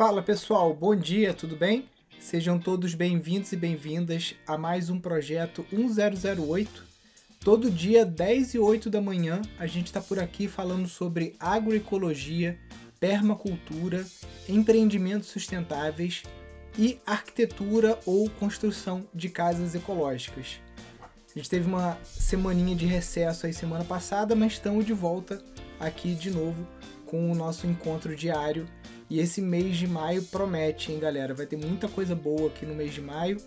Fala 0.00 0.22
pessoal, 0.22 0.72
bom 0.72 0.96
dia, 0.96 1.34
tudo 1.34 1.54
bem? 1.54 1.86
Sejam 2.18 2.58
todos 2.58 2.94
bem-vindos 2.94 3.52
e 3.52 3.56
bem-vindas 3.56 4.34
a 4.46 4.56
mais 4.56 4.88
um 4.88 4.98
projeto 4.98 5.66
1008. 5.70 6.84
Todo 7.40 7.70
dia, 7.70 8.02
10 8.02 8.54
e 8.54 8.58
8 8.58 8.88
da 8.88 8.98
manhã, 9.02 9.42
a 9.58 9.66
gente 9.66 9.88
está 9.88 10.00
por 10.00 10.18
aqui 10.18 10.48
falando 10.48 10.88
sobre 10.88 11.36
agroecologia, 11.38 12.58
permacultura, 12.98 14.06
empreendimentos 14.48 15.28
sustentáveis 15.28 16.22
e 16.78 16.98
arquitetura 17.04 17.98
ou 18.06 18.30
construção 18.30 19.06
de 19.14 19.28
casas 19.28 19.74
ecológicas. 19.74 20.62
A 21.02 21.38
gente 21.38 21.50
teve 21.50 21.68
uma 21.68 21.98
semaninha 22.04 22.74
de 22.74 22.86
recesso 22.86 23.44
aí 23.44 23.52
semana 23.52 23.84
passada, 23.84 24.34
mas 24.34 24.52
estamos 24.52 24.86
de 24.86 24.94
volta 24.94 25.44
aqui 25.78 26.14
de 26.14 26.30
novo 26.30 26.66
com 27.04 27.30
o 27.30 27.34
nosso 27.34 27.66
encontro 27.66 28.16
diário. 28.16 28.66
E 29.10 29.18
esse 29.18 29.42
mês 29.42 29.76
de 29.76 29.88
maio 29.88 30.22
promete, 30.22 30.92
hein, 30.92 31.00
galera? 31.00 31.34
Vai 31.34 31.44
ter 31.44 31.56
muita 31.56 31.88
coisa 31.88 32.14
boa 32.14 32.46
aqui 32.46 32.64
no 32.64 32.76
mês 32.76 32.94
de 32.94 33.00
maio. 33.00 33.38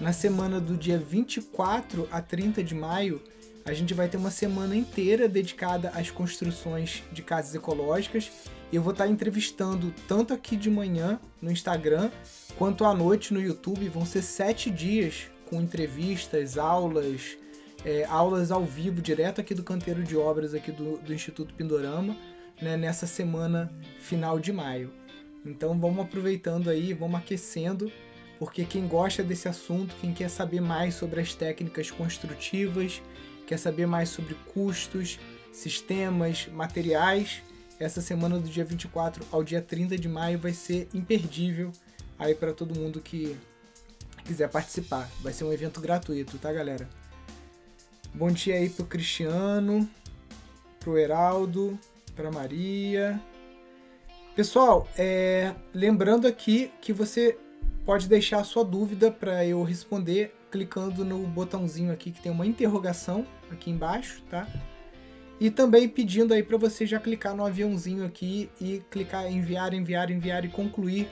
Na 0.00 0.12
semana 0.12 0.60
do 0.60 0.76
dia 0.76 0.96
24 0.96 2.08
a 2.12 2.22
30 2.22 2.62
de 2.62 2.76
maio, 2.76 3.20
a 3.64 3.72
gente 3.72 3.92
vai 3.92 4.08
ter 4.08 4.16
uma 4.16 4.30
semana 4.30 4.76
inteira 4.76 5.28
dedicada 5.28 5.90
às 5.96 6.12
construções 6.12 7.02
de 7.10 7.22
casas 7.22 7.56
ecológicas. 7.56 8.30
E 8.70 8.76
eu 8.76 8.82
vou 8.82 8.92
estar 8.92 9.08
entrevistando 9.08 9.92
tanto 10.06 10.32
aqui 10.32 10.54
de 10.54 10.70
manhã 10.70 11.18
no 11.42 11.50
Instagram 11.50 12.08
quanto 12.56 12.84
à 12.84 12.94
noite 12.94 13.34
no 13.34 13.42
YouTube. 13.42 13.88
Vão 13.88 14.06
ser 14.06 14.22
sete 14.22 14.70
dias 14.70 15.26
com 15.46 15.60
entrevistas, 15.60 16.56
aulas, 16.56 17.36
é, 17.84 18.04
aulas 18.04 18.52
ao 18.52 18.64
vivo, 18.64 19.02
direto 19.02 19.40
aqui 19.40 19.54
do 19.54 19.64
canteiro 19.64 20.04
de 20.04 20.16
obras 20.16 20.54
aqui 20.54 20.70
do, 20.70 20.98
do 20.98 21.12
Instituto 21.12 21.52
Pindorama, 21.52 22.16
né, 22.62 22.76
nessa 22.76 23.08
semana 23.08 23.72
final 23.98 24.38
de 24.38 24.52
maio. 24.52 24.99
Então 25.44 25.78
vamos 25.78 26.04
aproveitando 26.04 26.68
aí, 26.68 26.92
vamos 26.92 27.20
aquecendo, 27.20 27.90
porque 28.38 28.64
quem 28.64 28.86
gosta 28.86 29.22
desse 29.22 29.48
assunto, 29.48 29.94
quem 30.00 30.12
quer 30.12 30.28
saber 30.28 30.60
mais 30.60 30.94
sobre 30.94 31.20
as 31.20 31.34
técnicas 31.34 31.90
construtivas, 31.90 33.02
quer 33.46 33.58
saber 33.58 33.86
mais 33.86 34.08
sobre 34.08 34.34
custos, 34.52 35.18
sistemas, 35.52 36.46
materiais, 36.52 37.42
essa 37.78 38.02
semana 38.02 38.38
do 38.38 38.48
dia 38.48 38.64
24 38.64 39.26
ao 39.32 39.42
dia 39.42 39.62
30 39.62 39.96
de 39.96 40.08
maio 40.08 40.38
vai 40.38 40.52
ser 40.52 40.86
imperdível 40.92 41.72
aí 42.18 42.34
para 42.34 42.52
todo 42.52 42.78
mundo 42.78 43.00
que 43.00 43.34
quiser 44.24 44.50
participar. 44.50 45.10
Vai 45.22 45.32
ser 45.32 45.44
um 45.44 45.52
evento 45.52 45.80
gratuito, 45.80 46.36
tá, 46.38 46.52
galera? 46.52 46.86
Bom 48.12 48.30
dia 48.30 48.56
aí 48.56 48.68
pro 48.68 48.84
Cristiano, 48.84 49.88
pro 50.78 50.98
Heraldo, 50.98 51.78
pra 52.14 52.30
Maria. 52.30 53.18
Pessoal, 54.34 54.88
é, 54.96 55.54
lembrando 55.74 56.26
aqui 56.26 56.70
que 56.80 56.92
você 56.92 57.36
pode 57.84 58.08
deixar 58.08 58.40
a 58.40 58.44
sua 58.44 58.64
dúvida 58.64 59.10
para 59.10 59.44
eu 59.44 59.62
responder 59.62 60.34
clicando 60.50 61.04
no 61.04 61.26
botãozinho 61.26 61.92
aqui 61.92 62.10
que 62.10 62.20
tem 62.20 62.30
uma 62.30 62.46
interrogação 62.46 63.26
aqui 63.50 63.70
embaixo, 63.70 64.22
tá? 64.30 64.46
E 65.40 65.50
também 65.50 65.88
pedindo 65.88 66.32
aí 66.32 66.42
para 66.42 66.56
você 66.56 66.86
já 66.86 67.00
clicar 67.00 67.34
no 67.34 67.44
aviãozinho 67.44 68.04
aqui 68.04 68.50
e 68.60 68.82
clicar 68.90 69.30
enviar, 69.30 69.74
enviar, 69.74 70.10
enviar 70.10 70.44
e 70.44 70.48
concluir 70.48 71.08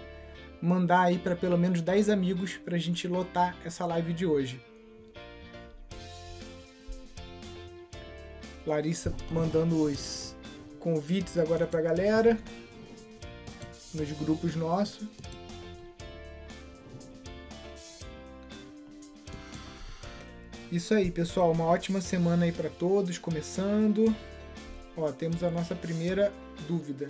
mandar 0.61 1.03
aí 1.03 1.19
para 1.19 1.37
pelo 1.37 1.57
menos 1.57 1.81
10 1.81 2.09
amigos 2.11 2.57
para 2.57 2.77
a 2.77 2.79
gente 2.79 3.07
lotar 3.07 3.57
essa 3.65 3.87
live 3.87 4.13
de 4.13 4.27
hoje. 4.27 4.61
Larissa 8.67 9.15
mandando 9.31 9.83
os 9.83 10.37
convites 10.79 11.39
agora 11.39 11.67
para 11.67 11.81
a 11.81 11.83
galera 11.83 12.39
nos 13.95 14.11
grupos 14.13 14.55
nossos. 14.55 15.07
Isso 20.71 20.95
aí, 20.95 21.11
pessoal. 21.11 21.51
Uma 21.53 21.65
ótima 21.65 22.01
semana 22.01 22.45
aí 22.45 22.53
para 22.53 22.69
todos. 22.69 23.19
Começando. 23.19 24.15
Ó, 24.97 25.11
temos 25.13 25.43
a 25.43 25.51
nossa 25.51 25.75
primeira 25.75 26.33
dúvida. 26.67 27.09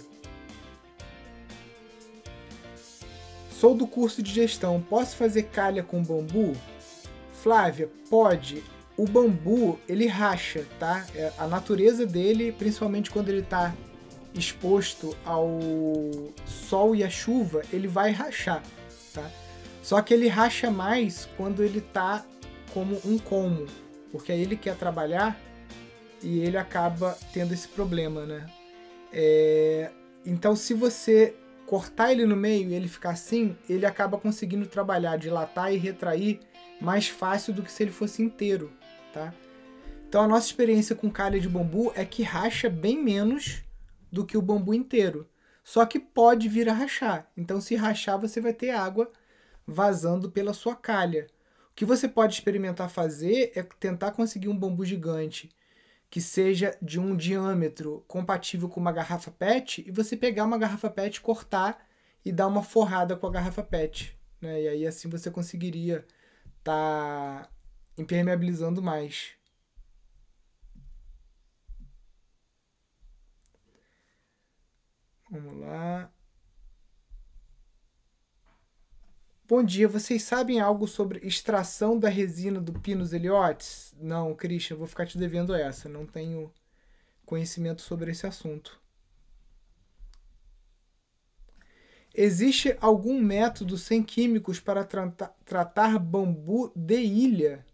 Sou 3.50 3.75
do 3.75 3.88
curso 3.88 4.22
de 4.22 4.33
gestão, 4.33 4.81
posso 4.81 5.17
fazer 5.17 5.44
calha 5.44 5.83
com 5.83 6.00
bambu? 6.00 6.55
Flávia, 7.43 7.91
pode. 8.09 8.62
O 8.97 9.05
bambu, 9.05 9.81
ele 9.88 10.06
racha, 10.06 10.65
tá? 10.78 11.05
É, 11.12 11.33
a 11.37 11.49
natureza 11.49 12.06
dele, 12.06 12.53
principalmente 12.53 13.11
quando 13.11 13.31
ele 13.31 13.41
está 13.41 13.75
exposto 14.34 15.16
ao 15.25 15.59
sol 16.47 16.94
e 16.94 17.03
à 17.03 17.11
chuva, 17.11 17.62
ele 17.72 17.89
vai 17.89 18.11
rachar, 18.11 18.62
tá? 19.12 19.31
Só 19.83 20.00
que 20.03 20.12
ele 20.12 20.28
racha 20.28 20.71
mais 20.71 21.28
quando 21.37 21.62
ele 21.62 21.78
está 21.78 22.25
como 22.72 23.00
um 23.05 23.19
como, 23.19 23.67
porque 24.12 24.33
aí 24.33 24.43
ele 24.43 24.56
quer 24.56 24.77
trabalhar 24.77 25.38
e 26.22 26.41
ele 26.41 26.56
acaba 26.56 27.17
tendo 27.33 27.55
esse 27.55 27.69
problema, 27.69 28.27
né? 28.27 28.47
É... 29.12 29.91
Então, 30.27 30.55
se 30.55 30.75
você 30.75 31.34
cortar 31.67 32.12
ele 32.12 32.25
no 32.25 32.37
meio 32.37 32.71
e 32.71 32.75
ele 32.75 32.88
ficar 32.88 33.11
assim, 33.11 33.56
ele 33.69 33.87
acaba 33.87 34.19
conseguindo 34.19 34.67
trabalhar, 34.67 35.17
dilatar 35.17 35.72
e 35.72 35.77
retrair 35.77 36.41
mais 36.81 37.09
fácil 37.09 37.53
do 37.53 37.62
que 37.62 37.71
se 37.71 37.83
ele 37.83 37.93
fosse 37.93 38.22
inteiro, 38.22 38.72
tá? 39.12 39.33
Então 40.09 40.22
a 40.22 40.28
nossa 40.28 40.47
experiência 40.47 40.97
com 40.97 41.11
calha 41.11 41.38
de 41.38 41.49
bambu 41.49 41.93
é 41.94 42.05
que 42.05 42.22
racha 42.22 42.71
bem 42.71 43.03
menos 43.03 43.62
do 44.10 44.24
que 44.24 44.36
o 44.36 44.42
bambu 44.42 44.74
inteiro. 44.74 45.28
Só 45.62 45.84
que 45.84 45.98
pode 45.98 46.48
vir 46.48 46.69
a 46.69 46.72
rachar. 46.72 47.30
Então 47.36 47.60
se 47.60 47.76
rachar, 47.76 48.19
você 48.19 48.41
vai 48.41 48.52
ter 48.52 48.70
água 48.70 49.10
vazando 49.66 50.30
pela 50.30 50.54
sua 50.54 50.74
calha. 50.74 51.26
O 51.70 51.74
que 51.74 51.84
você 51.84 52.08
pode 52.08 52.34
experimentar 52.34 52.88
fazer 52.91 53.52
é 53.54 53.62
tentar 53.62 54.12
conseguir 54.12 54.48
um 54.48 54.56
bambu 54.56 54.84
gigante 54.84 55.50
que 56.10 56.20
seja 56.20 56.76
de 56.80 56.98
um 56.98 57.16
diâmetro 57.16 58.04
compatível 58.08 58.69
com 58.69 58.80
uma 58.80 58.92
garrafa 58.92 59.30
PET 59.30 59.84
e 59.86 59.91
você 59.91 60.16
pegar 60.16 60.44
uma 60.44 60.58
garrafa 60.58 60.88
PET, 60.88 61.20
cortar 61.20 61.86
e 62.25 62.32
dar 62.32 62.46
uma 62.46 62.62
forrada 62.62 63.16
com 63.16 63.26
a 63.26 63.30
garrafa 63.30 63.62
PET. 63.62 64.19
Né? 64.40 64.62
E 64.62 64.69
aí 64.69 64.86
assim 64.86 65.08
você 65.08 65.30
conseguiria 65.30 66.04
estar 66.58 67.42
tá 67.42 67.50
impermeabilizando 67.96 68.82
mais. 68.82 69.38
Vamos 75.31 75.61
lá. 75.61 76.11
Bom 79.47 79.62
dia, 79.62 79.87
vocês 79.87 80.22
sabem 80.22 80.61
algo 80.61 80.87
sobre 80.87 81.27
extração 81.27 81.99
da 81.99 82.09
resina 82.09 82.61
do 82.61 82.72
Pinus 82.72 83.12
eliotes? 83.12 83.94
Não, 83.99 84.34
Christian, 84.34 84.77
vou 84.77 84.87
ficar 84.87 85.06
te 85.06 85.19
devendo 85.19 85.55
essa. 85.55 85.88
Não 85.88 86.06
tenho 86.06 86.53
conhecimento 87.27 87.83
sobre 87.83 88.11
esse 88.11 88.27
assunto. 88.27 88.81
Existe 92.15 92.77
algum 92.81 93.21
método 93.21 93.77
sem 93.77 94.03
químicos 94.03 94.59
para 94.59 94.83
tra 94.84 95.11
tratar 95.44 95.99
bambu 95.99 96.72
de 96.75 97.00
ilha? 97.00 97.67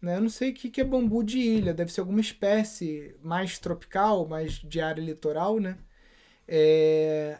Né? 0.00 0.16
Eu 0.16 0.22
não 0.22 0.28
sei 0.28 0.50
o 0.50 0.54
que 0.54 0.80
é 0.80 0.84
bambu 0.84 1.22
de 1.22 1.38
ilha. 1.38 1.72
Deve 1.72 1.92
ser 1.92 2.00
alguma 2.00 2.20
espécie 2.20 3.16
mais 3.22 3.58
tropical, 3.58 4.26
mais 4.26 4.54
de 4.54 4.80
área 4.80 5.02
litoral, 5.02 5.60
né? 5.60 5.78
É, 6.48 7.38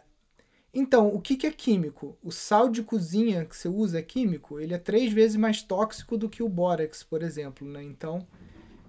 então, 0.73 1.07
o 1.13 1.19
que, 1.19 1.35
que 1.35 1.47
é 1.47 1.51
químico? 1.51 2.17
O 2.23 2.31
sal 2.31 2.69
de 2.69 2.83
cozinha 2.83 3.43
que 3.43 3.57
você 3.57 3.67
usa 3.67 3.99
é 3.99 4.03
químico? 4.03 4.59
Ele 4.59 4.73
é 4.73 4.77
três 4.77 5.11
vezes 5.11 5.35
mais 5.35 5.63
tóxico 5.63 6.15
do 6.15 6.29
que 6.29 6.43
o 6.43 6.49
bórax, 6.49 7.01
por 7.01 7.23
exemplo. 7.23 7.67
Né? 7.67 7.83
Então, 7.83 8.25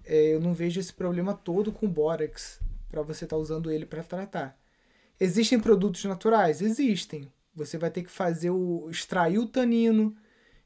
é, 0.04 0.34
eu 0.34 0.40
não 0.40 0.52
vejo 0.52 0.78
esse 0.78 0.92
problema 0.92 1.32
todo 1.34 1.72
com 1.72 1.86
o 1.86 1.88
bórax 1.88 2.60
para 2.90 3.02
você 3.02 3.24
estar 3.24 3.36
tá 3.36 3.40
usando 3.40 3.70
ele 3.70 3.86
para 3.86 4.02
tratar. 4.02 4.58
Existem 5.18 5.58
produtos 5.58 6.04
naturais? 6.04 6.60
Existem. 6.60 7.32
Você 7.54 7.78
vai 7.78 7.90
ter 7.90 8.02
que 8.02 8.10
fazer 8.10 8.50
o 8.50 8.88
extrair 8.90 9.38
o 9.38 9.46
tanino 9.46 10.14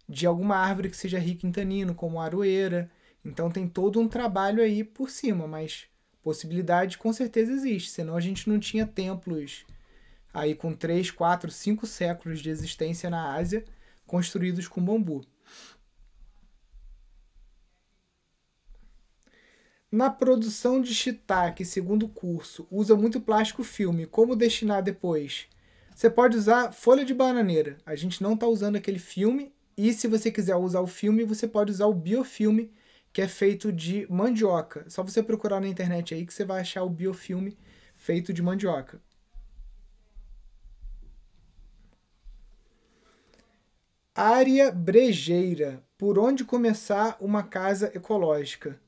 de 0.09 0.27
alguma 0.27 0.57
árvore 0.57 0.91
que 0.91 0.97
seja 0.97 1.19
rica 1.19 1.47
em 1.47 1.53
tanino, 1.53 1.95
como 1.95 2.21
a 2.21 2.25
aroeira. 2.25 2.91
Então 3.25 3.51
tem 3.51 3.69
todo 3.69 4.01
um 4.01 4.09
trabalho 4.09 4.63
aí 4.63 4.85
por 4.85 5.11
cima, 5.11 5.47
mas 5.47 5.87
possibilidade 6.25 6.97
com 6.97 7.13
certeza 7.13 7.53
existe, 7.53 7.91
senão 7.91 8.17
a 8.17 8.21
gente 8.21 8.49
não 8.49 8.59
tinha 8.59 8.87
templos 8.87 9.67
aí 10.33 10.55
com 10.55 10.75
3, 10.75 11.11
4, 11.11 11.51
5 11.51 11.87
séculos 11.87 12.41
de 12.41 12.49
existência 12.51 13.09
na 13.11 13.35
Ásia, 13.35 13.65
construídos 14.07 14.67
com 14.67 14.83
bambu. 14.83 15.25
Na 19.93 20.11
produção 20.11 20.81
de 20.81 20.93
shiitake, 20.93 21.65
segundo 21.65 22.09
curso, 22.09 22.67
usa 22.69 22.97
muito 22.97 23.21
plástico 23.21 23.63
filme. 23.63 24.07
Como 24.07 24.35
destinar 24.35 24.83
depois? 24.83 25.47
Você 25.95 26.11
pode 26.11 26.37
usar 26.37 26.73
folha 26.73 27.05
de 27.05 27.15
bananeira. 27.15 27.77
A 27.87 27.95
gente 27.95 28.21
não 28.21 28.35
está 28.35 28.49
usando 28.49 28.75
aquele 28.75 28.99
filme. 28.99 29.55
E 29.77 29.93
se 29.93 30.09
você 30.09 30.33
quiser 30.33 30.57
usar 30.57 30.81
o 30.81 30.87
filme, 30.89 31.23
você 31.23 31.47
pode 31.47 31.71
usar 31.71 31.87
o 31.87 31.95
biofilme, 31.95 32.73
que 33.15 33.23
é 33.23 33.29
feito 33.29 33.73
de 33.73 34.09
mandioca. 34.11 34.85
Só 34.91 35.01
você 35.05 35.23
procurar 35.23 35.61
na 35.61 35.69
internet 35.69 36.13
aí 36.13 36.27
que 36.27 36.35
você 36.35 36.45
vai 36.45 36.61
achar 36.61 36.83
o 36.83 36.91
biofilme 36.91 37.57
feito 37.95 38.33
de 38.33 38.43
mandioca. 38.43 39.01
Área 44.13 44.73
brejeira. 44.73 45.81
Por 45.97 46.19
onde 46.19 46.45
começar 46.45 47.17
uma 47.21 47.45
casa 47.45 47.93
ecológica? 47.95 48.81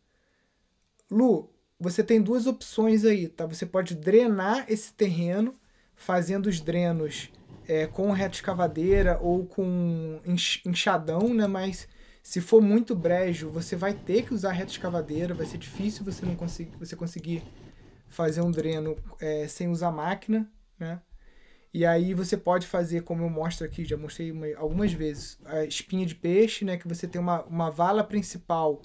Lu, 1.08 1.48
você 1.78 2.02
tem 2.02 2.20
duas 2.20 2.48
opções 2.48 3.04
aí, 3.04 3.28
tá? 3.28 3.46
Você 3.46 3.64
pode 3.64 3.94
drenar 3.94 4.66
esse 4.68 4.92
terreno 4.92 5.54
fazendo 5.94 6.46
os 6.46 6.60
drenos 6.60 7.30
é, 7.68 7.86
com 7.86 8.10
reta 8.10 8.34
escavadeira 8.34 9.20
ou 9.22 9.46
com 9.46 10.20
enxadão, 10.64 11.32
né? 11.32 11.46
Mas 11.46 11.86
se 12.26 12.40
for 12.40 12.60
muito 12.60 12.92
brejo, 12.92 13.50
você 13.50 13.76
vai 13.76 13.94
ter 13.94 14.24
que 14.24 14.34
usar 14.34 14.50
reta 14.50 14.72
escavadeira, 14.72 15.32
vai 15.32 15.46
ser 15.46 15.58
difícil 15.58 16.04
você 16.04 16.26
não 16.26 16.34
conseguir, 16.34 16.76
você 16.76 16.96
conseguir 16.96 17.40
fazer 18.08 18.40
um 18.40 18.50
dreno 18.50 18.96
é, 19.20 19.46
sem 19.46 19.68
usar 19.68 19.92
máquina, 19.92 20.50
né? 20.76 21.00
E 21.72 21.86
aí 21.86 22.14
você 22.14 22.36
pode 22.36 22.66
fazer, 22.66 23.02
como 23.02 23.22
eu 23.22 23.30
mostro 23.30 23.64
aqui, 23.64 23.84
já 23.84 23.96
mostrei 23.96 24.32
uma, 24.32 24.48
algumas 24.56 24.92
vezes, 24.92 25.38
a 25.44 25.64
espinha 25.66 26.04
de 26.04 26.16
peixe, 26.16 26.64
né? 26.64 26.76
Que 26.76 26.88
você 26.88 27.06
tem 27.06 27.20
uma, 27.20 27.44
uma 27.44 27.70
vala 27.70 28.02
principal 28.02 28.82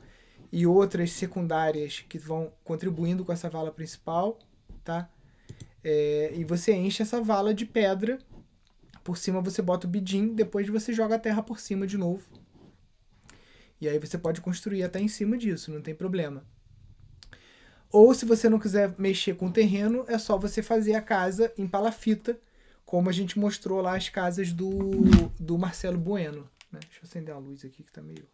e 0.52 0.68
outras 0.68 1.12
secundárias 1.12 2.06
que 2.08 2.20
vão 2.20 2.54
contribuindo 2.64 3.26
com 3.26 3.34
essa 3.34 3.50
vala 3.50 3.72
principal, 3.72 4.38
tá? 4.84 5.10
É, 5.84 6.32
e 6.36 6.44
você 6.44 6.76
enche 6.76 7.02
essa 7.02 7.20
vala 7.20 7.56
de 7.56 7.66
pedra, 7.66 8.20
por 9.04 9.18
cima 9.18 9.42
você 9.42 9.64
bota 9.64 9.88
o 9.88 9.90
bidim, 9.90 10.36
depois 10.36 10.70
você 10.70 10.94
joga 10.94 11.16
a 11.16 11.20
terra 11.20 11.42
por 11.42 11.60
cima 11.60 11.88
de 11.88 11.98
novo. 11.98 12.41
E 13.81 13.89
aí 13.89 13.98
você 13.98 14.16
pode 14.16 14.39
construir 14.42 14.83
até 14.83 15.01
em 15.01 15.07
cima 15.07 15.36
disso, 15.36 15.72
não 15.72 15.81
tem 15.81 15.95
problema. 15.95 16.45
Ou 17.89 18.13
se 18.13 18.25
você 18.25 18.48
não 18.48 18.60
quiser 18.60 18.94
mexer 18.98 19.36
com 19.36 19.48
o 19.48 19.51
terreno, 19.51 20.06
é 20.07 20.19
só 20.19 20.38
você 20.38 20.62
fazer 20.62 20.94
a 20.94 21.01
casa 21.01 21.51
em 21.57 21.68
palafita, 21.68 22.39
como 22.86 23.10
a 23.10 23.12
gente 23.12 23.39
mostrou 23.39 23.81
lá 23.81 23.98
as 23.98 24.07
casas 24.07 24.54
do, 24.54 24.69
do 25.39 25.57
Marcelo 25.57 25.98
Bueno. 25.98 26.48
Né? 26.72 26.80
Deixa 26.80 27.00
eu 27.00 27.10
acender 27.10 27.33
a 27.33 27.39
luz 27.39 27.66
aqui 27.66 27.83
que 27.83 27.92
tá 27.92 28.01
meio. 28.01 28.25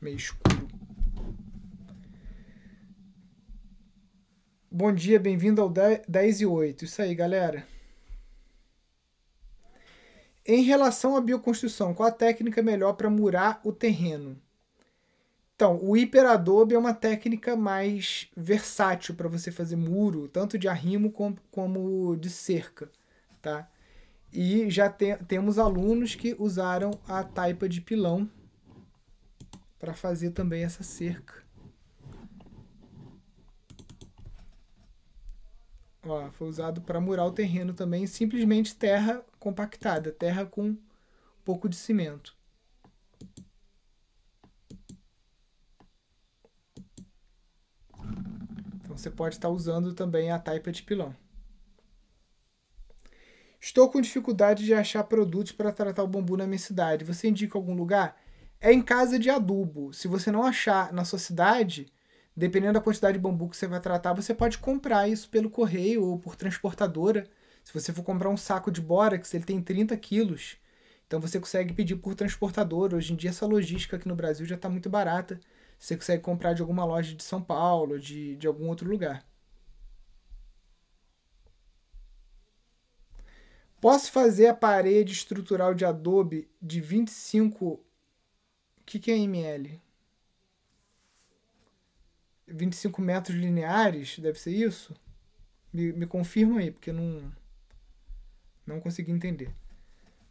meio 0.00 0.16
escuro. 0.16 0.68
Bom 4.70 4.92
dia, 4.92 5.18
bem-vindo 5.18 5.60
ao 5.60 5.68
10 5.68 6.40
e 6.40 6.46
8. 6.46 6.84
Isso 6.84 7.02
aí, 7.02 7.14
galera. 7.14 7.66
Em 10.50 10.62
relação 10.62 11.14
à 11.14 11.20
bioconstrução, 11.20 11.92
qual 11.92 12.08
a 12.08 12.12
técnica 12.12 12.62
melhor 12.62 12.94
para 12.94 13.10
murar 13.10 13.60
o 13.62 13.70
terreno? 13.70 14.40
Então, 15.54 15.78
o 15.82 15.94
hiperadobe 15.94 16.74
é 16.74 16.78
uma 16.78 16.94
técnica 16.94 17.54
mais 17.54 18.30
versátil 18.34 19.14
para 19.14 19.28
você 19.28 19.52
fazer 19.52 19.76
muro, 19.76 20.26
tanto 20.26 20.56
de 20.56 20.66
arrimo 20.66 21.12
como, 21.50 22.16
de 22.16 22.30
cerca, 22.30 22.90
tá? 23.42 23.68
E 24.32 24.70
já 24.70 24.88
te, 24.88 25.16
temos 25.24 25.58
alunos 25.58 26.14
que 26.14 26.34
usaram 26.38 26.92
a 27.06 27.22
taipa 27.22 27.68
de 27.68 27.82
pilão 27.82 28.26
para 29.78 29.92
fazer 29.92 30.30
também 30.30 30.64
essa 30.64 30.82
cerca. 30.82 31.44
Ó, 36.06 36.30
foi 36.30 36.48
usado 36.48 36.80
para 36.80 36.98
murar 36.98 37.26
o 37.26 37.32
terreno 37.32 37.74
também, 37.74 38.06
simplesmente 38.06 38.74
terra 38.74 39.22
compactada, 39.38 40.12
terra 40.12 40.44
com 40.44 40.70
um 40.70 40.78
pouco 41.44 41.68
de 41.68 41.76
cimento. 41.76 42.36
Então 48.76 48.96
você 48.96 49.10
pode 49.10 49.36
estar 49.36 49.48
usando 49.48 49.94
também 49.94 50.30
a 50.30 50.38
taipa 50.38 50.72
de 50.72 50.82
pilão. 50.82 51.14
Estou 53.60 53.90
com 53.90 54.00
dificuldade 54.00 54.64
de 54.64 54.72
achar 54.72 55.02
produtos 55.04 55.52
para 55.52 55.72
tratar 55.72 56.02
o 56.02 56.08
bambu 56.08 56.36
na 56.36 56.46
minha 56.46 56.58
cidade. 56.58 57.04
Você 57.04 57.28
indica 57.28 57.58
algum 57.58 57.74
lugar? 57.74 58.18
é 58.60 58.72
em 58.72 58.82
casa 58.82 59.18
de 59.18 59.30
adubo. 59.30 59.92
Se 59.92 60.08
você 60.08 60.30
não 60.30 60.42
achar 60.42 60.92
na 60.92 61.04
sua 61.04 61.18
cidade, 61.18 61.92
dependendo 62.36 62.74
da 62.74 62.80
quantidade 62.80 63.14
de 63.14 63.22
bambu 63.22 63.48
que 63.48 63.56
você 63.56 63.66
vai 63.66 63.80
tratar, 63.80 64.12
você 64.12 64.34
pode 64.34 64.58
comprar 64.58 65.08
isso 65.08 65.28
pelo 65.28 65.50
correio 65.50 66.04
ou 66.04 66.18
por 66.18 66.36
transportadora. 66.36 67.24
Se 67.68 67.74
você 67.74 67.92
for 67.92 68.02
comprar 68.02 68.30
um 68.30 68.36
saco 68.36 68.70
de 68.70 68.80
bórax, 68.80 69.34
ele 69.34 69.44
tem 69.44 69.60
30 69.60 69.94
quilos. 69.98 70.56
Então 71.06 71.20
você 71.20 71.38
consegue 71.38 71.74
pedir 71.74 71.96
por 71.96 72.14
transportador. 72.14 72.94
Hoje 72.94 73.12
em 73.12 73.16
dia 73.16 73.28
essa 73.28 73.44
logística 73.44 73.96
aqui 73.96 74.08
no 74.08 74.16
Brasil 74.16 74.46
já 74.46 74.54
está 74.54 74.70
muito 74.70 74.88
barata. 74.88 75.38
Você 75.78 75.94
consegue 75.94 76.22
comprar 76.22 76.54
de 76.54 76.62
alguma 76.62 76.86
loja 76.86 77.14
de 77.14 77.22
São 77.22 77.42
Paulo, 77.42 77.98
de, 78.00 78.36
de 78.36 78.46
algum 78.46 78.68
outro 78.68 78.88
lugar. 78.88 79.22
Posso 83.80 84.10
fazer 84.10 84.46
a 84.46 84.54
parede 84.54 85.12
estrutural 85.12 85.74
de 85.74 85.84
adobe 85.84 86.48
de 86.62 86.80
25 86.80 87.84
que, 88.86 88.98
que 88.98 89.10
é 89.10 89.18
ml? 89.18 89.78
25 92.46 93.02
metros 93.02 93.36
lineares, 93.36 94.18
deve 94.18 94.40
ser 94.40 94.52
isso? 94.52 94.94
Me, 95.70 95.92
me 95.92 96.06
confirma 96.06 96.60
aí, 96.60 96.70
porque 96.70 96.90
não, 96.90 97.30
não 98.68 98.80
consegui 98.80 99.10
entender. 99.10 99.50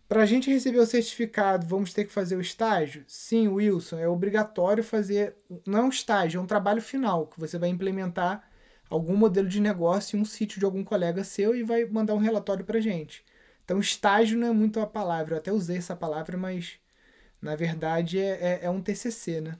Para 0.07 0.23
a 0.23 0.25
gente 0.25 0.49
receber 0.49 0.79
o 0.79 0.85
certificado, 0.85 1.67
vamos 1.67 1.93
ter 1.93 2.05
que 2.05 2.13
fazer 2.13 2.37
o 2.37 2.41
estágio? 2.41 3.03
Sim, 3.07 3.49
Wilson, 3.49 3.97
é 3.97 4.07
obrigatório 4.07 4.83
fazer. 4.83 5.35
Não 5.65 5.79
é 5.79 5.83
um 5.83 5.89
estágio, 5.89 6.39
é 6.39 6.41
um 6.41 6.47
trabalho 6.47 6.81
final, 6.81 7.27
que 7.27 7.39
você 7.39 7.57
vai 7.57 7.67
implementar 7.67 8.49
algum 8.89 9.17
modelo 9.17 9.49
de 9.49 9.59
negócio 9.59 10.17
em 10.17 10.21
um 10.21 10.25
sítio 10.25 10.59
de 10.59 10.65
algum 10.65 10.83
colega 10.83 11.25
seu 11.25 11.53
e 11.53 11.63
vai 11.63 11.83
mandar 11.83 12.13
um 12.13 12.19
relatório 12.19 12.63
para 12.63 12.79
gente. 12.79 13.25
Então, 13.65 13.79
estágio 13.79 14.37
não 14.37 14.47
é 14.47 14.51
muito 14.51 14.79
a 14.79 14.87
palavra, 14.87 15.35
eu 15.35 15.39
até 15.39 15.51
usei 15.51 15.77
essa 15.77 15.93
palavra, 15.93 16.37
mas 16.37 16.79
na 17.41 17.55
verdade, 17.55 18.19
é, 18.19 18.59
é, 18.59 18.59
é 18.63 18.69
um 18.69 18.81
TCC, 18.81 19.41
né? 19.41 19.57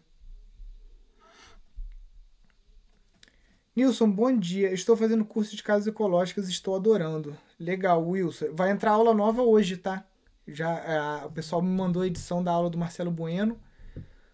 Nilson, 3.77 4.09
bom 4.09 4.35
dia. 4.35 4.73
Estou 4.73 4.97
fazendo 4.97 5.23
curso 5.23 5.55
de 5.55 5.61
casas 5.61 5.85
ecológicas, 5.85 6.49
estou 6.49 6.75
adorando. 6.75 7.37
Legal, 7.59 8.03
Wilson. 8.03 8.47
Vai 8.51 8.71
entrar 8.71 8.89
aula 8.89 9.13
nova 9.13 9.43
hoje, 9.43 9.77
tá? 9.77 10.03
Já 10.47 10.79
é, 10.79 11.25
o 11.27 11.29
pessoal 11.29 11.61
me 11.61 11.69
mandou 11.69 12.01
a 12.01 12.07
edição 12.07 12.43
da 12.43 12.51
aula 12.51 12.71
do 12.71 12.77
Marcelo 12.79 13.11
Bueno. 13.11 13.61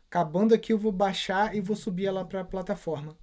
Acabando 0.08 0.56
aqui, 0.56 0.72
eu 0.72 0.78
vou 0.78 0.94
baixar 0.94 1.54
e 1.54 1.60
vou 1.60 1.76
subir 1.76 2.06
ela 2.06 2.24
para 2.24 2.40
a 2.40 2.46
plataforma. 2.46 3.18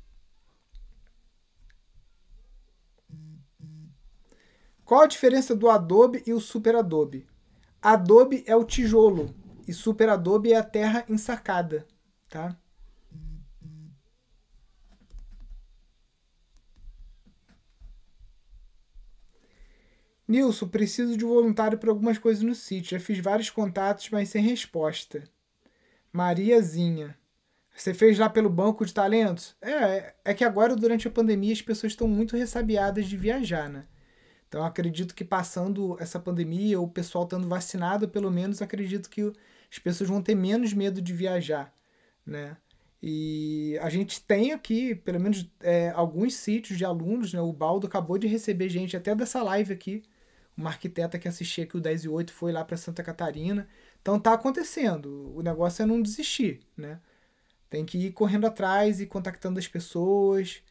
Qual 4.84 5.00
a 5.00 5.06
diferença 5.06 5.56
do 5.56 5.70
Adobe 5.70 6.22
e 6.26 6.34
o 6.34 6.40
Super 6.40 6.76
Adobe? 6.76 7.26
Adobe 7.80 8.44
é 8.46 8.54
o 8.54 8.62
tijolo, 8.62 9.34
e 9.66 9.72
Super 9.72 10.10
Adobe 10.10 10.52
é 10.52 10.56
a 10.58 10.62
terra 10.62 11.02
ensacada, 11.08 11.86
tá? 12.28 12.54
Nilson, 20.30 20.68
preciso 20.68 21.16
de 21.16 21.24
um 21.24 21.28
voluntário 21.28 21.76
para 21.76 21.90
algumas 21.90 22.16
coisas 22.16 22.42
no 22.44 22.54
sítio. 22.54 22.96
Já 22.96 23.04
fiz 23.04 23.18
vários 23.18 23.50
contatos, 23.50 24.08
mas 24.10 24.28
sem 24.28 24.40
resposta. 24.42 25.24
Mariazinha. 26.12 27.18
Você 27.74 27.92
fez 27.92 28.16
lá 28.16 28.28
pelo 28.28 28.48
banco 28.48 28.86
de 28.86 28.94
talentos? 28.94 29.56
É, 29.60 30.14
é 30.24 30.34
que 30.34 30.44
agora, 30.44 30.76
durante 30.76 31.08
a 31.08 31.10
pandemia, 31.10 31.52
as 31.52 31.62
pessoas 31.62 31.92
estão 31.92 32.06
muito 32.06 32.36
ressabiadas 32.36 33.06
de 33.06 33.16
viajar, 33.16 33.68
né? 33.68 33.86
Então, 34.48 34.64
acredito 34.64 35.14
que 35.14 35.24
passando 35.24 35.96
essa 36.00 36.20
pandemia, 36.20 36.80
o 36.80 36.88
pessoal 36.88 37.24
estando 37.24 37.48
vacinado, 37.48 38.08
pelo 38.08 38.30
menos, 38.30 38.62
acredito 38.62 39.10
que 39.10 39.32
as 39.70 39.78
pessoas 39.78 40.10
vão 40.10 40.22
ter 40.22 40.34
menos 40.34 40.72
medo 40.72 41.02
de 41.02 41.12
viajar, 41.12 41.74
né? 42.24 42.56
E 43.02 43.78
a 43.80 43.88
gente 43.88 44.22
tem 44.22 44.52
aqui, 44.52 44.94
pelo 44.94 45.18
menos, 45.18 45.50
é, 45.60 45.90
alguns 45.90 46.34
sítios 46.34 46.78
de 46.78 46.84
alunos, 46.84 47.32
né? 47.32 47.40
O 47.40 47.52
Baldo 47.52 47.86
acabou 47.86 48.18
de 48.18 48.26
receber 48.26 48.68
gente 48.68 48.96
até 48.96 49.14
dessa 49.14 49.42
live 49.42 49.72
aqui. 49.72 50.02
Uma 50.56 50.70
arquiteta 50.70 51.18
que 51.18 51.28
assistia 51.28 51.64
aqui 51.64 51.76
o 51.76 51.80
10 51.80 52.04
e 52.04 52.08
8 52.08 52.32
foi 52.32 52.52
lá 52.52 52.64
para 52.64 52.76
Santa 52.76 53.02
Catarina. 53.02 53.68
Então 54.00 54.18
tá 54.18 54.32
acontecendo. 54.32 55.32
O 55.34 55.42
negócio 55.42 55.82
é 55.82 55.86
não 55.86 56.02
desistir, 56.02 56.60
né? 56.76 57.00
Tem 57.68 57.84
que 57.84 57.98
ir 57.98 58.12
correndo 58.12 58.46
atrás 58.46 59.00
e 59.00 59.06
contactando 59.06 59.58
as 59.58 59.68
pessoas. 59.68 60.62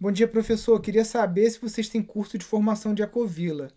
Bom 0.00 0.12
dia, 0.12 0.28
professor. 0.28 0.80
Queria 0.80 1.04
saber 1.04 1.50
se 1.50 1.60
vocês 1.60 1.88
têm 1.88 2.02
curso 2.02 2.38
de 2.38 2.44
formação 2.44 2.94
de 2.94 3.02
Ecovila. 3.02 3.68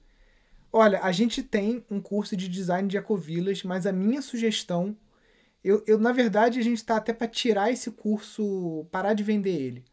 Olha, 0.72 1.02
a 1.02 1.12
gente 1.12 1.44
tem 1.44 1.84
um 1.90 2.00
curso 2.00 2.38
de 2.38 2.48
design 2.48 2.88
de 2.88 2.96
ecovilas, 2.96 3.64
mas 3.64 3.86
a 3.86 3.92
minha 3.92 4.22
sugestão, 4.22 4.96
eu, 5.64 5.84
eu 5.86 6.00
na 6.00 6.14
verdade 6.14 6.60
a 6.60 6.64
gente 6.64 6.78
está 6.78 6.96
até 6.96 7.12
para 7.12 7.28
tirar 7.28 7.72
esse 7.72 7.92
curso, 7.92 8.86
parar 8.92 9.14
de 9.14 9.24
vender 9.24 9.52
ele, 9.52 9.86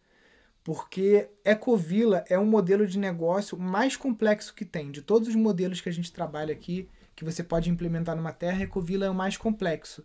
porque 0.69 1.31
ecovila 1.47 2.23
é 2.29 2.39
um 2.39 2.45
modelo 2.45 2.87
de 2.87 2.99
negócio 2.99 3.59
mais 3.59 3.97
complexo 3.97 4.55
que 4.55 4.67
tem. 4.67 4.91
De 4.91 5.01
todos 5.01 5.27
os 5.27 5.35
modelos 5.35 5.81
que 5.81 5.89
a 5.89 5.93
gente 5.93 6.13
trabalha 6.13 6.53
aqui, 6.53 6.91
que 7.17 7.25
você 7.25 7.43
pode 7.43 7.71
implementar 7.71 8.15
numa 8.15 8.35
terra, 8.35 8.65
ecovila 8.65 9.07
é 9.07 9.09
o 9.09 9.15
mais 9.15 9.35
complexo. 9.35 10.05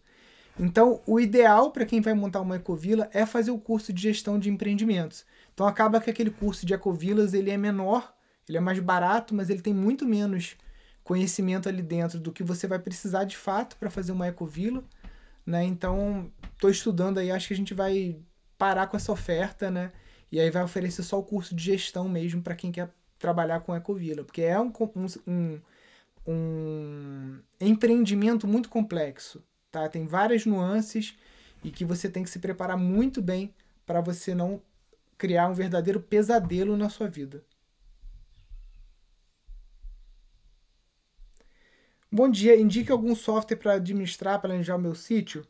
Então, 0.58 1.02
o 1.06 1.20
ideal 1.20 1.70
para 1.72 1.86
quem 1.86 2.00
vai 2.00 2.14
montar 2.14 2.40
uma 2.40 2.56
ecovila 2.56 3.10
é 3.12 3.26
fazer 3.26 3.52
o 3.52 3.60
curso 3.60 3.92
de 3.92 4.04
gestão 4.04 4.40
de 4.40 4.50
empreendimentos. 4.50 5.26
Então, 5.54 5.68
acaba 5.68 6.00
que 6.00 6.10
aquele 6.10 6.32
curso 6.32 6.66
de 6.66 6.74
ecovilas 6.74 7.34
ele 7.34 7.52
é 7.52 7.58
menor, 7.58 8.14
ele 8.48 8.58
é 8.58 8.62
mais 8.62 8.80
barato, 8.80 9.36
mas 9.36 9.50
ele 9.50 9.62
tem 9.62 9.74
muito 9.74 10.06
menos 10.06 10.56
conhecimento 11.04 11.68
ali 11.68 11.82
dentro 11.82 12.22
do 12.22 12.32
que 12.32 12.42
você 12.42 12.68
vai 12.68 12.80
precisar 12.80 13.26
de 13.26 13.36
fato 13.36 13.76
para 13.76 13.90
fazer 13.90 14.14
uma 14.14 14.30
ecovila, 14.30 14.82
né? 15.46 15.66
Então, 15.66 16.32
estou 16.54 16.70
estudando 16.70 17.18
aí, 17.18 17.32
acho 17.32 17.50
que 17.50 17.54
a 17.54 17.58
gente 17.58 17.74
vai 17.74 18.16
parar 18.58 18.88
com 18.88 18.96
essa 18.96 19.12
oferta, 19.12 19.70
né? 19.70 19.92
E 20.34 20.40
aí 20.40 20.50
vai 20.50 20.64
oferecer 20.64 21.04
só 21.04 21.20
o 21.20 21.24
curso 21.24 21.54
de 21.54 21.64
gestão 21.64 22.10
mesmo 22.10 22.42
para 22.42 22.56
quem 22.56 22.72
quer 22.72 22.92
trabalhar 23.20 23.60
com 23.60 23.76
ecovila, 23.76 24.24
porque 24.24 24.42
é 24.42 24.60
um, 24.60 24.74
um, 25.28 25.62
um 26.26 27.40
empreendimento 27.62 28.48
muito 28.48 28.68
complexo, 28.68 29.44
tá? 29.72 29.88
Tem 29.88 30.08
várias 30.08 30.44
nuances 30.44 31.16
e 31.64 31.70
que 31.70 31.86
você 31.86 32.10
tem 32.10 32.24
que 32.24 32.32
se 32.32 32.40
preparar 32.40 32.76
muito 32.76 33.22
bem 33.22 33.54
para 33.86 34.02
você 34.02 34.34
não 34.34 34.60
criar 35.20 35.48
um 35.50 35.54
verdadeiro 35.54 36.00
pesadelo 36.00 36.76
na 36.76 36.90
sua 36.90 37.08
vida. 37.08 37.46
Bom 42.12 42.28
dia, 42.28 42.60
indique 42.60 42.92
algum 42.92 43.14
software 43.14 43.58
para 43.58 43.74
administrar, 43.74 44.42
planejar 44.42 44.78
o 44.78 44.82
meu 44.82 44.96
sítio? 44.96 45.46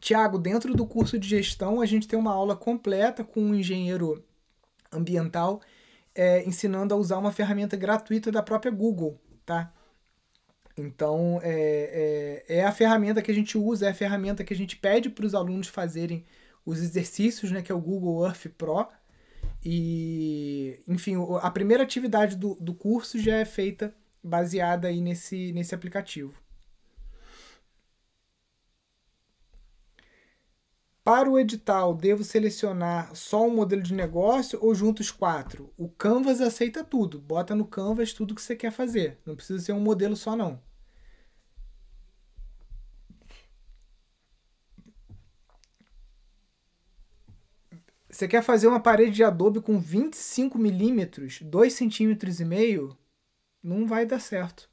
Tiago, 0.00 0.38
dentro 0.38 0.74
do 0.74 0.86
curso 0.86 1.18
de 1.18 1.28
gestão, 1.28 1.80
a 1.80 1.86
gente 1.86 2.08
tem 2.08 2.18
uma 2.18 2.32
aula 2.32 2.56
completa 2.56 3.24
com 3.24 3.40
um 3.40 3.54
engenheiro 3.54 4.24
ambiental 4.92 5.60
é, 6.14 6.44
ensinando 6.44 6.94
a 6.94 6.96
usar 6.96 7.18
uma 7.18 7.30
ferramenta 7.30 7.76
gratuita 7.76 8.32
da 8.32 8.42
própria 8.42 8.72
Google, 8.72 9.20
tá? 9.46 9.72
Então, 10.76 11.40
é, 11.42 12.44
é, 12.48 12.58
é, 12.58 12.64
a 12.64 12.72
ferramenta 12.72 13.22
que 13.22 13.30
a 13.30 13.34
gente 13.34 13.56
usa, 13.58 13.86
é 13.86 13.90
a 13.90 13.94
ferramenta 13.94 14.44
que 14.44 14.52
a 14.52 14.56
gente 14.56 14.76
pede 14.76 15.10
para 15.10 15.26
os 15.26 15.34
alunos 15.34 15.68
fazerem 15.68 16.24
os 16.64 16.80
exercícios, 16.80 17.50
né, 17.50 17.62
que 17.62 17.72
é 17.72 17.74
o 17.74 17.80
Google 17.80 18.24
Earth 18.26 18.46
Pro. 18.56 18.86
E, 19.64 20.80
enfim, 20.86 21.14
a 21.40 21.50
primeira 21.50 21.82
atividade 21.82 22.36
do, 22.36 22.56
do 22.60 22.74
curso 22.74 23.18
já 23.18 23.36
é 23.36 23.44
feita 23.44 23.94
baseada 24.22 24.88
aí 24.88 25.00
nesse, 25.00 25.52
nesse 25.52 25.74
aplicativo. 25.74 26.34
Para 31.08 31.30
o 31.30 31.38
edital, 31.38 31.94
devo 31.94 32.22
selecionar 32.22 33.16
só 33.16 33.46
um 33.46 33.54
modelo 33.54 33.80
de 33.82 33.94
negócio 33.94 34.58
ou 34.62 34.74
junto 34.74 35.00
os 35.00 35.10
quatro? 35.10 35.72
O 35.74 35.88
Canvas 35.88 36.38
aceita 36.38 36.84
tudo. 36.84 37.18
Bota 37.18 37.54
no 37.54 37.66
Canvas 37.66 38.12
tudo 38.12 38.34
que 38.34 38.42
você 38.42 38.54
quer 38.54 38.70
fazer. 38.70 39.18
Não 39.24 39.34
precisa 39.34 39.58
ser 39.58 39.72
um 39.72 39.80
modelo 39.80 40.14
só, 40.14 40.36
não. 40.36 40.60
Você 48.10 48.28
quer 48.28 48.42
fazer 48.42 48.66
uma 48.66 48.78
parede 48.78 49.12
de 49.12 49.24
adobe 49.24 49.62
com 49.62 49.80
25 49.80 50.58
milímetros, 50.58 51.40
2 51.40 51.72
centímetros 51.72 52.38
e 52.38 52.44
meio? 52.44 52.94
não 53.62 53.86
vai 53.86 54.04
dar 54.04 54.20
certo. 54.20 54.68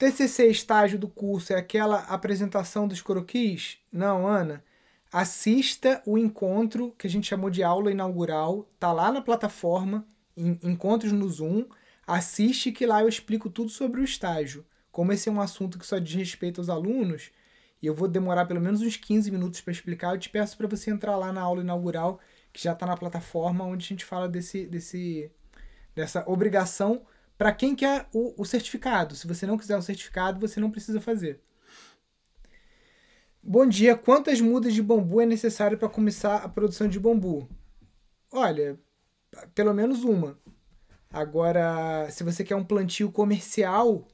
TCC 0.00 0.46
estágio 0.46 0.98
do 0.98 1.06
curso 1.06 1.52
é 1.52 1.56
aquela 1.56 1.98
apresentação 2.04 2.88
dos 2.88 3.02
croquis? 3.02 3.76
Não, 3.92 4.26
Ana. 4.26 4.64
Assista 5.12 6.02
o 6.06 6.16
encontro 6.16 6.94
que 6.96 7.06
a 7.06 7.10
gente 7.10 7.26
chamou 7.26 7.50
de 7.50 7.62
aula 7.62 7.90
inaugural, 7.90 8.66
tá 8.78 8.94
lá 8.94 9.12
na 9.12 9.20
plataforma, 9.20 10.08
em 10.34 10.58
Encontros 10.62 11.12
no 11.12 11.28
Zoom. 11.28 11.66
Assiste 12.06 12.72
que 12.72 12.86
lá 12.86 13.02
eu 13.02 13.10
explico 13.10 13.50
tudo 13.50 13.70
sobre 13.70 14.00
o 14.00 14.04
estágio. 14.04 14.64
Como 14.90 15.12
esse 15.12 15.28
é 15.28 15.32
um 15.32 15.38
assunto 15.38 15.78
que 15.78 15.86
só 15.86 15.98
diz 15.98 16.14
respeito 16.14 16.62
aos 16.62 16.70
alunos, 16.70 17.30
e 17.82 17.86
eu 17.86 17.94
vou 17.94 18.08
demorar 18.08 18.46
pelo 18.46 18.60
menos 18.60 18.80
uns 18.80 18.96
15 18.96 19.30
minutos 19.30 19.60
para 19.60 19.72
explicar, 19.72 20.14
eu 20.14 20.18
te 20.18 20.30
peço 20.30 20.56
para 20.56 20.66
você 20.66 20.90
entrar 20.90 21.14
lá 21.18 21.30
na 21.30 21.42
aula 21.42 21.60
inaugural 21.60 22.18
que 22.54 22.62
já 22.62 22.72
está 22.72 22.86
na 22.86 22.96
plataforma 22.96 23.66
onde 23.66 23.84
a 23.84 23.88
gente 23.88 24.06
fala 24.06 24.26
desse, 24.26 24.64
desse, 24.64 25.30
dessa 25.94 26.24
obrigação 26.26 27.02
para 27.40 27.52
quem 27.52 27.74
quer 27.74 28.06
o, 28.12 28.34
o 28.36 28.44
certificado. 28.44 29.16
Se 29.16 29.26
você 29.26 29.46
não 29.46 29.56
quiser 29.56 29.74
o 29.78 29.80
certificado, 29.80 30.38
você 30.38 30.60
não 30.60 30.70
precisa 30.70 31.00
fazer. 31.00 31.40
Bom 33.42 33.66
dia, 33.66 33.96
quantas 33.96 34.42
mudas 34.42 34.74
de 34.74 34.82
bambu 34.82 35.22
é 35.22 35.24
necessário 35.24 35.78
para 35.78 35.88
começar 35.88 36.36
a 36.36 36.48
produção 36.50 36.86
de 36.86 37.00
bambu? 37.00 37.48
Olha, 38.30 38.78
pelo 39.54 39.72
menos 39.72 40.04
uma. 40.04 40.38
Agora, 41.10 42.10
se 42.10 42.22
você 42.22 42.44
quer 42.44 42.56
um 42.56 42.64
plantio 42.64 43.10
comercial, 43.10 44.06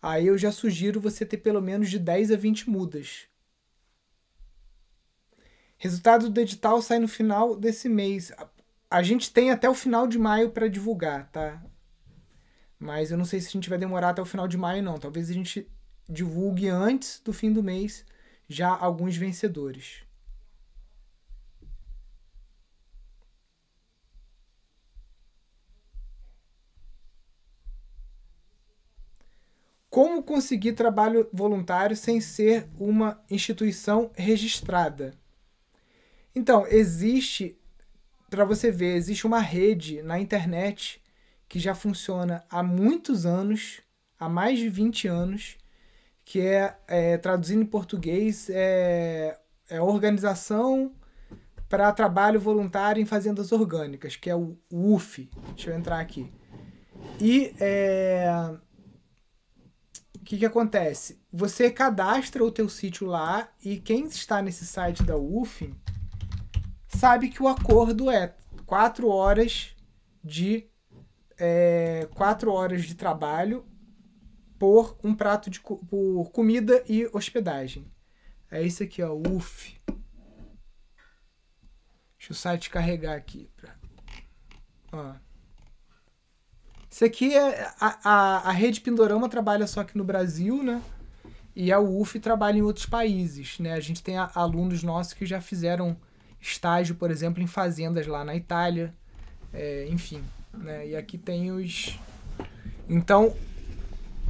aí 0.00 0.28
eu 0.28 0.38
já 0.38 0.50
sugiro 0.50 0.98
você 0.98 1.26
ter 1.26 1.36
pelo 1.36 1.60
menos 1.60 1.90
de 1.90 1.98
10 1.98 2.30
a 2.30 2.36
20 2.38 2.70
mudas. 2.70 3.28
Resultado 5.76 6.30
do 6.30 6.40
edital 6.40 6.80
sai 6.80 6.98
no 6.98 7.06
final 7.06 7.54
desse 7.54 7.86
mês. 7.86 8.32
A 8.90 9.02
gente 9.02 9.30
tem 9.30 9.50
até 9.50 9.68
o 9.68 9.74
final 9.74 10.06
de 10.06 10.18
maio 10.18 10.52
para 10.52 10.68
divulgar, 10.68 11.30
tá? 11.30 11.62
Mas 12.82 13.12
eu 13.12 13.16
não 13.16 13.24
sei 13.24 13.40
se 13.40 13.46
a 13.46 13.50
gente 13.52 13.70
vai 13.70 13.78
demorar 13.78 14.08
até 14.08 14.20
o 14.20 14.26
final 14.26 14.48
de 14.48 14.58
maio, 14.58 14.82
não. 14.82 14.98
Talvez 14.98 15.30
a 15.30 15.32
gente 15.32 15.70
divulgue 16.08 16.68
antes 16.68 17.20
do 17.24 17.32
fim 17.32 17.52
do 17.52 17.62
mês 17.62 18.04
já 18.48 18.76
alguns 18.76 19.16
vencedores. 19.16 20.02
Como 29.88 30.20
conseguir 30.24 30.72
trabalho 30.72 31.28
voluntário 31.32 31.96
sem 31.96 32.20
ser 32.20 32.68
uma 32.76 33.22
instituição 33.30 34.10
registrada? 34.16 35.14
Então, 36.34 36.66
existe, 36.66 37.56
para 38.28 38.44
você 38.44 38.70
ver, 38.70 38.96
existe 38.96 39.26
uma 39.26 39.38
rede 39.38 40.02
na 40.02 40.18
internet 40.18 41.01
que 41.52 41.60
já 41.60 41.74
funciona 41.74 42.42
há 42.48 42.62
muitos 42.62 43.26
anos, 43.26 43.82
há 44.18 44.26
mais 44.26 44.58
de 44.58 44.70
20 44.70 45.06
anos, 45.06 45.58
que 46.24 46.40
é, 46.40 46.78
é 46.88 47.18
traduzindo 47.18 47.60
em 47.60 47.66
português, 47.66 48.48
é, 48.48 49.38
é 49.68 49.78
Organização 49.78 50.94
para 51.68 51.92
Trabalho 51.92 52.40
Voluntário 52.40 53.02
em 53.02 53.04
Fazendas 53.04 53.52
Orgânicas, 53.52 54.16
que 54.16 54.30
é 54.30 54.34
o 54.34 54.56
UF. 54.70 55.28
Deixa 55.48 55.68
eu 55.68 55.76
entrar 55.76 56.00
aqui. 56.00 56.32
E 57.20 57.54
é, 57.60 58.32
o 60.16 60.20
que, 60.24 60.38
que 60.38 60.46
acontece? 60.46 61.22
Você 61.30 61.70
cadastra 61.70 62.42
o 62.42 62.50
teu 62.50 62.66
sítio 62.66 63.06
lá 63.06 63.46
e 63.62 63.76
quem 63.76 64.06
está 64.06 64.40
nesse 64.40 64.64
site 64.64 65.02
da 65.02 65.18
UF 65.18 65.70
sabe 66.88 67.28
que 67.28 67.42
o 67.42 67.48
acordo 67.48 68.10
é 68.10 68.34
quatro 68.64 69.06
horas 69.08 69.76
de 70.24 70.71
é, 71.38 72.08
quatro 72.14 72.52
horas 72.52 72.84
de 72.84 72.94
trabalho 72.94 73.64
por 74.58 74.96
um 75.02 75.14
prato 75.14 75.50
de 75.50 75.60
por 75.60 76.30
comida 76.32 76.82
e 76.88 77.08
hospedagem. 77.12 77.90
É 78.50 78.62
isso 78.62 78.82
aqui, 78.82 79.02
ó, 79.02 79.12
UF. 79.12 79.80
Deixa 82.18 82.32
o 82.32 82.34
site 82.34 82.70
carregar 82.70 83.16
aqui. 83.16 83.50
Pra... 83.56 83.74
Ó. 84.92 85.14
Isso 86.88 87.04
aqui 87.04 87.34
é 87.34 87.64
a, 87.80 87.98
a, 88.04 88.48
a 88.50 88.52
rede 88.52 88.80
Pindorama 88.80 89.28
trabalha 89.28 89.66
só 89.66 89.80
aqui 89.80 89.96
no 89.98 90.04
Brasil, 90.04 90.62
né? 90.62 90.82
E 91.56 91.72
a 91.72 91.80
UF 91.80 92.20
trabalha 92.20 92.58
em 92.58 92.62
outros 92.62 92.86
países, 92.86 93.58
né? 93.58 93.72
A 93.72 93.80
gente 93.80 94.02
tem 94.02 94.16
a, 94.16 94.30
alunos 94.34 94.82
nossos 94.82 95.14
que 95.14 95.26
já 95.26 95.40
fizeram 95.40 95.96
estágio, 96.40 96.94
por 96.94 97.10
exemplo, 97.10 97.42
em 97.42 97.46
fazendas 97.46 98.06
lá 98.06 98.24
na 98.24 98.36
Itália, 98.36 98.94
é, 99.52 99.86
enfim. 99.88 100.22
Né? 100.52 100.88
E 100.88 100.96
aqui 100.96 101.18
tem 101.18 101.50
os. 101.50 101.98
Então, 102.88 103.36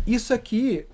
isso 0.06 0.32
aqui 0.32 0.86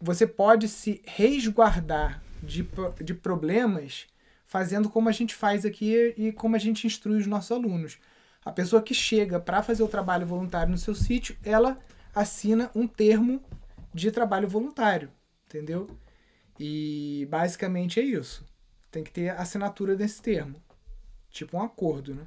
você 0.00 0.26
pode 0.26 0.68
se 0.68 1.02
resguardar 1.06 2.22
de, 2.42 2.68
de 3.02 3.14
problemas 3.14 4.06
fazendo 4.46 4.88
como 4.88 5.08
a 5.08 5.12
gente 5.12 5.34
faz 5.34 5.64
aqui 5.64 6.14
e 6.16 6.32
como 6.32 6.56
a 6.56 6.58
gente 6.58 6.86
instrui 6.86 7.18
os 7.18 7.26
nossos 7.26 7.52
alunos. 7.52 7.98
A 8.44 8.52
pessoa 8.52 8.80
que 8.80 8.94
chega 8.94 9.40
para 9.40 9.62
fazer 9.62 9.82
o 9.82 9.88
trabalho 9.88 10.26
voluntário 10.26 10.70
no 10.70 10.78
seu 10.78 10.94
sítio, 10.94 11.36
ela 11.44 11.78
assina 12.14 12.70
um 12.74 12.86
termo 12.86 13.42
de 13.92 14.10
trabalho 14.10 14.48
voluntário, 14.48 15.10
entendeu? 15.46 15.90
E 16.58 17.26
basicamente 17.28 17.98
é 17.98 18.04
isso. 18.04 18.46
Tem 18.90 19.02
que 19.02 19.10
ter 19.10 19.30
assinatura 19.30 19.96
desse 19.96 20.22
termo. 20.22 20.62
Tipo 21.28 21.56
um 21.56 21.62
acordo, 21.62 22.14
né? 22.14 22.26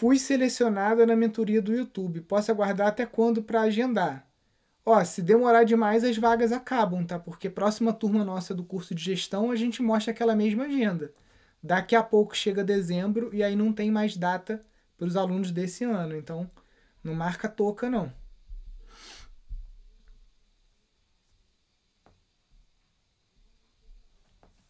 Fui 0.00 0.18
selecionada 0.18 1.04
na 1.04 1.14
mentoria 1.14 1.60
do 1.60 1.74
YouTube. 1.74 2.22
Posso 2.22 2.50
aguardar 2.50 2.86
até 2.86 3.04
quando 3.04 3.42
para 3.42 3.60
agendar? 3.60 4.26
Ó, 4.82 5.04
se 5.04 5.20
demorar 5.20 5.64
demais, 5.64 6.02
as 6.02 6.16
vagas 6.16 6.52
acabam, 6.52 7.04
tá? 7.04 7.18
Porque 7.18 7.50
próxima 7.50 7.92
turma 7.92 8.24
nossa 8.24 8.54
do 8.54 8.64
curso 8.64 8.94
de 8.94 9.04
gestão, 9.04 9.50
a 9.50 9.56
gente 9.56 9.82
mostra 9.82 10.10
aquela 10.10 10.34
mesma 10.34 10.64
agenda. 10.64 11.12
Daqui 11.62 11.94
a 11.94 12.02
pouco 12.02 12.34
chega 12.34 12.64
dezembro 12.64 13.28
e 13.34 13.42
aí 13.42 13.54
não 13.54 13.74
tem 13.74 13.90
mais 13.90 14.16
data 14.16 14.64
para 14.96 15.06
os 15.06 15.16
alunos 15.16 15.50
desse 15.50 15.84
ano. 15.84 16.16
Então, 16.16 16.50
não 17.04 17.14
marca 17.14 17.46
toca, 17.46 17.90
não. 17.90 18.10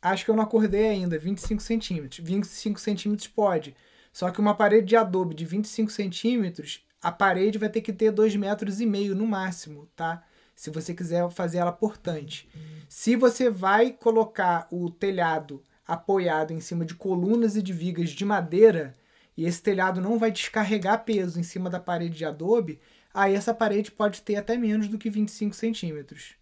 Acho 0.02 0.24
que 0.24 0.30
eu 0.32 0.34
não 0.34 0.42
acordei 0.42 0.88
ainda, 0.88 1.16
25 1.16 1.62
centímetros. 1.62 2.18
25 2.18 2.80
centímetros 2.80 3.28
pode. 3.28 3.76
Só 4.12 4.30
que 4.30 4.40
uma 4.40 4.54
parede 4.54 4.86
de 4.86 4.96
adobe 4.96 5.34
de 5.34 5.44
25 5.44 5.90
centímetros, 5.90 6.84
a 7.02 7.10
parede 7.10 7.58
vai 7.58 7.68
ter 7.68 7.80
que 7.80 7.92
ter 7.92 8.10
2 8.10 8.36
metros 8.36 8.80
e 8.80 8.86
meio 8.86 9.14
no 9.14 9.26
máximo, 9.26 9.88
tá? 9.96 10.24
Se 10.54 10.70
você 10.70 10.94
quiser 10.94 11.30
fazer 11.30 11.58
ela 11.58 11.72
portante. 11.72 12.48
Se 12.88 13.16
você 13.16 13.48
vai 13.48 13.92
colocar 13.92 14.66
o 14.70 14.90
telhado 14.90 15.62
apoiado 15.86 16.52
em 16.52 16.60
cima 16.60 16.84
de 16.84 16.94
colunas 16.94 17.56
e 17.56 17.62
de 17.62 17.72
vigas 17.72 18.10
de 18.10 18.24
madeira, 18.24 18.96
e 19.36 19.46
esse 19.46 19.62
telhado 19.62 20.00
não 20.00 20.18
vai 20.18 20.30
descarregar 20.30 21.04
peso 21.04 21.40
em 21.40 21.42
cima 21.42 21.70
da 21.70 21.80
parede 21.80 22.18
de 22.18 22.24
adobe, 22.24 22.78
aí 23.14 23.34
essa 23.34 23.54
parede 23.54 23.90
pode 23.90 24.22
ter 24.22 24.36
até 24.36 24.56
menos 24.56 24.88
do 24.88 24.98
que 24.98 25.08
25 25.08 25.54
centímetros. 25.54 26.34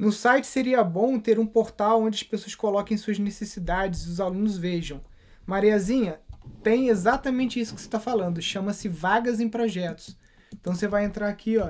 No 0.00 0.10
site 0.10 0.46
seria 0.46 0.82
bom 0.82 1.18
ter 1.18 1.38
um 1.38 1.44
portal 1.44 2.02
onde 2.02 2.16
as 2.16 2.22
pessoas 2.22 2.54
coloquem 2.54 2.96
suas 2.96 3.18
necessidades 3.18 4.06
e 4.06 4.08
os 4.08 4.18
alunos 4.18 4.56
vejam. 4.56 5.04
Mariazinha, 5.44 6.18
tem 6.62 6.88
exatamente 6.88 7.60
isso 7.60 7.74
que 7.74 7.82
você 7.82 7.86
está 7.86 8.00
falando. 8.00 8.40
Chama-se 8.40 8.88
vagas 8.88 9.40
em 9.40 9.48
projetos. 9.50 10.16
Então 10.58 10.74
você 10.74 10.88
vai 10.88 11.04
entrar 11.04 11.28
aqui, 11.28 11.58
ó. 11.58 11.68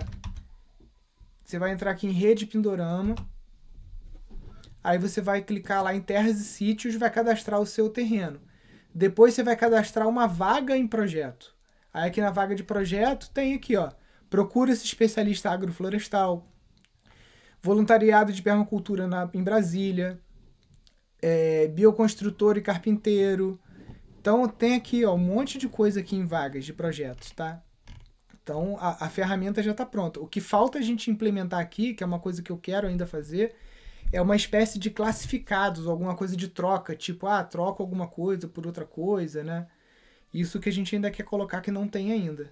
Você 1.42 1.58
vai 1.58 1.72
entrar 1.72 1.90
aqui 1.90 2.06
em 2.06 2.12
Rede 2.12 2.46
Pindorama. 2.46 3.16
Aí 4.80 4.96
você 4.96 5.20
vai 5.20 5.42
clicar 5.42 5.82
lá 5.82 5.92
em 5.92 6.00
Terras 6.00 6.38
e 6.38 6.44
Sítios, 6.44 6.94
vai 6.94 7.10
cadastrar 7.10 7.60
o 7.60 7.66
seu 7.66 7.90
terreno. 7.90 8.40
Depois 8.94 9.34
você 9.34 9.42
vai 9.42 9.56
cadastrar 9.56 10.06
uma 10.06 10.28
vaga 10.28 10.76
em 10.76 10.86
projeto. 10.86 11.52
Aí 11.92 12.08
aqui 12.08 12.20
na 12.20 12.30
vaga 12.30 12.54
de 12.54 12.62
projeto 12.62 13.28
tem 13.30 13.54
aqui, 13.54 13.76
ó. 13.76 13.90
Procura 14.30 14.70
esse 14.70 14.84
especialista 14.84 15.50
agroflorestal 15.50 16.46
voluntariado 17.62 18.32
de 18.32 18.42
permacultura 18.42 19.06
na, 19.06 19.28
em 19.32 19.42
Brasília, 19.42 20.20
é, 21.20 21.68
bioconstrutor 21.68 22.56
e 22.56 22.62
carpinteiro. 22.62 23.60
Então 24.20 24.46
tem 24.48 24.74
aqui 24.74 25.04
ó, 25.04 25.14
um 25.14 25.18
monte 25.18 25.58
de 25.58 25.68
coisa 25.68 26.00
aqui 26.00 26.16
em 26.16 26.26
vagas 26.26 26.64
de 26.64 26.72
projetos, 26.72 27.30
tá? 27.30 27.62
Então 28.42 28.76
a, 28.80 29.06
a 29.06 29.08
ferramenta 29.08 29.62
já 29.62 29.72
está 29.72 29.84
pronta. 29.86 30.20
O 30.20 30.26
que 30.26 30.40
falta 30.40 30.78
a 30.78 30.82
gente 30.82 31.10
implementar 31.10 31.60
aqui, 31.60 31.94
que 31.94 32.02
é 32.02 32.06
uma 32.06 32.18
coisa 32.18 32.42
que 32.42 32.50
eu 32.50 32.58
quero 32.58 32.86
ainda 32.86 33.06
fazer, 33.06 33.54
é 34.12 34.20
uma 34.20 34.36
espécie 34.36 34.78
de 34.78 34.90
classificados, 34.90 35.86
alguma 35.86 36.16
coisa 36.16 36.36
de 36.36 36.48
troca, 36.48 36.96
tipo, 36.96 37.26
ah, 37.26 37.44
troca 37.44 37.82
alguma 37.82 38.08
coisa 38.08 38.48
por 38.48 38.66
outra 38.66 38.84
coisa, 38.84 39.44
né? 39.44 39.68
Isso 40.32 40.60
que 40.60 40.68
a 40.68 40.72
gente 40.72 40.94
ainda 40.94 41.10
quer 41.10 41.24
colocar 41.24 41.60
que 41.60 41.70
não 41.70 41.88
tem 41.88 42.12
ainda. 42.12 42.50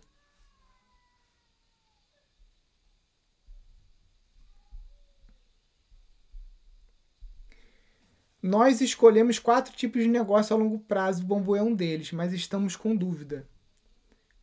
Nós 8.43 8.81
escolhemos 8.81 9.39
quatro 9.39 9.75
tipos 9.75 10.03
de 10.03 10.09
negócio 10.09 10.55
a 10.55 10.59
longo 10.59 10.79
prazo, 10.79 11.23
o 11.23 11.27
bambu 11.27 11.57
é 11.57 11.63
um 11.63 11.75
deles, 11.75 12.13
mas 12.13 12.33
estamos 12.33 12.77
com 12.77 12.95
dúvida. 12.95 13.49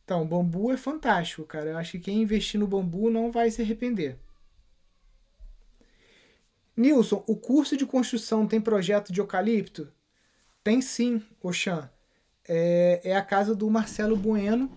Então, 0.04 0.22
o 0.22 0.26
bambu 0.26 0.70
é 0.70 0.76
fantástico, 0.76 1.44
cara. 1.44 1.70
Eu 1.70 1.78
acho 1.78 1.92
que 1.92 2.00
quem 2.00 2.22
investir 2.22 2.60
no 2.60 2.66
bambu 2.66 3.10
não 3.10 3.32
vai 3.32 3.50
se 3.50 3.62
arrepender. 3.62 4.18
Nilson, 6.76 7.24
o 7.26 7.34
curso 7.34 7.76
de 7.76 7.86
construção 7.86 8.46
tem 8.46 8.60
projeto 8.60 9.12
de 9.12 9.20
eucalipto? 9.20 9.90
Tem 10.62 10.82
sim, 10.82 11.22
Oxan. 11.42 11.90
É, 12.46 13.00
é 13.02 13.16
a 13.16 13.22
casa 13.22 13.54
do 13.54 13.68
Marcelo 13.70 14.14
Bueno. 14.14 14.70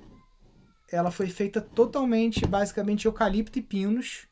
Ela 0.92 1.12
foi 1.12 1.28
feita 1.28 1.62
totalmente, 1.62 2.48
basicamente, 2.48 3.06
eucalipto 3.06 3.60
e 3.60 3.62
pinos. 3.62 4.28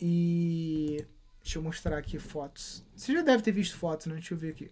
E 0.00 1.04
Deixa 1.50 1.58
eu 1.58 1.64
mostrar 1.64 1.98
aqui 1.98 2.16
fotos. 2.16 2.86
Você 2.94 3.12
já 3.12 3.22
deve 3.22 3.42
ter 3.42 3.50
visto 3.50 3.76
fotos, 3.76 4.06
né? 4.06 4.14
Deixa 4.14 4.34
eu 4.34 4.38
ver 4.38 4.50
aqui. 4.50 4.70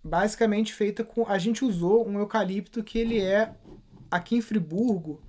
Basicamente 0.00 0.72
feita 0.72 1.02
com. 1.02 1.26
A 1.26 1.36
gente 1.36 1.64
usou 1.64 2.08
um 2.08 2.20
eucalipto 2.20 2.84
que 2.84 3.00
ele 3.00 3.20
é. 3.20 3.52
Aqui 4.08 4.36
em 4.36 4.40
Friburgo 4.40 5.20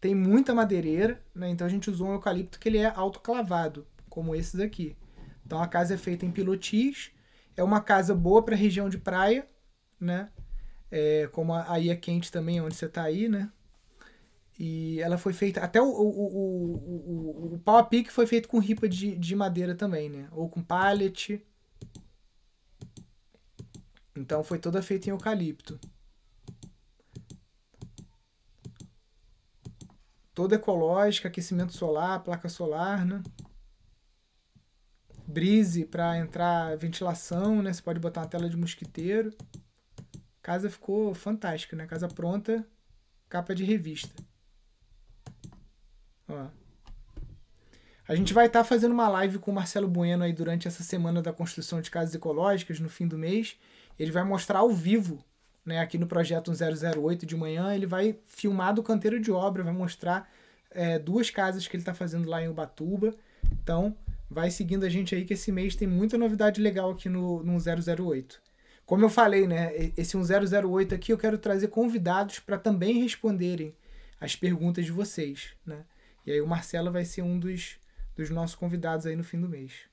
tem 0.00 0.16
muita 0.16 0.52
madeireira, 0.52 1.24
né? 1.32 1.48
Então 1.50 1.64
a 1.64 1.70
gente 1.70 1.88
usou 1.88 2.08
um 2.08 2.14
eucalipto 2.14 2.58
que 2.58 2.68
ele 2.68 2.78
é 2.78 2.92
autoclavado, 2.96 3.86
como 4.10 4.34
esses 4.34 4.58
aqui. 4.58 4.96
Então 5.46 5.62
a 5.62 5.68
casa 5.68 5.94
é 5.94 5.96
feita 5.96 6.26
em 6.26 6.32
pilotis. 6.32 7.12
É 7.56 7.62
uma 7.62 7.80
casa 7.80 8.16
boa 8.16 8.44
para 8.44 8.56
região 8.56 8.88
de 8.88 8.98
praia, 8.98 9.48
né? 10.00 10.28
É, 10.90 11.28
como 11.28 11.54
aí 11.54 11.88
é 11.88 11.94
quente 11.94 12.32
também, 12.32 12.60
onde 12.60 12.74
você 12.74 12.86
está 12.86 13.04
aí, 13.04 13.28
né? 13.28 13.48
E 14.58 15.00
ela 15.00 15.18
foi 15.18 15.32
feita. 15.32 15.60
Até 15.60 15.80
o, 15.80 15.86
o, 15.86 16.08
o, 16.08 17.52
o, 17.52 17.54
o 17.54 17.58
pau 17.60 17.78
a 17.78 17.84
pique 17.84 18.12
foi 18.12 18.26
feito 18.26 18.48
com 18.48 18.58
ripa 18.58 18.88
de, 18.88 19.16
de 19.16 19.34
madeira 19.34 19.74
também, 19.74 20.08
né? 20.10 20.28
Ou 20.32 20.48
com 20.48 20.62
pallet. 20.62 21.44
Então 24.14 24.44
foi 24.44 24.58
toda 24.58 24.82
feita 24.82 25.08
em 25.08 25.12
eucalipto. 25.12 25.80
Toda 30.34 30.54
ecológica, 30.54 31.28
aquecimento 31.28 31.72
solar, 31.72 32.22
placa 32.22 32.48
solar, 32.48 33.04
né? 33.04 33.22
Brise 35.26 35.84
para 35.84 36.18
entrar 36.18 36.76
ventilação, 36.76 37.62
né? 37.62 37.72
Você 37.72 37.82
pode 37.82 38.00
botar 38.00 38.20
uma 38.20 38.28
tela 38.28 38.48
de 38.48 38.56
mosquiteiro. 38.56 39.34
Casa 40.42 40.68
ficou 40.68 41.14
fantástica, 41.14 41.76
né? 41.76 41.86
Casa 41.86 42.08
pronta, 42.08 42.66
capa 43.28 43.54
de 43.54 43.64
revista. 43.64 44.14
Ó. 46.32 46.62
A 48.08 48.14
gente 48.14 48.34
vai 48.34 48.46
estar 48.46 48.60
tá 48.60 48.64
fazendo 48.64 48.92
uma 48.92 49.08
live 49.08 49.38
com 49.38 49.50
o 49.50 49.54
Marcelo 49.54 49.86
Bueno 49.86 50.24
aí 50.24 50.32
durante 50.32 50.66
essa 50.66 50.82
semana 50.82 51.22
da 51.22 51.32
construção 51.32 51.80
de 51.80 51.90
casas 51.90 52.14
ecológicas, 52.14 52.80
no 52.80 52.88
fim 52.88 53.06
do 53.06 53.16
mês. 53.16 53.56
Ele 53.98 54.10
vai 54.10 54.24
mostrar 54.24 54.58
ao 54.58 54.70
vivo, 54.70 55.24
né, 55.64 55.78
aqui 55.78 55.96
no 55.96 56.06
projeto 56.06 56.50
1008 56.50 57.24
de 57.24 57.36
manhã. 57.36 57.74
Ele 57.74 57.86
vai 57.86 58.18
filmar 58.26 58.74
do 58.74 58.82
canteiro 58.82 59.20
de 59.20 59.30
obra, 59.30 59.62
vai 59.62 59.72
mostrar 59.72 60.28
é, 60.70 60.98
duas 60.98 61.30
casas 61.30 61.66
que 61.68 61.76
ele 61.76 61.82
está 61.82 61.94
fazendo 61.94 62.28
lá 62.28 62.42
em 62.42 62.48
Ubatuba. 62.48 63.14
Então, 63.52 63.96
vai 64.28 64.50
seguindo 64.50 64.84
a 64.84 64.88
gente 64.88 65.14
aí 65.14 65.24
que 65.24 65.34
esse 65.34 65.52
mês 65.52 65.76
tem 65.76 65.86
muita 65.86 66.18
novidade 66.18 66.60
legal 66.60 66.90
aqui 66.90 67.08
no, 67.08 67.42
no 67.42 67.56
008. 67.56 68.42
Como 68.84 69.04
eu 69.04 69.08
falei, 69.08 69.46
né, 69.46 69.70
esse 69.96 70.16
1008 70.16 70.94
aqui 70.94 71.12
eu 71.12 71.18
quero 71.18 71.38
trazer 71.38 71.68
convidados 71.68 72.40
para 72.40 72.58
também 72.58 73.00
responderem 73.00 73.74
as 74.20 74.34
perguntas 74.34 74.84
de 74.84 74.92
vocês, 74.92 75.54
né? 75.64 75.84
E 76.24 76.32
aí 76.32 76.40
o 76.40 76.46
Marcelo 76.46 76.92
vai 76.92 77.04
ser 77.04 77.22
um 77.22 77.38
dos, 77.38 77.78
dos 78.14 78.30
nossos 78.30 78.54
convidados 78.54 79.06
aí 79.06 79.16
no 79.16 79.24
fim 79.24 79.40
do 79.40 79.48
mês. 79.48 79.90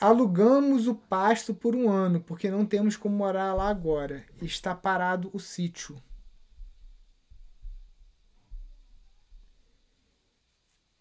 Alugamos 0.00 0.86
o 0.86 0.94
pasto 0.94 1.54
por 1.54 1.76
um 1.76 1.90
ano, 1.90 2.22
porque 2.22 2.50
não 2.50 2.64
temos 2.64 2.96
como 2.96 3.14
morar 3.14 3.52
lá 3.52 3.68
agora. 3.68 4.24
Está 4.40 4.74
parado 4.74 5.30
o 5.34 5.38
sítio. 5.38 6.02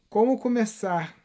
Como 0.09 0.37
começar? 0.37 1.15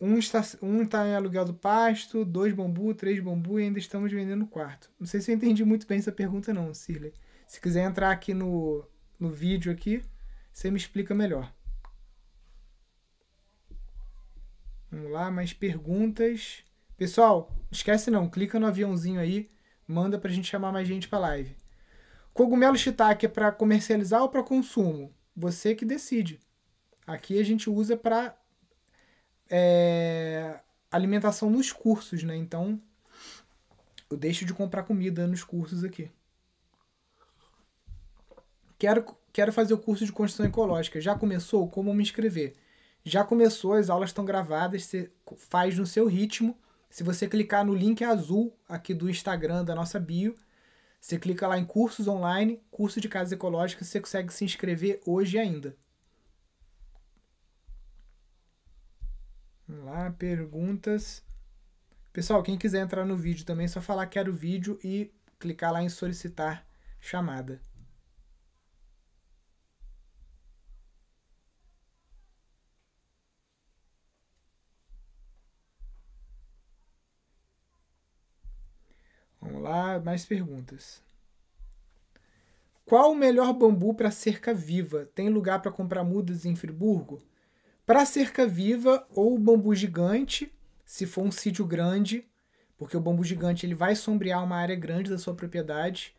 Um 0.00 0.18
está, 0.18 0.42
um 0.62 0.82
está 0.82 1.06
em 1.08 1.14
aluguel 1.14 1.46
do 1.46 1.54
pasto, 1.54 2.24
dois 2.24 2.52
bambu, 2.52 2.94
três 2.94 3.18
bambu 3.18 3.58
e 3.58 3.64
ainda 3.64 3.78
estamos 3.78 4.12
vendendo 4.12 4.44
o 4.44 4.48
quarto. 4.48 4.90
Não 5.00 5.06
sei 5.06 5.20
se 5.20 5.32
eu 5.32 5.34
entendi 5.34 5.64
muito 5.64 5.86
bem 5.86 5.98
essa 5.98 6.12
pergunta 6.12 6.52
não, 6.52 6.72
Cirley. 6.74 7.14
Se 7.46 7.60
quiser 7.60 7.84
entrar 7.84 8.10
aqui 8.10 8.34
no, 8.34 8.84
no 9.18 9.30
vídeo 9.30 9.72
aqui, 9.72 10.02
você 10.52 10.70
me 10.70 10.76
explica 10.76 11.14
melhor. 11.14 11.52
Vamos 14.90 15.12
lá, 15.12 15.30
mais 15.30 15.52
perguntas. 15.52 16.64
Pessoal, 16.96 17.50
esquece 17.70 18.10
não, 18.10 18.28
clica 18.28 18.58
no 18.58 18.66
aviãozinho 18.66 19.20
aí, 19.20 19.50
manda 19.86 20.18
pra 20.18 20.30
gente 20.30 20.48
chamar 20.48 20.72
mais 20.72 20.88
gente 20.88 21.08
pra 21.08 21.18
live. 21.18 21.56
Cogumelo 22.32 22.76
shiitake 22.76 23.26
é 23.26 23.28
para 23.28 23.52
comercializar 23.52 24.22
ou 24.22 24.28
para 24.28 24.42
consumo? 24.42 25.14
Você 25.34 25.74
que 25.74 25.84
decide. 25.84 26.40
Aqui 27.06 27.38
a 27.38 27.44
gente 27.44 27.70
usa 27.70 27.96
para 27.96 28.36
é, 29.48 30.60
alimentação 30.90 31.48
nos 31.48 31.72
cursos, 31.72 32.22
né? 32.22 32.36
Então 32.36 32.80
eu 34.10 34.16
deixo 34.16 34.44
de 34.44 34.54
comprar 34.54 34.82
comida 34.82 35.26
nos 35.26 35.44
cursos 35.44 35.84
aqui. 35.84 36.10
Quero, 38.78 39.04
quero 39.32 39.52
fazer 39.52 39.74
o 39.74 39.78
curso 39.78 40.04
de 40.04 40.12
construção 40.12 40.46
ecológica. 40.46 41.00
Já 41.00 41.14
começou? 41.16 41.68
Como 41.68 41.94
me 41.94 42.02
inscrever? 42.02 42.54
Já 43.04 43.24
começou, 43.24 43.74
as 43.74 43.88
aulas 43.88 44.10
estão 44.10 44.24
gravadas, 44.24 44.84
você 44.84 45.10
faz 45.36 45.78
no 45.78 45.86
seu 45.86 46.06
ritmo. 46.06 46.58
Se 46.90 47.02
você 47.02 47.28
clicar 47.28 47.64
no 47.64 47.74
link 47.74 48.02
azul 48.04 48.56
aqui 48.68 48.92
do 48.94 49.08
Instagram 49.08 49.64
da 49.64 49.74
nossa 49.74 49.98
bio, 50.00 50.34
Você 51.00 51.18
clica 51.18 51.46
lá 51.46 51.56
em 51.56 51.64
cursos 51.64 52.08
online, 52.08 52.60
curso 52.68 53.00
de 53.00 53.08
casa 53.08 53.34
ecológica, 53.34 53.84
você 53.84 54.00
consegue 54.00 54.32
se 54.32 54.44
inscrever 54.44 55.00
hoje 55.06 55.38
ainda. 55.38 55.76
Vamos 59.68 59.84
lá, 59.84 60.10
perguntas. 60.10 61.22
Pessoal, 62.12 62.42
quem 62.42 62.58
quiser 62.58 62.80
entrar 62.82 63.04
no 63.04 63.16
vídeo 63.16 63.44
também, 63.44 63.66
é 63.66 63.68
só 63.68 63.80
falar 63.80 64.06
quero 64.06 64.34
vídeo 64.34 64.78
e 64.82 65.12
clicar 65.38 65.72
lá 65.72 65.82
em 65.82 65.88
solicitar 65.88 66.66
chamada. 66.98 67.60
Mais 80.04 80.24
perguntas. 80.24 81.02
Qual 82.84 83.10
o 83.10 83.16
melhor 83.16 83.52
bambu 83.52 83.94
para 83.94 84.12
cerca 84.12 84.54
viva? 84.54 85.08
Tem 85.12 85.28
lugar 85.28 85.60
para 85.60 85.72
comprar 85.72 86.04
mudas 86.04 86.44
em 86.44 86.54
Friburgo? 86.54 87.20
Para 87.84 88.06
cerca 88.06 88.46
viva, 88.46 89.04
ou 89.14 89.36
bambu 89.38 89.74
gigante, 89.74 90.52
se 90.84 91.04
for 91.04 91.24
um 91.24 91.32
sítio 91.32 91.64
grande, 91.64 92.24
porque 92.78 92.96
o 92.96 93.00
bambu 93.00 93.24
gigante 93.24 93.66
ele 93.66 93.74
vai 93.74 93.96
sombrear 93.96 94.44
uma 94.44 94.56
área 94.56 94.76
grande 94.76 95.10
da 95.10 95.18
sua 95.18 95.34
propriedade. 95.34 96.14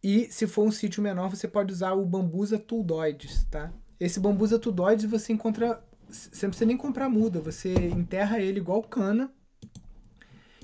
E 0.00 0.26
se 0.30 0.46
for 0.46 0.64
um 0.64 0.70
sítio 0.70 1.02
menor, 1.02 1.30
você 1.30 1.48
pode 1.48 1.72
usar 1.72 1.94
o 1.94 2.04
bambusa 2.04 2.58
tuldoides, 2.58 3.44
tá? 3.50 3.72
Esse 3.98 4.20
bambusa 4.20 4.56
tuldoides 4.56 5.04
você 5.04 5.32
encontra, 5.32 5.82
você 6.08 6.46
não 6.46 6.50
precisa 6.50 6.66
nem 6.66 6.76
comprar 6.76 7.08
muda, 7.08 7.40
você 7.40 7.74
enterra 7.74 8.38
ele 8.38 8.60
igual 8.60 8.82
cana 8.84 9.32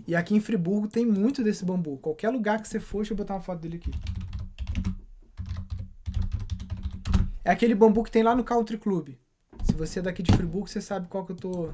e 0.07 0.15
aqui 0.15 0.35
em 0.35 0.41
Friburgo 0.41 0.87
tem 0.87 1.07
muito 1.07 1.43
desse 1.43 1.65
bambu. 1.65 1.97
Qualquer 1.99 2.29
lugar 2.31 2.61
que 2.61 2.69
você 2.69 2.79
for, 2.79 2.99
deixa 2.99 3.13
eu 3.13 3.17
botar 3.17 3.35
uma 3.35 3.41
foto 3.41 3.61
dele 3.61 3.77
aqui. 3.77 3.91
É 7.43 7.51
aquele 7.51 7.75
bambu 7.75 8.03
que 8.03 8.11
tem 8.11 8.23
lá 8.23 8.35
no 8.35 8.45
Country 8.45 8.79
Club. 8.79 9.15
Se 9.63 9.73
você 9.73 9.99
é 9.99 10.03
daqui 10.03 10.23
de 10.23 10.33
Friburgo, 10.33 10.69
você 10.69 10.81
sabe 10.81 11.09
qual 11.09 11.25
que 11.25 11.33
eu 11.33 11.37
tô, 11.37 11.71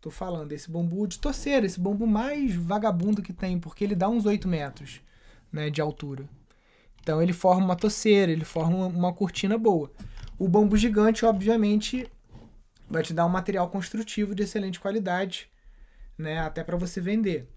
tô 0.00 0.10
falando. 0.10 0.52
Esse 0.52 0.70
bambu 0.70 1.06
de 1.06 1.18
torceira, 1.18 1.66
esse 1.66 1.78
bambu 1.78 2.06
mais 2.06 2.54
vagabundo 2.54 3.22
que 3.22 3.32
tem, 3.32 3.58
porque 3.58 3.84
ele 3.84 3.94
dá 3.94 4.08
uns 4.08 4.24
8 4.24 4.48
metros 4.48 5.00
né, 5.52 5.68
de 5.68 5.80
altura. 5.80 6.28
Então 7.00 7.22
ele 7.22 7.34
forma 7.34 7.64
uma 7.64 7.76
toceira, 7.76 8.32
ele 8.32 8.44
forma 8.44 8.86
uma 8.86 9.12
cortina 9.12 9.58
boa. 9.58 9.90
O 10.38 10.48
bambu 10.48 10.76
gigante, 10.76 11.26
obviamente, 11.26 12.10
vai 12.88 13.02
te 13.02 13.12
dar 13.12 13.26
um 13.26 13.30
material 13.30 13.68
construtivo 13.68 14.34
de 14.34 14.42
excelente 14.42 14.80
qualidade 14.80 15.48
né, 16.16 16.38
até 16.38 16.62
para 16.62 16.76
você 16.76 17.00
vender. 17.00 17.48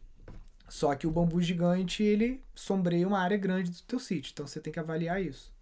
Só 0.67 0.93
que 0.95 1.07
o 1.07 1.11
bambu 1.11 1.41
gigante, 1.41 2.03
ele 2.03 2.43
sombreia 2.53 3.07
uma 3.07 3.19
área 3.19 3.37
grande 3.37 3.71
do 3.71 3.81
teu 3.83 3.99
sítio, 3.99 4.31
então 4.33 4.45
você 4.45 4.59
tem 4.59 4.73
que 4.73 4.79
avaliar 4.79 5.21
isso. 5.21 5.55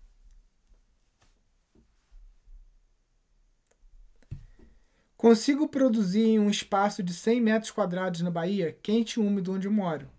Consigo 5.15 5.67
produzir 5.67 6.25
em 6.25 6.39
um 6.39 6.49
espaço 6.49 7.01
de 7.01 7.13
100 7.13 7.41
metros 7.41 7.71
quadrados 7.71 8.21
na 8.21 8.29
Bahia, 8.29 8.77
quente 8.81 9.13
e 9.13 9.23
úmido 9.23 9.53
onde 9.53 9.67
eu 9.67 9.71
moro? 9.71 10.09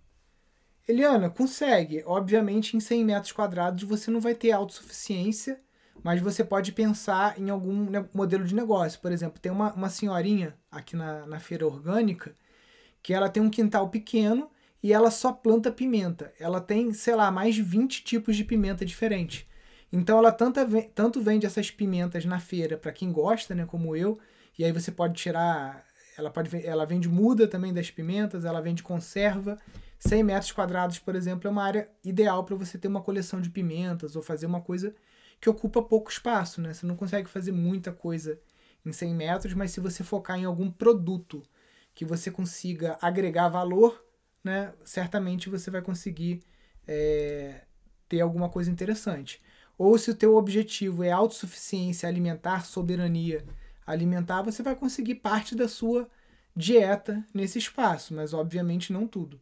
Eliana, 0.89 1.29
consegue. 1.29 2.03
Obviamente, 2.07 2.77
em 2.77 2.81
100 2.81 3.05
metros 3.05 3.33
quadrados 3.33 3.83
você 3.83 4.11
não 4.11 4.21
vai 4.21 4.35
ter 4.35 4.53
autossuficiência, 4.53 5.61
mas 6.03 6.21
você 6.21 6.45
pode 6.45 6.73
pensar 6.73 7.39
em 7.39 7.51
algum 7.51 7.87
modelo 8.15 8.45
de 8.45 8.55
negócio. 8.55 9.01
Por 9.01 9.12
exemplo, 9.12 9.41
tem 9.41 9.51
uma, 9.51 9.73
uma 9.75 9.91
senhorinha 9.91 10.57
aqui 10.71 10.97
na, 10.97 11.27
na 11.27 11.41
feira 11.41 11.67
orgânica 11.67 12.35
que 13.07 13.14
ela 13.14 13.29
tem 13.29 13.40
um 13.40 13.49
quintal 13.49 13.88
pequeno 13.88 14.51
e 14.83 14.92
ela 14.92 15.12
só 15.12 15.33
planta 15.33 15.71
pimenta. 15.71 16.33
Ela 16.40 16.61
tem, 16.61 16.92
sei 16.92 17.14
lá, 17.14 17.31
mais 17.31 17.55
de 17.55 17.62
20 17.62 18.03
tipos 18.03 18.35
de 18.35 18.42
pimenta 18.42 18.85
diferentes. 18.85 19.47
Então 19.92 20.19
ela 20.19 20.33
tanto, 20.33 20.59
tanto 20.92 21.23
vende 21.23 21.47
essas 21.47 21.71
pimentas 21.71 22.25
na 22.25 22.40
feira 22.40 22.77
para 22.77 22.90
quem 22.90 23.12
gosta, 23.12 23.55
né, 23.55 23.64
como 23.64 23.95
eu, 23.95 24.19
e 24.59 24.64
aí 24.64 24.73
você 24.73 24.90
pode 24.90 25.14
tirar, 25.14 25.85
ela 26.19 26.31
pode 26.31 26.51
ela 26.66 26.85
vende 26.85 27.09
muda 27.09 27.47
também 27.47 27.73
das 27.73 27.92
pimentas, 27.92 28.45
ela 28.45 28.61
vende 28.61 28.83
conserva. 28.83 29.57
100 30.01 30.25
metros 30.25 30.51
quadrados, 30.51 30.99
por 30.99 31.14
exemplo, 31.14 31.47
é 31.47 31.51
uma 31.53 31.62
área 31.62 31.88
ideal 32.03 32.42
para 32.42 32.57
você 32.57 32.77
ter 32.77 32.88
uma 32.88 33.01
coleção 33.01 33.40
de 33.40 33.51
pimentas 33.51 34.16
ou 34.16 34.23
fazer 34.23 34.47
uma 34.47 34.61
coisa 34.61 34.92
que 35.40 35.49
ocupa 35.49 35.81
pouco 35.81 36.11
espaço, 36.11 36.61
né? 36.61 36.75
Você 36.75 36.85
não 36.85 36.97
consegue 36.97 37.31
fazer 37.31 37.53
muita 37.53 37.92
coisa 37.92 38.37
em 38.85 38.90
100 38.90 39.14
metros, 39.14 39.55
mas 39.55 39.71
se 39.71 39.79
você 39.79 40.03
focar 40.03 40.37
em 40.37 40.45
algum 40.45 40.69
produto 40.69 41.40
que 41.96 42.04
você 42.04 42.30
consiga 42.30 42.98
agregar 43.00 43.48
valor, 43.48 44.04
né, 44.44 44.74
certamente 44.85 45.48
você 45.48 45.70
vai 45.70 45.80
conseguir 45.80 46.42
é, 46.87 47.62
ter 48.06 48.20
alguma 48.20 48.50
coisa 48.50 48.70
interessante. 48.70 49.42
Ou 49.78 49.96
se 49.98 50.11
o 50.11 50.14
teu 50.14 50.37
objetivo 50.37 51.02
é 51.02 51.11
autossuficiência 51.11 52.06
alimentar, 52.06 52.66
soberania 52.66 53.42
alimentar, 53.87 54.42
você 54.42 54.62
vai 54.62 54.76
conseguir 54.76 55.16
parte 55.16 55.54
da 55.54 55.66
sua 55.66 56.09
dieta 56.54 57.24
nesse 57.32 57.59
espaço, 57.59 58.14
mas 58.14 58.35
obviamente 58.35 58.92
não 58.92 59.09
tudo. 59.09 59.40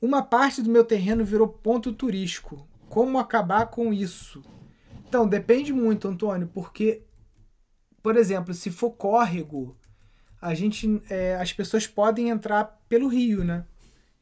Uma 0.00 0.22
parte 0.22 0.62
do 0.62 0.70
meu 0.70 0.84
terreno 0.84 1.24
virou 1.24 1.48
ponto 1.48 1.92
turístico. 1.92 2.66
Como 2.88 3.18
acabar 3.18 3.66
com 3.66 3.92
isso? 3.92 4.42
Então, 5.06 5.28
depende 5.28 5.72
muito, 5.72 6.08
Antônio, 6.08 6.48
porque 6.52 7.02
por 8.06 8.16
exemplo, 8.16 8.54
se 8.54 8.70
for 8.70 8.92
córrego, 8.92 9.76
a 10.40 10.54
gente, 10.54 11.02
é, 11.10 11.34
as 11.34 11.52
pessoas 11.52 11.88
podem 11.88 12.28
entrar 12.28 12.80
pelo 12.88 13.08
rio, 13.08 13.42
né? 13.42 13.66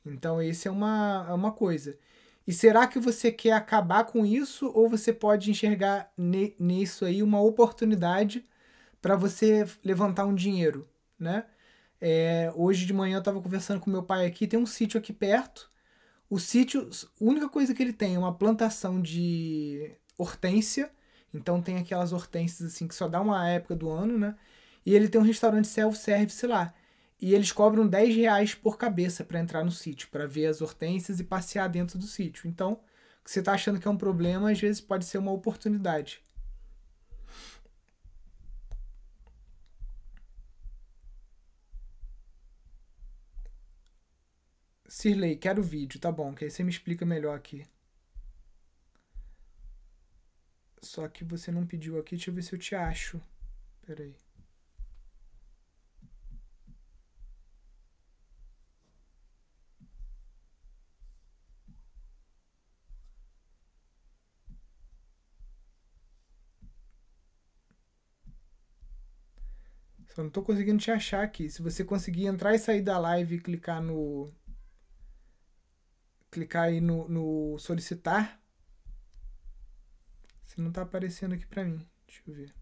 Então, 0.07 0.41
esse 0.41 0.67
é 0.67 0.71
uma, 0.71 1.27
é 1.29 1.35
uma 1.35 1.53
coisa. 1.53 1.95
E 2.47 2.53
será 2.55 2.87
que 2.87 2.99
você 2.99 3.31
quer 3.31 3.53
acabar 3.53 4.05
com 4.05 4.25
isso 4.25 4.73
ou 4.75 4.89
você 4.89 5.13
pode 5.13 5.51
enxergar 5.51 6.11
ne, 6.17 6.57
nisso 6.59 7.05
aí 7.05 7.23
uma 7.23 7.43
oportunidade 7.43 8.47
para 9.03 9.17
você 9.17 9.67
levantar 9.85 10.25
um 10.25 10.35
dinheiro, 10.35 10.89
né? 11.19 11.45
É, 12.01 12.51
hoje 12.57 12.87
de 12.87 12.93
manhã 12.95 13.17
eu 13.17 13.19
estava 13.19 13.39
conversando 13.39 13.81
com 13.81 13.91
meu 13.91 14.03
pai 14.03 14.25
aqui, 14.25 14.47
tem 14.47 14.59
um 14.59 14.65
sítio 14.65 14.99
aqui 14.99 15.13
perto. 15.13 15.71
O 16.31 16.39
sítio, 16.39 16.89
a 16.89 17.23
única 17.23 17.51
coisa 17.51 17.75
que 17.75 17.83
ele 17.83 17.93
tem 17.93 18.15
é 18.15 18.19
uma 18.19 18.35
plantação 18.35 19.03
de 19.03 19.95
hortênsia 20.17 20.91
então 21.37 21.61
tem 21.61 21.77
aquelas 21.79 22.13
hortênsias 22.13 22.73
assim 22.73 22.87
que 22.89 22.95
só 22.95 23.09
dá 23.09 23.21
uma 23.21 23.49
época 23.49 23.75
do 23.77 23.91
ano, 23.91 24.19
né? 24.19 24.37
E 24.87 24.95
ele 24.95 25.09
tem 25.09 25.21
um 25.21 25.25
restaurante 25.25 25.69
self-service 25.69 26.47
lá. 26.47 26.75
E 27.21 27.35
eles 27.35 27.53
cobram 27.53 27.87
10 27.87 28.15
reais 28.15 28.55
por 28.55 28.77
cabeça 28.79 29.25
para 29.25 29.41
entrar 29.41 29.65
no 29.65 29.71
sítio, 29.71 30.09
para 30.11 30.27
ver 30.27 30.47
as 30.47 30.61
hortênsias 30.61 31.21
e 31.21 31.25
passear 31.25 31.69
dentro 31.69 31.99
do 31.99 32.07
sítio. 32.07 32.49
Então, 32.49 32.73
o 32.75 33.25
que 33.25 33.31
você 33.31 33.41
está 33.41 33.53
achando 33.53 33.81
que 33.81 33.89
é 33.89 33.91
um 33.91 33.97
problema, 33.97 34.51
às 34.51 34.61
vezes 34.61 34.81
pode 34.81 35.05
ser 35.07 35.19
uma 35.19 35.33
oportunidade. 35.33 36.23
Sirley, 44.89 45.37
quero 45.37 45.63
vídeo, 45.63 45.99
tá 46.01 46.13
bom, 46.13 46.35
que 46.35 46.45
aí 46.45 46.51
você 46.51 46.63
me 46.63 46.71
explica 46.71 47.05
melhor 47.05 47.37
aqui. 47.37 47.67
Só 50.85 51.09
que 51.09 51.25
você 51.25 51.51
não 51.51 51.67
pediu 51.67 51.99
aqui, 51.99 52.15
deixa 52.15 52.31
eu 52.31 52.35
ver 52.35 52.43
se 52.43 52.53
eu 52.55 52.59
te 52.59 52.75
acho. 52.75 53.21
Pera 53.87 54.03
aí. 54.05 54.15
Só 70.15 70.23
não 70.23 70.31
tô 70.31 70.43
conseguindo 70.43 70.79
te 70.79 70.91
achar 70.93 71.25
aqui. 71.25 71.51
Se 71.51 71.61
você 71.61 71.85
conseguir 71.85 72.27
entrar 72.27 72.55
e 72.55 72.59
sair 72.59 72.83
da 72.83 72.99
live 72.99 73.37
e 73.37 73.41
clicar 73.41 73.83
no. 73.83 74.33
Clicar 76.31 76.65
aí 76.65 76.81
no, 76.81 77.09
no 77.09 77.59
solicitar, 77.59 78.41
não 80.61 80.71
tá 80.73 80.83
aparecendo 80.83 81.35
aqui 81.35 81.47
pra 81.47 81.65
mim. 81.65 81.85
Deixa 82.07 82.23
eu 82.27 82.35
ver. 82.35 82.55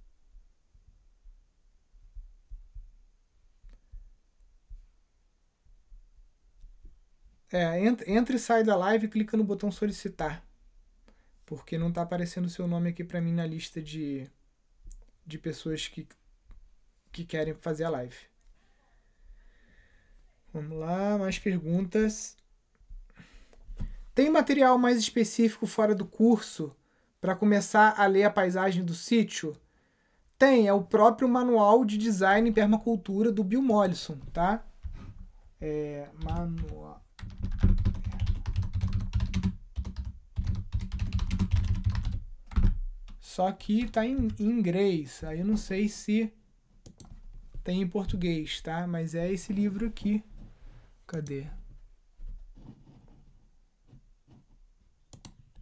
É, 7.53 7.79
entra, 7.85 8.11
entra 8.11 8.35
e 8.35 8.39
sai 8.39 8.65
da 8.65 8.75
live 8.75 9.07
e 9.07 9.11
clica 9.11 9.37
no 9.37 9.45
botão 9.45 9.71
solicitar. 9.71 10.43
Porque 11.45 11.77
não 11.77 11.93
tá 11.93 12.01
aparecendo 12.01 12.47
o 12.47 12.51
seu 12.51 12.67
nome 12.67 12.89
aqui 12.91 13.05
pra 13.05 13.21
mim 13.21 13.33
na 13.33 13.45
lista 13.45 13.83
de, 13.83 14.27
de 15.27 15.39
pessoas 15.39 15.87
que, 15.87 16.09
que 17.13 17.27
querem 17.27 17.53
fazer 17.55 17.85
a 17.85 17.91
live. 17.91 18.17
Vamos 20.53 20.79
lá, 20.79 21.19
mais 21.19 21.39
perguntas. 21.39 22.37
Tem 24.15 24.31
material 24.31 24.79
mais 24.79 24.99
específico 24.99 25.67
fora 25.67 25.95
do 25.95 26.07
curso 26.07 26.75
para 27.23 27.37
começar 27.37 27.95
a 27.97 28.05
ler 28.05 28.25
a 28.25 28.31
paisagem 28.31 28.85
do 28.85 28.95
sítio? 28.95 29.57
Tem, 30.37 30.67
é 30.67 30.73
o 30.73 30.83
próprio 30.83 31.29
manual 31.29 31.85
de 31.85 31.97
design 31.97 32.51
e 32.51 32.53
permacultura 32.53 33.31
do 33.31 33.45
Bill 33.45 33.63
Mollison, 33.63 34.19
tá? 34.33 34.67
É, 35.61 36.09
manual. 36.25 37.01
Só 43.21 43.53
que 43.53 43.89
tá 43.89 44.05
em, 44.05 44.29
inglês. 44.41 45.23
Aí 45.23 45.39
eu 45.39 45.47
não 45.47 45.57
sei 45.57 45.89
se 45.89 46.35
tem 47.63 47.83
em 47.83 47.89
português, 47.89 48.61
tá? 48.61 48.85
Mas 48.89 49.15
é 49.15 49.31
esse 49.31 49.53
livro 49.53 49.87
aqui. 49.87 50.25
Cadê? 51.07 51.47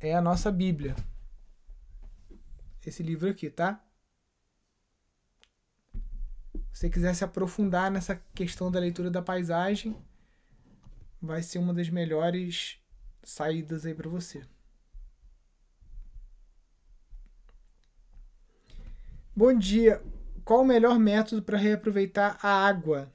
É 0.01 0.15
a 0.15 0.23
nossa 0.23 0.51
Bíblia. 0.51 0.97
Esse 2.91 3.05
livro 3.05 3.31
aqui, 3.31 3.49
tá? 3.49 3.81
Se 6.73 6.81
você 6.81 6.91
quiser 6.91 7.15
se 7.15 7.23
aprofundar 7.23 7.89
nessa 7.89 8.17
questão 8.35 8.69
da 8.69 8.81
leitura 8.81 9.09
da 9.09 9.23
paisagem, 9.23 9.97
vai 11.23 11.41
ser 11.41 11.61
uma 11.61 11.73
das 11.73 11.89
melhores 11.89 12.81
saídas 13.23 13.87
aí 13.87 13.95
para 13.95 14.11
você. 14.11 14.45
Bom 19.37 19.57
dia. 19.57 20.03
Qual 20.45 20.63
o 20.63 20.67
melhor 20.67 20.99
método 20.99 21.45
para 21.45 21.57
reaproveitar 21.57 22.41
a 22.43 22.67
água? 22.67 23.09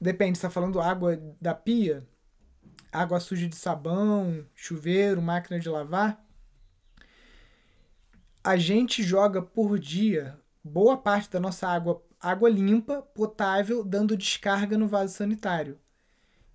Depende, 0.00 0.36
está 0.36 0.50
falando 0.50 0.80
água 0.80 1.16
da 1.40 1.54
pia? 1.54 2.04
Água 2.90 3.20
suja 3.20 3.48
de 3.48 3.54
sabão, 3.54 4.44
chuveiro, 4.52 5.22
máquina 5.22 5.60
de 5.60 5.68
lavar? 5.68 6.25
A 8.46 8.56
gente 8.56 9.02
joga 9.02 9.42
por 9.42 9.76
dia 9.76 10.38
boa 10.62 10.96
parte 10.96 11.28
da 11.28 11.40
nossa 11.40 11.66
água, 11.66 12.00
água 12.20 12.48
limpa, 12.48 13.02
potável, 13.02 13.82
dando 13.82 14.16
descarga 14.16 14.78
no 14.78 14.86
vaso 14.86 15.14
sanitário. 15.14 15.76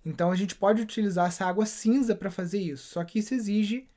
Então 0.02 0.32
a 0.32 0.34
gente 0.34 0.54
pode 0.54 0.80
utilizar 0.80 1.28
essa 1.28 1.44
água 1.44 1.66
cinza 1.66 2.16
para 2.16 2.30
fazer 2.30 2.60
isso. 2.60 2.88
Só 2.94 3.04
que 3.04 3.18
isso 3.18 3.34
exige 3.34 3.90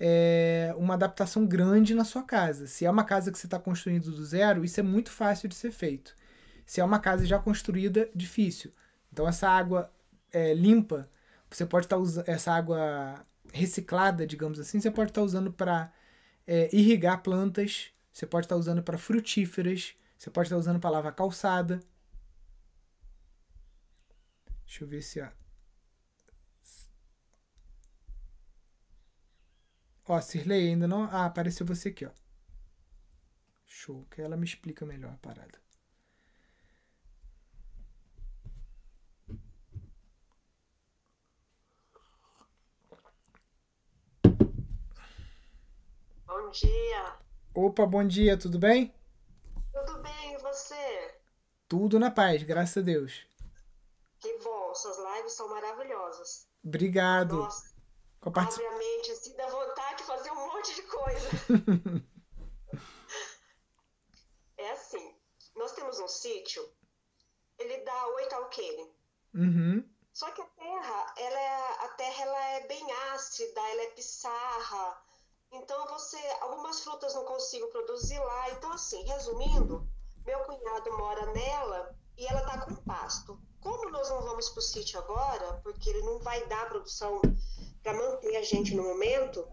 é, 0.00 0.74
uma 0.78 0.94
adaptação 0.94 1.44
grande 1.44 1.94
na 1.94 2.02
sua 2.02 2.22
casa. 2.22 2.66
Se 2.66 2.86
é 2.86 2.90
uma 2.90 3.04
casa 3.04 3.30
que 3.30 3.38
você 3.38 3.46
está 3.46 3.58
construindo 3.58 4.10
do 4.10 4.24
zero, 4.24 4.64
isso 4.64 4.80
é 4.80 4.82
muito 4.82 5.10
fácil 5.10 5.46
de 5.46 5.54
ser 5.54 5.70
feito. 5.70 6.16
Se 6.64 6.80
é 6.80 6.84
uma 6.84 6.98
casa 6.98 7.26
já 7.26 7.38
construída, 7.38 8.08
difícil. 8.14 8.72
Então 9.12 9.28
essa 9.28 9.50
água 9.50 9.92
é, 10.32 10.54
limpa, 10.54 11.10
você 11.50 11.66
pode 11.66 11.84
estar 11.84 11.96
tá 11.96 12.02
usando 12.02 12.26
essa 12.26 12.54
água 12.54 13.22
reciclada, 13.52 14.26
digamos 14.26 14.58
assim, 14.58 14.80
você 14.80 14.90
pode 14.90 15.10
estar 15.10 15.20
tá 15.20 15.24
usando 15.26 15.52
para 15.52 15.92
é, 16.46 16.74
irrigar 16.74 17.22
plantas, 17.22 17.90
você 18.12 18.26
pode 18.26 18.46
estar 18.46 18.54
tá 18.54 18.58
usando 18.58 18.82
para 18.82 18.98
frutíferas, 18.98 19.94
você 20.18 20.30
pode 20.30 20.46
estar 20.46 20.56
usando 20.56 20.80
para 20.80 20.90
lavar 20.90 21.14
calçada. 21.14 21.80
Deixa 24.66 24.84
eu 24.84 24.88
ver 24.88 25.02
se 25.02 25.20
a 25.20 25.32
Ó, 30.06 30.20
Cirlei 30.20 30.68
ainda 30.68 30.86
não. 30.86 31.04
Ah, 31.04 31.26
apareceu 31.26 31.66
você 31.66 31.88
aqui, 31.88 32.04
ó. 32.04 32.10
Show, 33.66 34.06
que 34.10 34.20
ela 34.20 34.36
me 34.36 34.44
explica 34.44 34.84
melhor 34.86 35.12
a 35.12 35.16
parada. 35.16 35.58
Bom 46.26 46.43
dia. 46.54 47.18
Opa, 47.52 47.84
bom 47.84 48.06
dia, 48.06 48.38
tudo 48.38 48.58
bem? 48.58 48.94
Tudo 49.72 49.98
bem, 50.02 50.34
e 50.34 50.38
você? 50.38 51.14
Tudo 51.68 51.98
na 51.98 52.10
paz, 52.10 52.42
graças 52.44 52.76
a 52.76 52.80
Deus. 52.80 53.26
Que 54.20 54.38
bom, 54.38 54.74
suas 54.74 54.96
lives 54.98 55.32
são 55.32 55.48
maravilhosas. 55.48 56.46
Obrigado. 56.64 57.36
Nossa, 57.38 57.74
Com 58.20 58.28
a 58.28 58.32
participação. 58.32 58.72
obviamente, 58.72 59.10
assim, 59.10 59.36
dá 59.36 59.46
vontade 59.48 59.96
de 59.98 60.04
fazer 60.04 60.30
um 60.30 60.46
monte 60.46 60.74
de 60.74 60.82
coisa. 60.82 61.28
é 64.56 64.70
assim, 64.70 65.14
nós 65.56 65.72
temos 65.72 65.98
um 65.98 66.08
sítio, 66.08 66.62
ele 67.58 67.78
dá 67.78 68.06
oito 68.06 68.32
alqueire. 68.34 68.92
Uhum. 69.34 69.84
Só 70.12 70.30
que 70.30 70.40
a 70.40 70.44
terra, 70.44 71.14
ela 71.18 71.40
é, 71.40 71.84
a 71.84 71.88
terra 71.88 72.22
ela 72.22 72.44
é 72.50 72.66
bem 72.68 72.92
ácida, 73.12 73.60
ela 73.60 73.82
é 73.82 73.90
pissarra. 73.90 75.03
Então 75.54 75.86
você, 75.86 76.18
algumas 76.40 76.80
frutas 76.80 77.14
não 77.14 77.24
consigo 77.24 77.68
produzir 77.68 78.18
lá. 78.18 78.50
Então 78.50 78.72
assim, 78.72 79.02
resumindo, 79.04 79.86
meu 80.24 80.38
cunhado 80.40 80.96
mora 80.96 81.32
nela 81.32 81.96
e 82.16 82.26
ela 82.26 82.42
tá 82.42 82.58
com 82.64 82.74
pasto. 82.76 83.38
Como 83.60 83.90
nós 83.90 84.10
não 84.10 84.22
vamos 84.22 84.48
pro 84.50 84.60
sítio 84.60 84.98
agora, 84.98 85.60
porque 85.62 85.88
ele 85.88 86.02
não 86.02 86.18
vai 86.18 86.44
dar 86.46 86.68
produção 86.68 87.20
para 87.82 87.94
manter 87.94 88.36
a 88.36 88.42
gente 88.42 88.74
no 88.74 88.82
momento, 88.82 89.46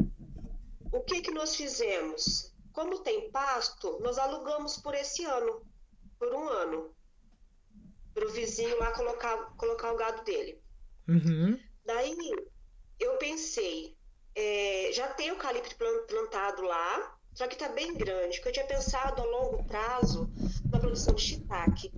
o 0.91 1.01
que 1.01 1.21
que 1.21 1.31
nós 1.31 1.55
fizemos? 1.55 2.53
Como 2.73 2.99
tem 2.99 3.29
pasto, 3.31 3.99
nós 4.01 4.17
alugamos 4.17 4.77
por 4.77 4.93
esse 4.95 5.23
ano, 5.25 5.61
por 6.17 6.33
um 6.33 6.47
ano, 6.47 6.95
para 8.13 8.25
o 8.25 8.31
vizinho 8.31 8.77
lá 8.79 8.91
colocar, 8.91 9.37
colocar 9.55 9.93
o 9.93 9.97
gado 9.97 10.23
dele. 10.23 10.61
Uhum. 11.07 11.59
Daí 11.85 12.15
eu 12.99 13.17
pensei, 13.17 13.97
é, 14.35 14.89
já 14.93 15.07
tem 15.13 15.27
eucalipto 15.27 15.75
plan- 15.75 16.05
plantado 16.07 16.61
lá, 16.61 17.17
só 17.33 17.47
que 17.47 17.55
tá 17.55 17.69
bem 17.69 17.95
grande, 17.95 18.37
porque 18.37 18.49
eu 18.49 18.53
tinha 18.53 18.65
pensado 18.65 19.21
a 19.21 19.25
longo 19.25 19.63
prazo 19.65 20.29
na 20.71 20.79
produção 20.79 21.15
de 21.15 21.21
shiitake. 21.21 21.91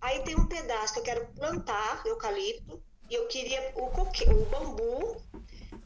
Aí 0.00 0.20
tem 0.20 0.36
um 0.36 0.48
pedaço 0.48 0.94
que 0.94 1.00
eu 1.00 1.04
quero 1.04 1.26
plantar 1.34 2.04
eucalipto, 2.06 2.82
e 3.10 3.14
eu 3.14 3.26
queria 3.26 3.72
o, 3.76 3.88
coque, 3.90 4.24
o 4.30 4.46
bambu, 4.46 5.16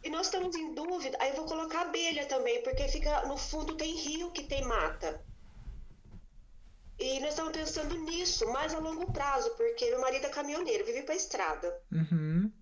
e 0.03 0.11
nós 0.11 0.27
estamos 0.27 0.55
em 0.55 0.75
dúvida, 0.75 1.17
aí 1.21 1.31
eu 1.31 1.37
vou 1.37 1.47
colocar 1.47 1.83
abelha 1.83 2.27
também, 2.27 2.63
porque 2.63 2.89
fica 2.89 3.27
no 3.27 3.37
fundo 3.37 3.77
tem 3.77 3.95
rio 3.95 4.31
que 4.31 4.45
tem 4.45 4.65
mata. 4.65 5.21
E 6.99 7.21
nós 7.21 7.31
estamos 7.31 7.53
pensando 7.53 7.97
nisso, 7.97 8.47
mais 8.53 8.75
a 8.75 8.79
longo 8.79 9.13
prazo, 9.13 9.51
porque 9.57 9.89
meu 9.89 10.01
marido 10.01 10.27
é 10.27 10.31
caminhoneiro, 10.31 10.85
vive 10.85 11.03
para 11.03 11.15
estrada. 11.15 11.81
Uhum. 11.93 12.53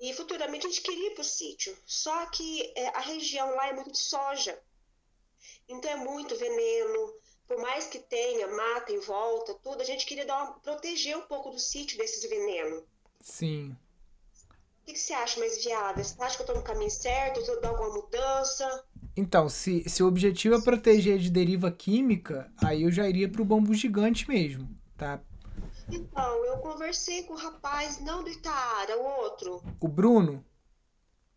E 0.00 0.14
futuramente 0.14 0.66
a 0.66 0.70
gente 0.70 0.80
queria 0.80 1.08
ir 1.08 1.14
para 1.14 1.20
o 1.20 1.24
sítio. 1.24 1.76
Só 1.84 2.26
que 2.26 2.72
é, 2.74 2.88
a 2.88 3.00
região 3.00 3.54
lá 3.54 3.68
é 3.68 3.74
muito 3.74 3.92
de 3.92 3.98
soja. 3.98 4.58
Então 5.68 5.90
é 5.90 5.96
muito 5.96 6.36
veneno. 6.36 7.14
Por 7.46 7.58
mais 7.58 7.86
que 7.86 7.98
tenha 7.98 8.46
mata 8.48 8.92
em 8.92 9.00
volta, 9.00 9.54
tudo, 9.62 9.82
a 9.82 9.84
gente 9.84 10.06
queria 10.06 10.24
dar 10.24 10.42
uma, 10.42 10.52
proteger 10.60 11.18
um 11.18 11.22
pouco 11.22 11.50
do 11.50 11.58
sítio 11.58 11.98
desses 11.98 12.28
venenos. 12.28 12.84
Sim. 13.20 13.76
O 14.82 14.86
que, 14.86 14.92
que 14.94 14.98
você 14.98 15.12
acha 15.12 15.38
mais 15.38 15.62
viável? 15.62 16.02
Você 16.02 16.22
acha 16.22 16.36
que 16.36 16.42
eu 16.42 16.46
estou 16.46 16.56
no 16.56 16.64
caminho 16.64 16.90
certo? 16.90 17.40
Eu 17.40 17.60
dar 17.60 17.68
alguma 17.68 17.92
mudança? 17.92 18.84
Então, 19.16 19.48
se, 19.48 19.88
se 19.88 20.02
o 20.02 20.06
objetivo 20.06 20.54
é 20.54 20.60
proteger 20.62 21.18
de 21.18 21.30
deriva 21.30 21.70
química, 21.70 22.50
aí 22.64 22.84
eu 22.84 22.90
já 22.90 23.08
iria 23.08 23.28
pro 23.28 23.44
bambu 23.44 23.74
gigante 23.74 24.28
mesmo, 24.28 24.68
tá? 24.96 25.20
Então, 25.92 26.44
eu 26.46 26.58
conversei 26.58 27.22
com 27.24 27.34
o 27.34 27.36
rapaz, 27.36 28.00
não 28.00 28.24
do 28.24 28.30
Itaara, 28.30 28.96
o 28.98 29.04
outro, 29.04 29.62
O 29.78 29.88
Bruno, 29.88 30.44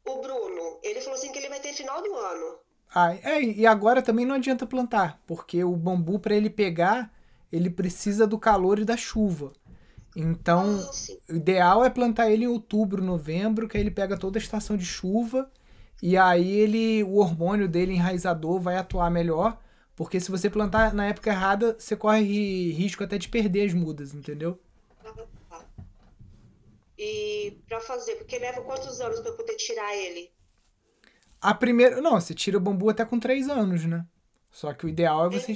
o 0.05 0.21
Bruno. 0.21 0.79
Ele 0.81 1.01
falou 1.01 1.17
assim 1.17 1.31
que 1.31 1.39
ele 1.39 1.49
vai 1.49 1.59
ter 1.59 1.73
final 1.73 2.01
do 2.01 2.15
ano. 2.15 2.57
ah, 2.93 3.13
é, 3.15 3.41
e 3.41 3.65
agora 3.65 4.01
também 4.01 4.25
não 4.25 4.35
adianta 4.35 4.65
plantar, 4.67 5.21
porque 5.27 5.63
o 5.63 5.75
bambu 5.75 6.19
para 6.19 6.35
ele 6.35 6.49
pegar, 6.49 7.11
ele 7.51 7.69
precisa 7.69 8.27
do 8.27 8.37
calor 8.39 8.79
e 8.79 8.85
da 8.85 8.95
chuva. 8.97 9.51
Então, 10.15 10.79
Ah, 10.79 11.33
o 11.33 11.35
ideal 11.35 11.83
é 11.83 11.89
plantar 11.89 12.29
ele 12.31 12.45
em 12.45 12.47
outubro, 12.47 13.03
novembro, 13.03 13.67
que 13.67 13.77
aí 13.77 13.83
ele 13.83 13.91
pega 13.91 14.17
toda 14.17 14.37
a 14.37 14.41
estação 14.41 14.77
de 14.77 14.85
chuva 14.85 15.51
e 16.01 16.17
aí 16.17 16.49
ele 16.51 17.03
o 17.03 17.17
hormônio 17.17 17.67
dele 17.67 17.93
enraizador 17.93 18.59
vai 18.59 18.77
atuar 18.77 19.09
melhor, 19.09 19.59
porque 19.95 20.19
se 20.19 20.31
você 20.31 20.49
plantar 20.49 20.93
na 20.93 21.07
época 21.07 21.29
errada, 21.29 21.75
você 21.77 21.95
corre 21.95 22.71
risco 22.71 23.03
até 23.03 23.17
de 23.17 23.29
perder 23.29 23.67
as 23.67 23.73
mudas, 23.73 24.13
entendeu? 24.13 24.59
E 26.97 27.59
para 27.67 27.79
fazer, 27.81 28.15
porque 28.15 28.37
leva 28.39 28.61
quantos 28.61 29.01
anos 29.01 29.19
para 29.19 29.29
eu 29.29 29.35
poder 29.35 29.55
tirar 29.55 29.95
ele? 29.95 30.31
A 31.41 31.53
primeira, 31.53 31.99
não, 32.01 32.19
você 32.19 32.33
tira 32.33 32.57
o 32.57 32.61
bambu 32.61 32.89
até 32.89 33.03
com 33.05 33.19
3 33.19 33.49
anos, 33.49 33.85
né? 33.85 34.05
Só 34.49 34.73
que 34.73 34.85
o 34.85 34.89
ideal 34.89 35.25
é 35.25 35.29
você 35.29 35.53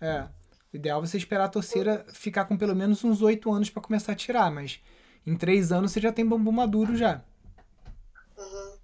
É. 0.00 0.28
O 0.72 0.76
ideal 0.76 1.02
é 1.02 1.06
você 1.06 1.16
esperar 1.16 1.44
a 1.44 1.48
torceira 1.48 2.04
ficar 2.12 2.44
com 2.44 2.56
pelo 2.56 2.74
menos 2.74 3.02
uns 3.04 3.22
8 3.22 3.52
anos 3.52 3.70
pra 3.70 3.82
começar 3.82 4.12
a 4.12 4.16
tirar, 4.16 4.50
mas 4.50 4.80
em 5.26 5.36
3 5.36 5.72
anos 5.72 5.92
você 5.92 6.00
já 6.00 6.12
tem 6.12 6.26
bambu 6.26 6.52
maduro 6.52 6.96
já. 6.96 7.24
aham. 8.38 8.78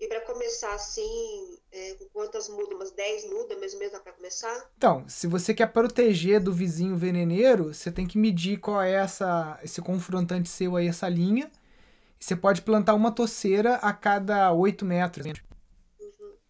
E 0.00 0.08
para 0.08 0.20
começar 0.22 0.74
assim, 0.74 1.55
é, 1.76 1.96
quantas 2.12 2.48
mudas? 2.48 2.74
Umas 2.74 2.90
10 2.90 3.30
mudas 3.30 3.58
mesmo 3.58 3.78
mesmo 3.78 4.00
para 4.00 4.12
começar? 4.12 4.70
Então, 4.78 5.04
se 5.06 5.26
você 5.26 5.52
quer 5.52 5.66
proteger 5.66 6.40
do 6.40 6.52
vizinho 6.52 6.96
veneneiro, 6.96 7.74
você 7.74 7.92
tem 7.92 8.06
que 8.06 8.16
medir 8.16 8.58
qual 8.58 8.80
é 8.82 8.92
essa, 8.92 9.60
esse 9.62 9.82
confrontante 9.82 10.48
seu 10.48 10.74
aí, 10.74 10.88
essa 10.88 11.08
linha. 11.08 11.50
Você 12.18 12.34
pode 12.34 12.62
plantar 12.62 12.94
uma 12.94 13.12
torceira 13.12 13.74
a 13.76 13.92
cada 13.92 14.50
8 14.52 14.84
metros. 14.86 15.26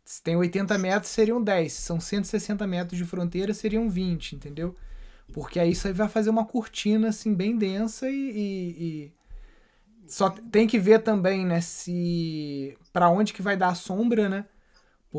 Se 0.04 0.22
tem 0.22 0.36
80 0.36 0.78
metros, 0.78 1.10
seriam 1.10 1.42
10. 1.42 1.72
Se 1.72 1.82
são 1.82 1.98
160 1.98 2.64
metros 2.64 2.96
de 2.96 3.04
fronteira, 3.04 3.52
seriam 3.52 3.90
20, 3.90 4.36
entendeu? 4.36 4.76
Porque 5.32 5.58
aí 5.58 5.74
você 5.74 5.92
vai 5.92 6.08
fazer 6.08 6.30
uma 6.30 6.46
cortina 6.46 7.08
assim 7.08 7.34
bem 7.34 7.58
densa 7.58 8.08
e, 8.08 8.14
e, 8.14 8.68
e... 8.78 9.12
só 10.06 10.30
tem 10.30 10.68
que 10.68 10.78
ver 10.78 11.02
também, 11.02 11.44
né, 11.44 11.60
se 11.60 12.78
para 12.92 13.10
onde 13.10 13.32
que 13.32 13.42
vai 13.42 13.56
dar 13.56 13.70
a 13.70 13.74
sombra, 13.74 14.28
né? 14.28 14.46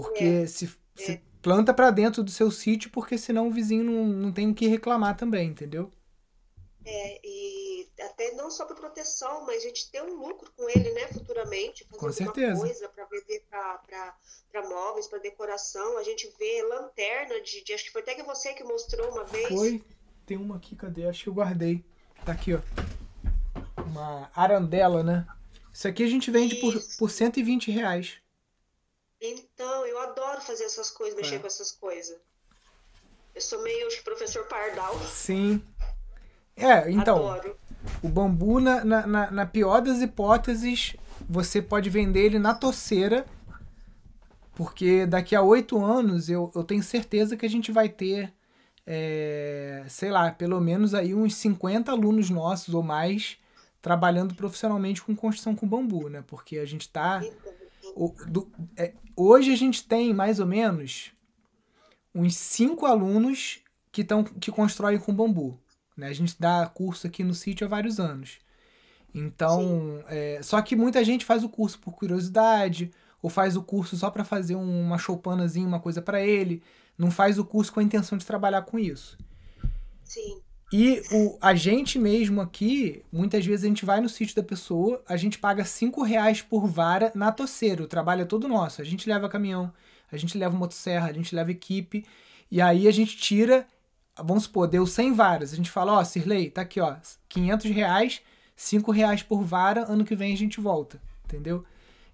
Porque 0.02 0.24
é. 0.24 0.48
se, 0.48 0.70
se 0.96 1.12
é. 1.12 1.22
planta 1.42 1.74
para 1.74 1.92
dentro 1.92 2.24
do 2.24 2.32
seu 2.32 2.52
sítio, 2.52 2.90
porque 2.92 3.18
senão 3.18 3.48
o 3.48 3.52
vizinho 3.52 3.84
não, 3.84 4.06
não 4.06 4.32
tem 4.32 4.50
o 4.50 4.56
que 4.56 4.68
reclamar 4.68 5.16
também, 5.16 5.50
entendeu? 5.50 5.92
É, 6.86 7.20
e 7.24 7.88
até 8.00 8.32
não 8.32 8.50
só 8.50 8.66
para 8.66 8.76
proteção, 8.76 9.46
mas 9.46 9.58
a 9.58 9.68
gente 9.68 9.92
ter 9.92 10.02
um 10.02 10.16
lucro 10.16 10.52
com 10.56 10.70
ele, 10.70 10.92
né, 10.92 11.08
futuramente, 11.08 11.84
fazer 11.86 12.00
com 12.00 12.12
certeza. 12.12 12.60
coisa 12.60 12.90
para 12.90 13.06
vender 13.06 13.44
para 13.50 14.70
móveis, 14.70 15.08
para 15.08 15.20
decoração. 15.20 15.98
A 15.98 16.04
gente 16.04 16.32
vê 16.40 16.64
lanterna 16.64 17.42
de, 17.42 17.64
de, 17.64 17.74
acho 17.74 17.86
que 17.86 17.92
foi 17.92 18.02
até 18.02 18.16
que 18.16 18.24
você 18.24 18.54
que 18.54 18.64
mostrou 18.64 19.12
uma 19.12 19.24
vez. 19.26 19.50
Foi. 19.50 19.84
Tem 20.26 20.38
uma 20.38 20.58
aqui, 20.58 20.76
cadê? 20.76 21.08
Acho 21.08 21.24
que 21.24 21.30
eu 21.30 21.34
guardei. 21.34 21.84
Tá 22.26 22.34
aqui, 22.34 22.54
ó. 22.54 22.60
Uma 23.82 24.30
arandela, 24.36 25.04
né? 25.04 25.26
Isso 25.72 25.88
aqui 25.88 26.04
a 26.04 26.08
gente 26.08 26.32
vende 26.32 26.56
por, 26.56 26.74
por 26.98 27.10
120 27.10 27.72
reais. 27.72 28.18
Então, 29.22 29.86
eu 29.86 30.00
adoro 30.00 30.42
fazer 30.42 30.66
essas 30.66 30.92
coisas, 30.92 31.16
mexer 31.16 31.36
é. 31.36 31.40
com 31.40 31.48
essas 31.48 31.72
coisas. 31.72 32.18
Eu 33.34 33.42
sou 33.42 33.62
meio 33.64 33.88
professor 34.04 34.46
pardal. 34.48 34.98
Sim. 35.06 35.62
É, 36.56 36.90
então. 36.90 37.30
Adoro. 37.30 37.58
O 38.02 38.10
bambu, 38.10 38.60
na, 38.60 38.84
na, 38.84 39.32
na, 39.32 39.46
pior 39.46 39.82
das 39.82 40.02
hipóteses, 40.02 40.96
você 41.30 41.62
pode 41.62 41.90
vender 41.90 42.26
ele 42.26 42.40
na 42.40 42.54
toceira. 42.54 43.26
Porque 44.56 45.06
daqui 45.06 45.36
a 45.36 45.42
oito 45.42 45.84
anos 45.84 46.30
eu, 46.30 46.52
eu 46.56 46.64
tenho 46.64 46.82
certeza 46.82 47.38
que 47.38 47.46
a 47.46 47.50
gente 47.50 47.72
vai 47.72 47.88
ter, 47.88 48.34
é, 48.88 49.86
sei 49.88 50.10
lá, 50.10 50.32
pelo 50.32 50.60
menos 50.60 50.96
aí 50.96 51.14
uns 51.14 51.36
50 51.36 51.92
alunos 51.92 52.32
nossos 52.32 52.74
ou 52.74 52.82
mais 52.82 53.38
trabalhando 53.84 54.34
profissionalmente 54.34 55.04
com 55.04 55.16
construção 55.16 55.56
com 55.56 55.68
bambu, 55.68 56.10
né? 56.10 56.24
Porque 56.26 56.58
a 56.58 56.66
gente 56.66 56.90
tá. 56.90 57.22
O, 57.96 58.14
do, 58.28 58.52
é, 58.76 58.94
hoje 59.18 59.52
a 59.52 59.56
gente 59.58 59.84
tem 59.84 60.14
mais 60.14 60.40
ou 60.40 60.46
menos 60.46 61.12
uns 62.14 62.36
cinco 62.36 62.86
alunos 62.86 63.60
que, 63.92 64.04
tão, 64.04 64.24
que 64.24 64.52
constroem 64.52 65.00
com 65.00 65.14
bambu. 65.14 65.60
Né? 65.98 66.08
A 66.08 66.14
gente 66.14 66.36
dá 66.40 66.68
curso 66.68 67.08
aqui 67.08 67.24
no 67.24 67.34
sítio 67.34 67.66
há 67.66 67.70
vários 67.70 68.00
anos. 68.00 68.38
Então, 69.14 70.04
é, 70.08 70.40
só 70.44 70.62
que 70.62 70.76
muita 70.76 71.04
gente 71.04 71.26
faz 71.26 71.44
o 71.44 71.50
curso 71.50 71.80
por 71.80 71.94
curiosidade, 71.94 72.92
ou 73.22 73.30
faz 73.30 73.58
o 73.58 73.64
curso 73.64 73.98
só 73.98 74.12
para 74.12 74.24
fazer 74.24 74.56
uma 74.56 74.98
choupanazinha, 74.98 75.68
uma 75.68 75.80
coisa 75.80 76.02
para 76.02 76.22
ele, 76.22 76.62
não 76.98 77.10
faz 77.10 77.40
o 77.40 77.46
curso 77.46 77.74
com 77.74 77.80
a 77.80 77.84
intenção 77.84 78.18
de 78.18 78.26
trabalhar 78.26 78.62
com 78.62 78.78
isso. 78.78 79.18
Sim. 80.04 80.42
E 80.72 81.02
o, 81.12 81.38
a 81.42 81.56
gente 81.56 81.98
mesmo 81.98 82.42
aqui, 82.42 83.04
muitas 83.12 83.46
vezes 83.46 83.64
a 83.64 83.68
gente 83.68 83.86
vai 83.86 84.02
no 84.02 84.10
sítio 84.10 84.36
da 84.36 84.44
pessoa, 84.44 85.02
a 85.08 85.16
gente 85.16 85.40
paga 85.40 85.64
cinco 85.64 86.04
reais 86.04 86.42
por 86.42 86.68
vara 86.68 87.12
na 87.16 87.32
toceira, 87.32 87.84
o 87.84 87.88
trabalho 87.88 88.24
é 88.24 88.26
todo 88.26 88.48
nosso. 88.48 88.82
A 88.82 88.86
gente 88.86 89.08
leva 89.08 89.30
caminhão, 89.30 89.72
a 90.12 90.18
gente 90.18 90.38
leva 90.38 90.58
motosserra, 90.58 91.10
a 91.10 91.14
gente 91.14 91.34
leva 91.34 91.52
equipe, 91.52 92.06
e 92.52 92.62
aí 92.62 92.88
a 92.88 92.92
gente 92.92 93.16
tira 93.16 93.66
vamos 94.24 94.44
supor, 94.44 94.68
deu 94.68 94.86
100 94.86 95.14
varas. 95.14 95.54
A 95.54 95.56
gente 95.56 95.70
fala, 95.70 95.94
ó, 95.94 96.02
oh, 96.02 96.52
tá 96.52 96.62
aqui, 96.62 96.80
ó, 96.80 96.96
500 97.30 97.72
reais, 97.72 98.22
5 98.56 98.92
reais 98.92 99.24
por 99.24 99.44
vara, 99.44 99.86
ano 99.92 100.04
que 100.04 100.16
vem 100.16 100.34
a 100.34 100.38
gente 100.38 100.60
volta, 100.60 101.00
entendeu? 101.26 101.64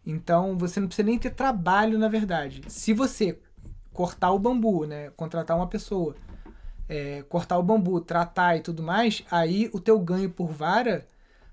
Então, 0.06 0.58
você 0.58 0.80
não 0.80 0.88
precisa 0.88 1.06
nem 1.06 1.18
ter 1.18 1.32
trabalho, 1.32 1.98
na 1.98 2.10
verdade. 2.10 2.62
Se 2.68 2.94
você 2.94 3.40
cortar 3.94 4.32
o 4.32 4.40
bambu, 4.40 4.86
né, 4.86 5.12
contratar 5.12 5.56
uma 5.56 5.68
pessoa, 5.68 6.16
é, 6.88 7.24
cortar 7.24 7.58
o 7.58 7.64
bambu, 7.64 8.00
tratar 8.02 8.58
e 8.58 8.62
tudo 8.62 8.84
mais, 8.84 9.24
aí 9.32 9.70
o 9.74 9.80
teu 9.80 10.00
ganho 10.00 10.30
por 10.30 10.52
vara 10.52 11.08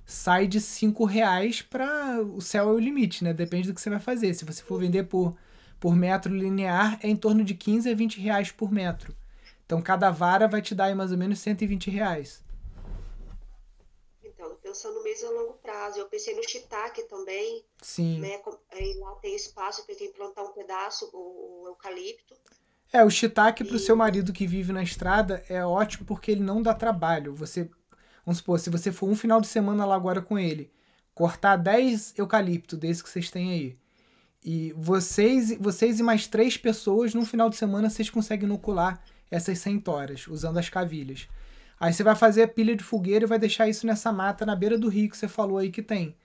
sai 0.05 0.47
de 0.47 0.61
5 0.61 1.05
reais 1.05 1.63
para 1.63 2.21
o 2.21 2.41
céu 2.41 2.69
é 2.69 2.73
o 2.73 2.79
limite, 2.79 3.23
né? 3.23 3.33
Depende 3.33 3.69
do 3.69 3.75
que 3.75 3.81
você 3.81 3.89
vai 3.89 4.01
fazer. 4.01 4.35
Se 4.35 4.45
você 4.45 4.63
for 4.63 4.81
vender 4.81 5.05
por, 5.05 5.37
por 5.79 5.95
metro 5.95 6.35
linear, 6.35 6.99
é 7.03 7.09
em 7.09 7.17
torno 7.17 7.45
de 7.45 7.55
15 7.55 7.89
a 7.89 7.95
20 7.95 8.21
reais 8.21 8.51
por 8.51 8.73
metro. 8.73 9.15
Então 9.65 9.81
cada 9.81 10.11
vara 10.11 10.49
vai 10.49 10.61
te 10.61 10.75
dar 10.75 10.95
mais 10.97 11.13
ou 11.13 11.19
menos 11.19 11.39
120 11.39 11.91
reais. 11.91 12.43
Então, 14.25 14.57
pensando 14.61 15.01
mesmo 15.03 15.29
a 15.29 15.31
longo 15.31 15.53
prazo. 15.63 16.01
Eu 16.01 16.09
pensei 16.09 16.35
no 16.35 16.43
shiitake 16.43 17.05
também. 17.05 17.65
Sim. 17.81 18.19
Né? 18.19 18.41
Aí 18.73 18.95
lá 18.95 19.15
tem 19.17 19.37
espaço 19.37 19.87
para 19.87 19.95
implantar 20.05 20.45
um 20.45 20.53
pedaço, 20.53 21.09
o, 21.13 21.63
o 21.63 21.69
eucalipto. 21.69 22.35
É, 22.93 23.05
o 23.05 23.11
shiitake 23.11 23.65
para 23.65 23.77
o 23.77 23.79
seu 23.79 23.95
marido 23.95 24.33
que 24.33 24.47
vive 24.47 24.73
na 24.73 24.83
estrada 24.83 25.45
é 25.49 25.65
ótimo 25.65 26.05
porque 26.05 26.31
ele 26.31 26.43
não 26.43 26.61
dá 26.61 26.75
trabalho. 26.75 27.35
Você, 27.35 27.71
vamos 28.25 28.39
supor, 28.39 28.59
se 28.59 28.69
você 28.69 28.91
for 28.91 29.09
um 29.09 29.15
final 29.15 29.41
de 29.41 29.47
semana 29.47 29.85
lá 29.85 29.95
agora 29.95 30.21
com 30.21 30.39
ele, 30.39 30.73
cortar 31.15 31.57
10 31.57 32.15
eucalipto 32.19 32.77
desse 32.77 33.03
que 33.03 33.09
vocês 33.09 33.31
têm 33.31 33.51
aí, 33.51 33.79
e 34.43 34.73
vocês, 34.77 35.57
vocês 35.61 36.01
e 36.01 36.03
mais 36.03 36.27
três 36.27 36.57
pessoas, 36.57 37.15
num 37.15 37.27
final 37.27 37.51
de 37.51 37.57
semana, 37.57 37.91
vocês 37.91 38.09
conseguem 38.09 38.47
inocular 38.47 39.03
essas 39.31 39.59
centoras, 39.59 40.27
usando 40.27 40.59
as 40.59 40.69
cavilhas. 40.69 41.29
Aí 41.79 41.93
você 41.93 42.03
vai 42.03 42.17
fazer 42.17 42.43
a 42.43 42.49
pilha 42.49 42.75
de 42.75 42.83
fogueira 42.83 43.25
e 43.25 43.29
vai 43.29 43.39
deixar 43.39 43.69
isso 43.69 43.87
nessa 43.87 44.13
mata 44.13 44.45
na 44.45 44.57
beira 44.57 44.79
do 44.79 44.89
rio 44.89 45.11
que 45.11 45.17
você 45.17 45.29
falou 45.29 45.59
aí 45.59 45.71
que 45.71 45.83
tem. 45.83 46.17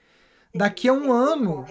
Daqui 0.54 0.88
a 0.88 0.94
um 0.94 1.12
ano, 1.12 1.66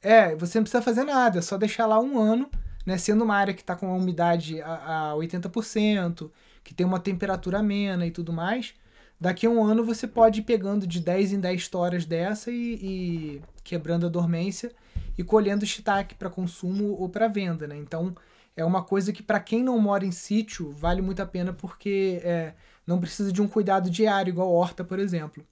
é, 0.00 0.34
você 0.36 0.58
não 0.58 0.64
precisa 0.64 0.82
fazer 0.82 1.04
nada, 1.04 1.40
é 1.40 1.42
só 1.42 1.58
deixar 1.58 1.86
lá 1.86 2.00
um 2.00 2.18
ano, 2.18 2.48
né, 2.86 2.96
sendo 2.98 3.24
uma 3.24 3.36
área 3.36 3.54
que 3.54 3.60
está 3.60 3.76
com 3.76 3.90
a 3.90 3.94
umidade 3.94 4.60
a, 4.62 5.10
a 5.10 5.14
80%, 5.14 6.30
que 6.62 6.74
tem 6.74 6.86
uma 6.86 7.00
temperatura 7.00 7.58
amena 7.58 8.06
e 8.06 8.10
tudo 8.10 8.32
mais. 8.32 8.74
Daqui 9.20 9.46
a 9.46 9.50
um 9.50 9.62
ano 9.62 9.84
você 9.84 10.06
pode 10.06 10.40
ir 10.40 10.44
pegando 10.44 10.86
de 10.86 10.98
10 10.98 11.34
em 11.34 11.40
10 11.40 11.68
toras 11.68 12.06
dessa 12.06 12.50
e, 12.50 12.74
e 12.74 13.42
quebrando 13.62 14.06
a 14.06 14.08
dormência 14.08 14.72
e 15.16 15.22
colhendo 15.22 15.66
shiitake 15.66 16.14
para 16.14 16.30
consumo 16.30 16.96
ou 16.98 17.08
para 17.08 17.28
venda, 17.28 17.66
né? 17.66 17.76
Então, 17.76 18.14
é 18.56 18.64
uma 18.64 18.82
coisa 18.82 19.12
que 19.12 19.22
para 19.22 19.38
quem 19.38 19.62
não 19.62 19.78
mora 19.78 20.06
em 20.06 20.10
sítio 20.10 20.72
vale 20.72 21.02
muito 21.02 21.20
a 21.20 21.26
pena 21.26 21.52
porque 21.52 22.20
é, 22.24 22.54
não 22.86 22.98
precisa 22.98 23.30
de 23.30 23.42
um 23.42 23.48
cuidado 23.48 23.90
diário 23.90 24.30
igual 24.30 24.50
horta, 24.50 24.82
por 24.82 24.98
exemplo. 24.98 25.46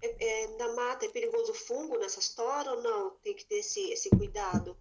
É, 0.00 0.44
é, 0.44 0.56
na 0.56 0.74
mata 0.74 1.06
é 1.06 1.08
perigoso 1.08 1.52
fungo 1.54 1.98
nessas 1.98 2.28
toras 2.28 2.68
ou 2.68 2.82
não? 2.82 3.10
Tem 3.22 3.34
que 3.34 3.44
ter 3.44 3.56
esse, 3.56 3.80
esse 3.90 4.10
cuidado? 4.10 4.76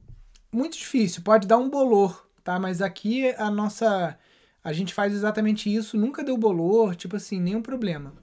Muito 0.54 0.78
difícil, 0.78 1.24
pode 1.24 1.48
dar 1.48 1.58
um 1.58 1.68
bolor, 1.68 2.30
tá? 2.44 2.60
Mas 2.60 2.80
aqui 2.80 3.32
a 3.32 3.50
nossa. 3.50 4.20
A 4.64 4.72
gente 4.72 4.94
faz 4.94 5.12
exatamente 5.12 5.74
isso, 5.74 5.98
nunca 5.98 6.24
deu 6.24 6.38
bolor, 6.38 6.96
tipo 6.96 7.18
assim, 7.18 7.40
nenhum 7.40 7.62
problema. 7.62 8.16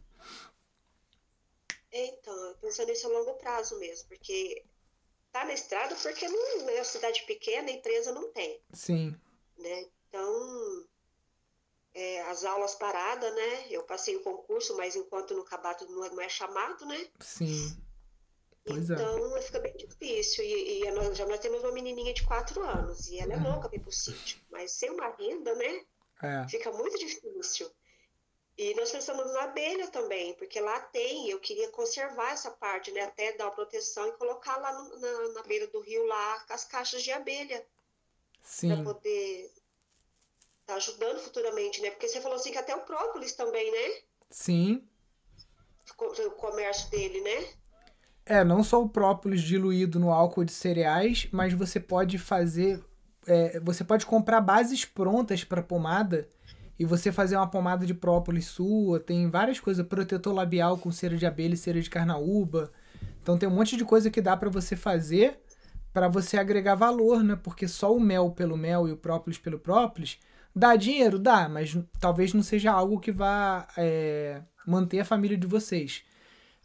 Então, 1.93 2.55
pensando 2.61 2.88
nisso 2.88 3.09
a 3.09 3.11
longo 3.11 3.35
prazo 3.35 3.79
mesmo, 3.79 4.09
porque 4.09 4.64
tá 5.33 5.45
na 5.45 5.53
estrada 5.53 5.95
porque 5.97 6.29
não 6.29 6.71
é 6.71 6.75
uma 6.77 6.85
cidade 6.85 7.25
pequena, 7.27 7.69
a 7.69 7.73
empresa 7.73 8.12
não 8.12 8.33
tem. 8.33 8.61
Sim. 8.73 9.14
Né? 9.59 9.87
Então, 10.09 10.87
é, 11.93 12.23
as 12.23 12.45
aulas 12.45 12.77
paradas, 12.77 13.35
né? 13.35 13.66
Eu 13.71 13.83
passei 13.83 14.16
o 14.16 14.23
concurso, 14.23 14.77
mas 14.77 14.95
enquanto 14.95 15.35
no 15.35 15.45
cabato 15.45 15.85
não 15.90 16.05
é, 16.05 16.11
não 16.11 16.21
é 16.23 16.29
chamado, 16.29 16.87
né? 16.87 17.09
Sim. 17.19 17.77
Pois 18.64 18.90
é. 18.90 18.94
então 18.94 19.37
é. 19.37 19.42
fica 19.42 19.59
bem 19.61 19.77
difícil. 19.77 20.44
E, 20.44 20.83
e 20.85 20.90
nós, 20.92 21.16
já 21.16 21.27
nós 21.27 21.40
temos 21.40 21.62
uma 21.62 21.73
menininha 21.73 22.12
de 22.12 22.23
4 22.25 22.62
anos 22.62 23.09
e 23.09 23.18
ela 23.18 23.35
é 23.35 23.37
louca 23.37 23.68
para 23.68 23.77
ir 23.77 23.81
pro 23.81 23.92
sítio. 23.92 24.38
Mas 24.51 24.73
sem 24.73 24.90
uma 24.90 25.09
renda, 25.16 25.55
né? 25.55 25.85
É. 26.23 26.49
Fica 26.49 26.70
muito 26.73 26.99
difícil. 26.99 27.70
E 28.59 28.75
nós 28.75 28.90
pensamos 28.90 29.33
na 29.33 29.44
abelha 29.44 29.88
também, 29.88 30.35
porque 30.35 30.61
lá 30.61 30.79
tem, 30.81 31.31
eu 31.31 31.40
queria 31.40 31.70
conservar 31.70 32.33
essa 32.33 32.51
parte, 32.51 32.92
né? 32.92 33.01
Até 33.01 33.33
dar 33.33 33.46
uma 33.46 33.55
proteção 33.55 34.07
e 34.07 34.12
colocar 34.12 34.59
lá 34.59 34.73
no, 34.73 35.01
na, 35.01 35.29
na, 35.29 35.42
beira 35.44 35.66
do 35.68 35.81
rio 35.81 36.05
lá 36.05 36.44
as 36.51 36.64
caixas 36.66 37.03
de 37.03 37.11
abelha. 37.11 37.66
Sim. 38.42 38.75
Pra 38.75 38.92
poder 38.92 39.44
estar 39.44 39.55
tá 40.66 40.75
ajudando 40.75 41.20
futuramente, 41.20 41.81
né? 41.81 41.90
Porque 41.90 42.07
você 42.07 42.20
falou 42.20 42.37
assim 42.37 42.53
que 42.53 42.59
até 42.59 42.77
o 42.77 42.85
própolis 42.85 43.33
também, 43.33 43.70
né? 43.73 44.03
Sim. 44.31 44.87
O 45.99 46.30
comércio 46.32 46.91
dele, 46.91 47.22
né? 47.22 47.59
É, 48.31 48.45
não 48.45 48.62
só 48.62 48.81
o 48.81 48.89
própolis 48.89 49.43
diluído 49.43 49.99
no 49.99 50.12
álcool 50.12 50.45
de 50.45 50.53
cereais, 50.53 51.26
mas 51.33 51.53
você 51.53 51.81
pode 51.81 52.16
fazer. 52.16 52.81
É, 53.26 53.59
você 53.59 53.83
pode 53.83 54.07
comprar 54.07 54.41
bases 54.41 54.85
prontas 54.85 55.43
para 55.43 55.61
pomada 55.61 56.28
e 56.78 56.85
você 56.85 57.11
fazer 57.11 57.35
uma 57.35 57.51
pomada 57.51 57.85
de 57.85 57.93
própolis 57.93 58.47
sua, 58.47 59.01
tem 59.01 59.28
várias 59.28 59.59
coisas, 59.59 59.85
protetor 59.85 60.33
labial 60.33 60.78
com 60.78 60.93
cera 60.93 61.16
de 61.16 61.26
abelha 61.26 61.55
e 61.55 61.57
cera 61.57 61.81
de 61.81 61.91
carnaúba. 61.91 62.70
Então 63.20 63.37
tem 63.37 63.49
um 63.49 63.53
monte 63.53 63.76
de 63.76 63.85
coisa 63.85 64.09
que 64.12 64.22
dá 64.22 64.37
para 64.37 64.49
você 64.49 64.76
fazer 64.76 65.41
para 65.93 66.07
você 66.07 66.39
agregar 66.39 66.76
valor, 66.76 67.24
né? 67.24 67.35
Porque 67.43 67.66
só 67.66 67.93
o 67.93 67.99
mel 67.99 68.31
pelo 68.31 68.57
mel 68.57 68.87
e 68.87 68.93
o 68.93 68.97
própolis 68.97 69.39
pelo 69.39 69.59
própolis 69.59 70.20
dá 70.55 70.76
dinheiro, 70.76 71.18
dá, 71.18 71.49
mas 71.49 71.76
talvez 71.99 72.33
não 72.33 72.45
seja 72.45 72.70
algo 72.70 73.01
que 73.01 73.11
vá 73.11 73.66
é, 73.76 74.41
manter 74.64 75.01
a 75.01 75.05
família 75.05 75.37
de 75.37 75.49
vocês. 75.49 76.05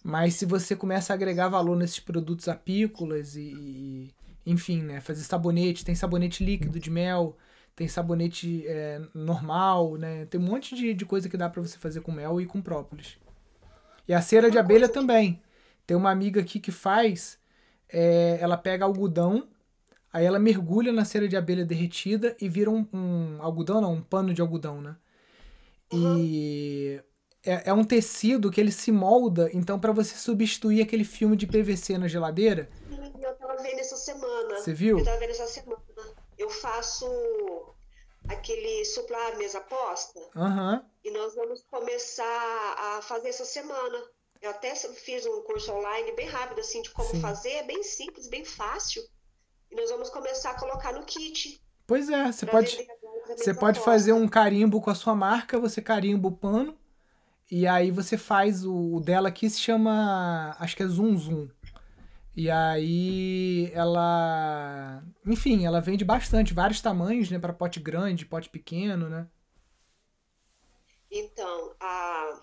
Mas 0.08 0.36
se 0.36 0.46
você 0.46 0.76
começa 0.76 1.12
a 1.12 1.16
agregar 1.16 1.50
valor 1.50 1.76
nesses 1.76 2.00
produtos 2.00 2.48
apícolas 2.48 3.36
e, 3.36 3.42
e 3.42 4.14
enfim, 4.46 4.84
né? 4.84 5.02
Fazer 5.02 5.24
sabonete, 5.24 5.84
tem 5.84 5.96
sabonete 5.96 6.46
líquido 6.46 6.80
de 6.80 6.92
mel, 6.92 7.36
tem 7.76 7.88
sabonete 7.88 8.68
é, 8.68 9.02
normal, 9.16 9.96
né? 9.96 10.26
Tem 10.26 10.40
um 10.40 10.44
monte 10.44 10.76
de, 10.76 10.94
de 10.94 11.06
coisa 11.08 11.28
que 11.28 11.36
dá 11.36 11.50
para 11.50 11.60
você 11.60 11.80
fazer 11.80 12.02
com 12.02 12.12
mel 12.12 12.40
e 12.40 12.46
com 12.46 12.62
própolis. 12.62 13.18
E 14.08 14.14
a 14.14 14.22
cera 14.22 14.52
de 14.52 14.60
abelha 14.60 14.88
também. 14.88 15.42
Tem 15.88 15.98
uma 15.98 16.12
amiga 16.12 16.40
aqui 16.40 16.60
que 16.60 16.72
faz, 16.72 17.40
é, 17.90 18.38
ela 18.40 18.58
pega 18.58 18.86
algodão, 18.86 19.48
aí 20.14 20.24
ela 20.24 20.38
mergulha 20.38 20.94
na 20.94 21.04
cera 21.04 21.28
de 21.28 21.36
abelha 21.36 21.66
derretida 21.66 22.38
e 22.40 22.48
vira 22.48 22.70
um, 22.70 22.86
um 22.94 23.38
algodão, 23.42 23.82
não, 23.82 23.94
um 23.96 24.04
pano 24.04 24.36
de 24.36 24.42
algodão, 24.42 24.82
né? 24.82 24.96
Uhum. 25.92 26.20
E 26.20 27.02
é, 27.46 27.64
é, 27.66 27.74
um 27.74 27.84
tecido 27.84 28.50
que 28.52 28.60
ele 28.60 28.72
se 28.72 28.92
molda, 28.92 29.50
então 29.54 29.80
para 29.80 29.92
você 29.92 30.16
substituir 30.16 30.82
aquele 30.82 31.04
filme 31.04 31.36
de 31.36 31.46
PVC 31.46 31.98
na 31.98 32.08
geladeira. 32.08 32.70
Eu 33.22 33.34
tava 33.36 33.56
vendo 33.62 33.80
essa 33.80 33.96
semana. 33.96 34.58
Você 34.58 34.74
viu? 34.74 35.00
Eu 35.00 35.06
tava 35.06 35.20
vendo 35.20 35.32
essa 35.32 35.48
semana. 35.48 35.82
Eu 36.38 36.50
faço 36.50 37.06
aquele 38.28 38.84
suplar 38.86 39.38
mesa 39.38 39.62
posta. 39.62 40.20
Uhum. 40.36 40.82
E 41.04 41.12
nós 41.12 41.36
vamos 41.36 41.64
começar 41.70 42.76
a 42.78 43.02
fazer 43.02 43.30
essa 43.30 43.46
semana. 43.46 44.04
Eu 44.42 44.52
até 44.52 44.76
fiz 44.76 45.26
um 45.26 45.42
curso 45.42 45.72
online 45.72 46.12
bem 46.14 46.28
rápido, 46.28 46.60
assim, 46.60 46.82
de 46.82 46.90
como 46.92 47.10
Sim. 47.10 47.22
fazer. 47.22 47.52
É 47.52 47.64
bem 47.64 47.84
simples, 47.84 48.28
bem 48.28 48.44
fácil. 48.44 49.04
E 49.72 49.76
nós 49.76 49.90
vamos 49.90 50.10
começar 50.10 50.52
a 50.52 50.60
colocar 50.60 50.94
no 50.94 51.06
kit. 51.06 51.62
Pois 51.88 52.10
é, 52.10 52.32
você 52.32 52.46
pode, 52.46 52.88
você 53.28 53.54
pode 53.54 53.80
fazer 53.80 54.14
um 54.14 54.28
carimbo 54.28 54.82
com 54.82 54.90
a 54.90 54.96
sua 54.96 55.16
marca, 55.16 55.60
você 55.60 55.82
carimba 55.82 56.28
o 56.28 56.32
pano, 56.32 56.76
e 57.50 57.68
aí 57.68 57.92
você 57.92 58.18
faz 58.18 58.66
o, 58.66 58.96
o 58.96 59.00
dela 59.00 59.30
aqui 59.30 59.50
se 59.50 59.60
chama, 59.60 60.56
acho 60.60 60.76
que 60.76 60.84
é 60.84 60.88
Zoom 60.88 61.18
Zoom. 61.18 61.48
E 62.36 62.52
aí 62.52 63.72
ela, 63.74 65.02
enfim, 65.26 65.66
ela 65.66 65.80
vende 65.80 66.04
bastante, 66.04 66.54
vários 66.54 66.82
tamanhos, 66.82 67.32
né, 67.32 67.40
para 67.40 67.54
pote 67.54 67.80
grande, 67.80 68.26
pote 68.26 68.50
pequeno, 68.50 69.08
né? 69.08 69.28
Então, 71.10 71.74
a 71.80 72.42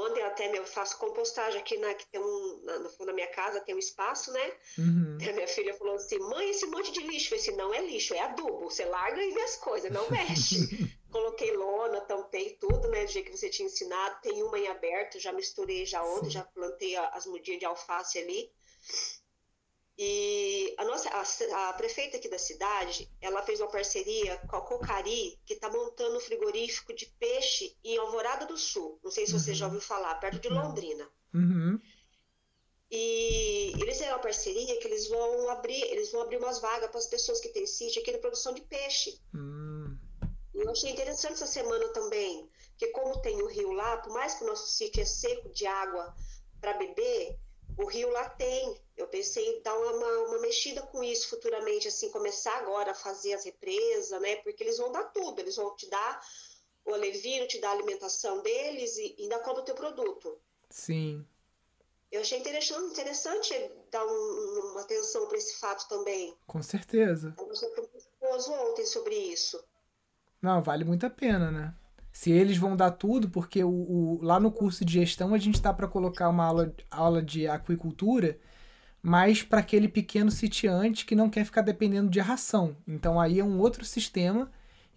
onde 0.00 0.20
eu 0.20 0.26
até 0.26 0.56
eu 0.56 0.64
faço 0.64 0.98
compostagem 0.98 1.60
aqui 1.60 1.76
na 1.78 1.94
que 1.94 2.06
tem 2.06 2.20
um 2.20 2.60
na, 2.64 2.78
no 2.80 2.90
fundo 2.90 3.06
da 3.06 3.12
minha 3.12 3.28
casa 3.28 3.60
tem 3.60 3.74
um 3.74 3.78
espaço, 3.78 4.32
né? 4.32 4.52
Uhum. 4.78 5.18
A 5.28 5.32
minha 5.32 5.48
filha 5.48 5.74
falou 5.74 5.94
assim: 5.94 6.18
"Mãe, 6.18 6.50
esse 6.50 6.66
monte 6.66 6.92
de 6.92 7.00
lixo, 7.00 7.34
esse 7.34 7.52
não 7.52 7.72
é 7.72 7.80
lixo, 7.82 8.14
é 8.14 8.20
adubo. 8.20 8.70
Você 8.70 8.84
larga 8.84 9.22
e 9.22 9.32
vê 9.32 9.40
as 9.42 9.56
coisas, 9.56 9.90
não 9.90 10.08
mexe". 10.10 10.56
Coloquei 11.10 11.56
lona, 11.56 12.00
tampei 12.02 12.56
tudo, 12.60 12.88
né, 12.88 13.04
do 13.04 13.10
jeito 13.10 13.30
que 13.30 13.36
você 13.36 13.50
tinha 13.50 13.66
ensinado. 13.66 14.20
Tem 14.22 14.42
uma 14.44 14.58
em 14.58 14.68
aberto, 14.68 15.18
já 15.18 15.32
misturei 15.32 15.84
já 15.84 16.02
ontem, 16.04 16.30
já 16.30 16.44
plantei 16.44 16.96
as 16.96 17.26
mudinhas 17.26 17.58
de 17.58 17.66
alface 17.66 18.18
ali. 18.18 18.50
E 20.02 20.74
a 20.78 20.84
nossa 20.86 21.10
a, 21.10 21.68
a, 21.68 21.72
prefeita 21.74 22.16
aqui 22.16 22.26
da 22.26 22.38
cidade, 22.38 23.06
ela 23.20 23.42
fez 23.42 23.60
uma 23.60 23.68
parceria 23.68 24.38
com 24.48 24.56
a 24.56 24.62
Cocari, 24.62 25.38
que 25.44 25.52
está 25.52 25.68
montando 25.68 26.16
um 26.16 26.20
frigorífico 26.20 26.94
de 26.94 27.04
peixe 27.18 27.76
em 27.84 27.98
Alvorada 27.98 28.46
do 28.46 28.56
Sul. 28.56 28.98
Não 29.04 29.10
sei 29.10 29.26
se 29.26 29.34
você 29.34 29.52
já 29.52 29.66
uhum. 29.66 29.74
ouviu 29.74 29.86
falar, 29.86 30.14
perto 30.14 30.40
de 30.40 30.48
Londrina. 30.48 31.06
Uhum. 31.34 31.78
E 32.90 33.74
eles 33.78 33.98
têm 33.98 34.08
uma 34.08 34.18
parceria 34.18 34.78
que 34.78 34.88
eles 34.88 35.06
vão 35.06 35.50
abrir, 35.50 35.82
eles 35.90 36.10
vão 36.10 36.22
abrir 36.22 36.38
umas 36.38 36.62
vagas 36.62 36.88
para 36.88 36.98
as 36.98 37.06
pessoas 37.06 37.38
que 37.38 37.50
têm 37.50 37.66
sítio 37.66 38.00
aqui 38.00 38.10
na 38.10 38.18
produção 38.20 38.54
de 38.54 38.62
peixe. 38.62 39.20
Uhum. 39.34 39.98
E 40.54 40.60
eu 40.60 40.70
achei 40.70 40.92
interessante 40.92 41.34
essa 41.34 41.46
semana 41.46 41.86
também, 41.90 42.48
porque 42.70 42.86
como 42.86 43.20
tem 43.20 43.42
o 43.42 43.46
rio 43.46 43.72
lá, 43.72 43.98
por 43.98 44.14
mais 44.14 44.32
que 44.32 44.44
o 44.44 44.46
nosso 44.46 44.66
sítio 44.66 45.02
é 45.02 45.04
seco 45.04 45.50
de 45.50 45.66
água 45.66 46.16
para 46.58 46.78
beber, 46.78 47.38
o 47.82 47.86
rio 47.86 48.10
lá 48.10 48.28
tem. 48.30 48.76
Eu 48.96 49.08
pensei 49.08 49.44
em 49.44 49.62
dar 49.62 49.74
uma, 49.74 50.18
uma 50.28 50.38
mexida 50.40 50.82
com 50.82 51.02
isso 51.02 51.28
futuramente, 51.28 51.88
assim, 51.88 52.10
começar 52.10 52.56
agora 52.58 52.92
a 52.92 52.94
fazer 52.94 53.32
as 53.32 53.44
represas, 53.44 54.20
né? 54.20 54.36
Porque 54.36 54.62
eles 54.62 54.78
vão 54.78 54.92
dar 54.92 55.04
tudo, 55.04 55.40
eles 55.40 55.56
vão 55.56 55.74
te 55.74 55.88
dar 55.88 56.20
o 56.84 56.94
alevino, 56.94 57.46
te 57.46 57.60
dar 57.60 57.70
a 57.70 57.72
alimentação 57.72 58.42
deles 58.42 58.96
e 58.96 59.16
ainda 59.20 59.38
compra 59.38 59.62
o 59.62 59.64
teu 59.64 59.74
produto. 59.74 60.38
Sim. 60.68 61.26
Eu 62.10 62.22
achei 62.22 62.38
interessante, 62.38 62.92
interessante 62.92 63.70
dar 63.90 64.04
um, 64.04 64.70
uma 64.72 64.80
atenção 64.80 65.26
para 65.28 65.38
esse 65.38 65.58
fato 65.58 65.88
também. 65.88 66.36
Com 66.46 66.62
certeza. 66.62 67.28
Eu 67.28 67.44
conversei 67.44 67.70
com 67.70 68.70
ontem 68.70 68.84
sobre 68.84 69.14
isso. 69.14 69.62
Não, 70.42 70.62
vale 70.62 70.84
muito 70.84 71.06
a 71.06 71.10
pena, 71.10 71.50
né? 71.50 71.74
Se 72.12 72.30
eles 72.30 72.56
vão 72.56 72.76
dar 72.76 72.90
tudo, 72.90 73.28
porque 73.28 73.62
o, 73.62 73.70
o 73.70 74.18
lá 74.22 74.40
no 74.40 74.50
curso 74.50 74.84
de 74.84 74.94
gestão 74.94 75.34
a 75.34 75.38
gente 75.38 75.54
está 75.54 75.72
para 75.72 75.88
colocar 75.88 76.28
uma 76.28 76.44
aula, 76.44 76.74
aula 76.90 77.22
de 77.22 77.46
aquicultura, 77.46 78.38
mas 79.02 79.42
para 79.42 79.60
aquele 79.60 79.88
pequeno 79.88 80.30
sitiante 80.30 81.06
que 81.06 81.14
não 81.14 81.30
quer 81.30 81.44
ficar 81.44 81.62
dependendo 81.62 82.10
de 82.10 82.20
ração. 82.20 82.76
Então 82.86 83.20
aí 83.20 83.40
é 83.40 83.44
um 83.44 83.58
outro 83.58 83.84
sistema 83.84 84.50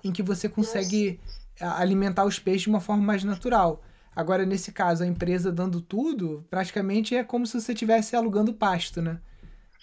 em 0.03 0.11
que 0.11 0.22
você 0.22 0.49
consegue 0.49 1.20
Nossa. 1.61 1.82
alimentar 1.82 2.26
os 2.26 2.39
peixes 2.39 2.64
de 2.64 2.70
uma 2.70 2.82
forma 2.82 3.03
mais 3.03 3.24
natural. 3.24 3.82
Agora, 4.16 4.45
nesse 4.45 4.72
caso, 4.72 5.03
a 5.03 5.07
empresa 5.07 5.51
dando 5.51 5.82
tudo, 5.82 6.45
praticamente 6.49 7.16
é 7.16 7.24
como 7.24 7.47
se 7.47 7.59
você 7.59 7.72
estivesse 7.72 8.16
alugando 8.16 8.53
pasto, 8.53 9.01
né? 9.01 9.20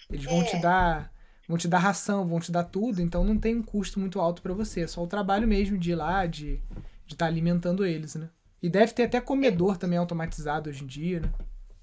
Eles 0.09 0.25
vão 0.25 0.41
é. 0.41 0.45
te 0.45 0.61
dar 0.61 1.11
vão 1.47 1.57
te 1.57 1.67
dar 1.67 1.79
ração, 1.79 2.25
vão 2.25 2.39
te 2.39 2.49
dar 2.49 2.63
tudo, 2.63 3.01
então 3.01 3.25
não 3.25 3.37
tem 3.37 3.57
um 3.57 3.61
custo 3.61 3.99
muito 3.99 4.21
alto 4.21 4.41
para 4.41 4.53
você, 4.53 4.81
é 4.81 4.87
só 4.87 5.03
o 5.03 5.07
trabalho 5.07 5.45
mesmo 5.45 5.77
de 5.77 5.91
ir 5.91 5.95
lá, 5.95 6.25
de 6.25 6.61
de 7.11 7.15
estar 7.15 7.25
tá 7.25 7.31
alimentando 7.31 7.85
eles, 7.85 8.15
né? 8.15 8.29
E 8.61 8.69
deve 8.69 8.93
ter 8.93 9.03
até 9.03 9.19
comedor 9.19 9.77
também 9.77 9.99
automatizado 9.99 10.69
hoje 10.69 10.83
em 10.83 10.87
dia, 10.87 11.19
né? 11.19 11.33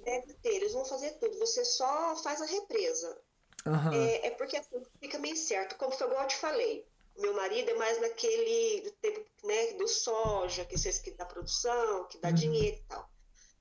Deve 0.05 0.33
ter, 0.35 0.49
eles 0.49 0.73
vão 0.73 0.85
fazer 0.85 1.11
tudo. 1.13 1.39
Você 1.39 1.65
só 1.65 2.17
faz 2.17 2.41
a 2.41 2.47
represa. 2.47 3.19
Uhum. 3.67 3.93
É, 3.93 4.29
é, 4.29 4.31
porque 4.31 4.57
assim, 4.57 4.83
fica 5.01 5.19
meio 5.19 5.37
certo. 5.37 5.77
Como 5.77 5.93
foi 5.93 6.07
igual 6.07 6.23
eu 6.23 6.29
te 6.29 6.37
falei, 6.37 6.87
meu 7.19 7.35
marido 7.35 7.71
é 7.71 7.75
mais 7.75 8.01
naquele 8.01 8.83
do 8.83 8.91
tempo 8.93 9.25
né, 9.45 9.73
do 9.73 9.87
soja, 9.87 10.65
que 10.65 10.79
vocês 10.79 10.99
que 10.99 11.11
dá 11.11 11.27
produção, 11.27 12.07
que 12.09 12.19
dá 12.19 12.29
uhum. 12.29 12.35
dinheiro 12.35 12.77
e 12.77 12.83
tal. 12.89 13.11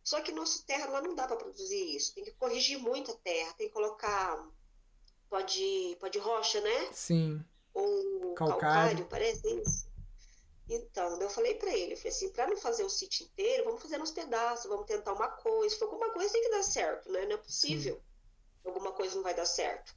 Só 0.04 0.22
que 0.22 0.32
nossa 0.32 0.64
terra 0.66 0.88
lá 0.90 1.02
não 1.02 1.16
dá 1.16 1.28
para 1.28 1.36
produzir 1.36 1.96
isso. 1.96 2.16
Tem 2.16 2.24
que 2.24 2.32
corrigir 2.32 2.80
muito 2.80 3.12
a 3.12 3.16
terra, 3.16 3.54
tem 3.58 3.68
que 3.68 3.74
colocar 3.74 4.48
pode 5.30 5.98
pode 6.00 6.18
rocha, 6.20 6.62
né? 6.62 6.90
Sim. 6.94 7.44
Ou 7.74 8.34
calcário, 8.36 8.62
calcário 8.62 9.06
parece 9.08 9.48
isso. 9.60 9.87
Então, 10.70 11.20
eu 11.22 11.30
falei 11.30 11.56
para 11.56 11.74
ele, 11.74 11.94
eu 11.94 11.98
falei 11.98 12.12
assim, 12.12 12.30
para 12.30 12.48
não 12.48 12.58
fazer 12.58 12.84
o 12.84 12.90
sítio 12.90 13.26
inteiro, 13.26 13.64
vamos 13.64 13.82
fazer 13.82 13.98
nos 13.98 14.12
pedaços, 14.12 14.70
vamos 14.70 14.86
tentar 14.86 15.14
uma 15.14 15.30
coisa. 15.30 15.74
Se 15.74 15.80
for 15.80 15.86
alguma 15.86 16.12
coisa 16.12 16.32
tem 16.32 16.44
que 16.44 16.50
dar 16.50 16.64
certo, 16.64 17.10
né? 17.10 17.26
Não 17.26 17.36
é 17.36 17.38
possível. 17.38 17.96
Sim. 17.96 18.02
Alguma 18.66 18.92
coisa 18.92 19.16
não 19.16 19.24
vai 19.24 19.34
dar 19.34 19.46
certo. 19.46 19.96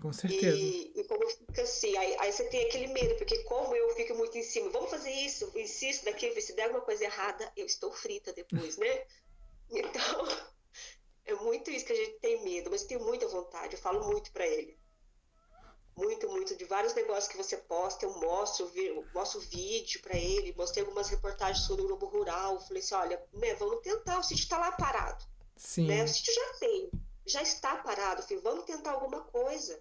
Com 0.00 0.12
certeza. 0.12 0.56
E, 0.56 0.92
e 0.96 1.04
como 1.04 1.28
fica 1.28 1.62
assim, 1.62 1.94
aí, 1.96 2.16
aí, 2.20 2.32
você 2.32 2.44
tem 2.44 2.66
aquele 2.66 2.86
medo, 2.88 3.16
porque 3.16 3.42
como 3.44 3.74
eu 3.74 3.94
fico 3.94 4.14
muito 4.14 4.36
em 4.38 4.42
cima, 4.42 4.70
vamos 4.70 4.90
fazer 4.90 5.10
isso, 5.10 5.50
insisto 5.56 6.04
daquilo, 6.04 6.40
se 6.40 6.54
der 6.54 6.64
alguma 6.64 6.82
coisa 6.82 7.04
errada, 7.04 7.50
eu 7.56 7.66
estou 7.66 7.92
frita 7.92 8.32
depois, 8.32 8.76
né? 8.78 9.04
Então, 9.68 10.28
é 11.24 11.34
muito 11.34 11.72
isso 11.72 11.84
que 11.84 11.92
a 11.92 11.96
gente 11.96 12.20
tem 12.20 12.44
medo, 12.44 12.70
mas 12.70 12.82
eu 12.82 12.88
tenho 12.88 13.04
muita 13.04 13.26
vontade, 13.26 13.74
eu 13.74 13.80
falo 13.80 14.06
muito 14.06 14.30
para 14.30 14.46
ele 14.46 14.75
muito, 15.96 16.28
muito 16.28 16.54
de 16.54 16.64
vários 16.66 16.94
negócios 16.94 17.28
que 17.28 17.36
você 17.36 17.56
posta, 17.56 18.04
eu 18.04 18.20
mostro, 18.20 18.70
mostro 19.14 19.40
vídeo 19.40 20.00
para 20.02 20.16
ele, 20.16 20.54
mostrei 20.56 20.84
algumas 20.84 21.08
reportagens 21.08 21.64
sobre 21.64 21.82
o 21.82 21.86
Globo 21.86 22.06
Rural, 22.06 22.60
falei 22.60 22.82
assim, 22.82 22.94
olha, 22.94 23.22
né, 23.32 23.54
vamos 23.54 23.80
tentar, 23.80 24.18
o 24.18 24.22
sítio 24.22 24.42
está 24.42 24.58
lá 24.58 24.72
parado. 24.72 25.24
Sim. 25.56 25.86
Né? 25.86 26.04
O 26.04 26.08
sítio 26.08 26.34
já 26.34 26.58
tem, 26.58 26.90
já 27.26 27.42
está 27.42 27.76
parado, 27.76 28.22
falei, 28.22 28.42
vamos 28.42 28.64
tentar 28.64 28.92
alguma 28.92 29.22
coisa. 29.22 29.80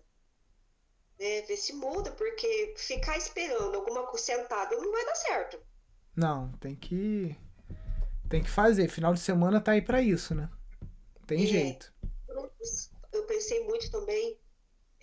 Né, 1.20 1.42
ver 1.44 1.58
se 1.58 1.74
muda, 1.74 2.12
porque 2.12 2.74
ficar 2.78 3.18
esperando 3.18 3.76
alguma 3.76 4.04
coisa 4.08 4.26
sentada 4.26 4.76
não 4.76 4.92
vai 4.92 5.06
dar 5.06 5.16
certo. 5.16 5.62
Não, 6.16 6.52
tem 6.54 6.76
que 6.76 7.38
tem 8.30 8.44
que 8.44 8.50
fazer. 8.50 8.90
Final 8.90 9.14
de 9.14 9.20
semana 9.20 9.62
tá 9.62 9.72
aí 9.72 9.82
para 9.82 10.02
isso, 10.02 10.36
né? 10.36 10.50
Tem 11.26 11.44
é, 11.44 11.48
jeito. 11.48 11.94
Eu 13.14 13.24
pensei 13.24 13.64
muito 13.64 13.90
também 13.90 14.38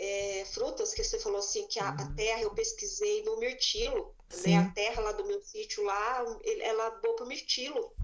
é, 0.02 0.44
frutas 0.46 0.92
que 0.92 1.04
você 1.04 1.20
falou 1.20 1.38
assim 1.38 1.64
que 1.68 1.78
a, 1.78 1.90
a, 1.90 2.02
uhum. 2.02 2.14
terra 2.16 2.40
eu 2.40 2.52
pesquisei 2.52 3.22
no 3.22 3.38
mirtilo, 3.38 4.12
né? 4.44 4.56
A 4.56 4.68
terra 4.72 5.00
lá 5.00 5.12
do 5.12 5.24
meu 5.24 5.40
sítio 5.40 5.84
lá, 5.84 6.24
ela 6.44 6.86
é 6.86 7.00
boa 7.00 7.14
para 7.14 7.26
mirtilo. 7.26 7.94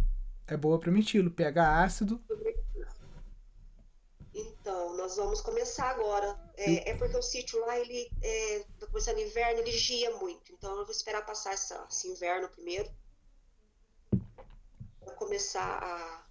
É 0.47 0.57
boa 0.57 0.79
para 0.79 0.93
mirtilo, 0.93 1.29
pH 1.29 1.83
ácido. 1.83 2.23
Então, 4.33 4.97
nós 4.97 5.17
vamos 5.17 5.41
começar 5.41 5.91
agora. 5.91 6.39
É, 6.57 6.91
é 6.91 6.95
porque 6.97 7.17
o 7.17 7.23
sítio 7.23 7.59
lá, 7.63 7.77
ele, 7.77 8.09
é, 8.23 8.65
começando 8.87 9.19
inverno, 9.19 9.59
ele 9.59 9.73
gia 9.73 10.17
muito. 10.19 10.53
Então, 10.53 10.79
eu 10.79 10.85
vou 10.85 10.93
esperar 10.93 11.27
passar 11.27 11.55
essa, 11.55 11.85
esse 11.91 12.07
inverno 12.07 12.49
primeiro. 12.49 12.89
Para 15.01 15.15
começar 15.15 15.83
a, 15.83 16.25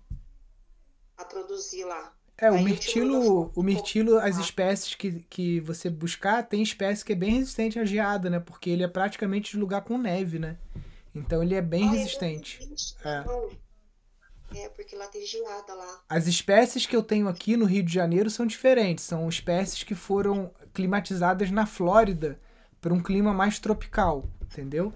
a 1.17 1.25
produzir 1.25 1.83
lá. 1.83 2.16
É, 2.39 2.51
o 2.51 2.61
mirtilo, 2.61 3.51
o 3.55 3.63
mirtilo, 3.63 4.19
as 4.19 4.37
espécies 4.37 4.93
que, 4.93 5.25
que 5.27 5.59
você 5.61 5.89
buscar, 5.89 6.43
tem 6.43 6.61
espécie 6.61 7.03
que 7.03 7.13
é 7.13 7.15
bem 7.15 7.31
resistente 7.31 7.79
à 7.79 7.85
geada, 7.85 8.29
né? 8.29 8.39
Porque 8.39 8.69
ele 8.69 8.83
é 8.83 8.87
praticamente 8.87 9.51
de 9.51 9.57
lugar 9.57 9.81
com 9.81 9.97
neve, 9.97 10.37
né? 10.37 10.57
Então 11.15 11.41
ele 11.41 11.55
é 11.55 11.61
bem 11.61 11.87
ah, 11.87 11.91
resistente. 11.91 12.59
É, 13.03 13.23
é. 14.55 14.65
é, 14.65 14.69
porque 14.69 14.95
lá 14.95 15.07
tem 15.07 15.25
geada 15.25 15.73
lá. 15.73 16.01
As 16.07 16.27
espécies 16.27 16.85
que 16.85 16.95
eu 16.95 17.01
tenho 17.01 17.27
aqui 17.27 17.57
no 17.57 17.65
Rio 17.65 17.81
de 17.81 17.91
Janeiro 17.91 18.29
são 18.29 18.45
diferentes. 18.45 19.03
São 19.03 19.27
espécies 19.27 19.81
que 19.81 19.95
foram 19.95 20.51
climatizadas 20.75 21.49
na 21.49 21.65
Flórida 21.65 22.39
para 22.79 22.93
um 22.93 23.01
clima 23.01 23.33
mais 23.33 23.57
tropical. 23.57 24.29
entendeu? 24.43 24.93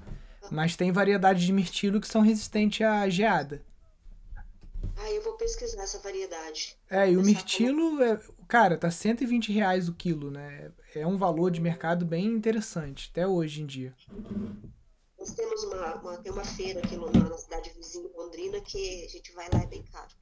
Mas 0.52 0.76
tem 0.76 0.92
variedades 0.92 1.44
de 1.44 1.54
mirtilo 1.54 2.00
que 2.00 2.08
são 2.08 2.22
resistentes 2.22 2.86
à 2.86 3.10
geada. 3.10 3.64
Ah, 4.98 5.12
eu 5.12 5.22
vou 5.22 5.34
pesquisar 5.34 5.84
essa 5.84 6.00
variedade. 6.00 6.78
É, 6.90 7.10
e 7.10 7.18
o 7.18 7.22
mirtilo, 7.22 8.02
é, 8.04 8.20
cara, 8.48 8.78
tá 8.78 8.92
120 8.92 9.52
reais 9.52 9.90
o 9.90 9.94
quilo, 9.94 10.30
né? 10.30 10.72
É 10.94 11.06
um 11.06 11.18
valor 11.18 11.50
de 11.50 11.62
mercado 11.62 12.06
bem 12.06 12.26
interessante, 12.26 13.10
até 13.12 13.26
hoje 13.28 13.62
em 13.62 13.66
dia. 13.66 13.96
Nós 15.18 15.32
temos 15.32 15.64
uma, 15.64 15.96
uma, 15.96 16.18
tem 16.18 16.32
uma 16.32 16.44
feira 16.44 16.80
aqui 16.80 16.98
na 16.98 17.38
cidade 17.38 17.70
vizinha, 17.72 18.10
Londrina, 18.16 18.60
que 18.62 19.06
a 19.06 19.08
gente 19.08 19.32
vai 19.34 19.48
lá, 19.54 19.62
é 19.62 19.68
bem 19.68 19.84
caro. 19.84 20.16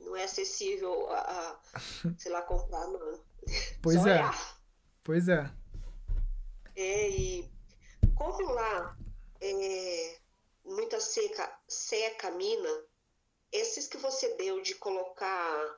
Não 0.00 0.16
é 0.16 0.24
acessível 0.24 1.08
a, 1.10 1.18
a 1.74 1.80
sei 2.18 2.32
lá, 2.32 2.42
comprar, 2.42 2.86
não. 2.88 3.20
Pois 3.82 4.00
Só 4.00 4.08
é. 4.08 4.12
Olhar. 4.14 4.58
Pois 5.02 5.28
é. 5.28 5.50
É, 6.76 7.10
e 7.10 7.50
como 8.14 8.52
lá 8.52 8.96
é 9.40 10.16
muita 10.64 10.98
seca, 10.98 11.50
seca 11.68 12.28
a 12.28 12.30
mina, 12.32 12.82
esses 13.54 13.86
que 13.86 13.96
você 13.96 14.34
deu 14.34 14.60
de 14.60 14.74
colocar 14.74 15.76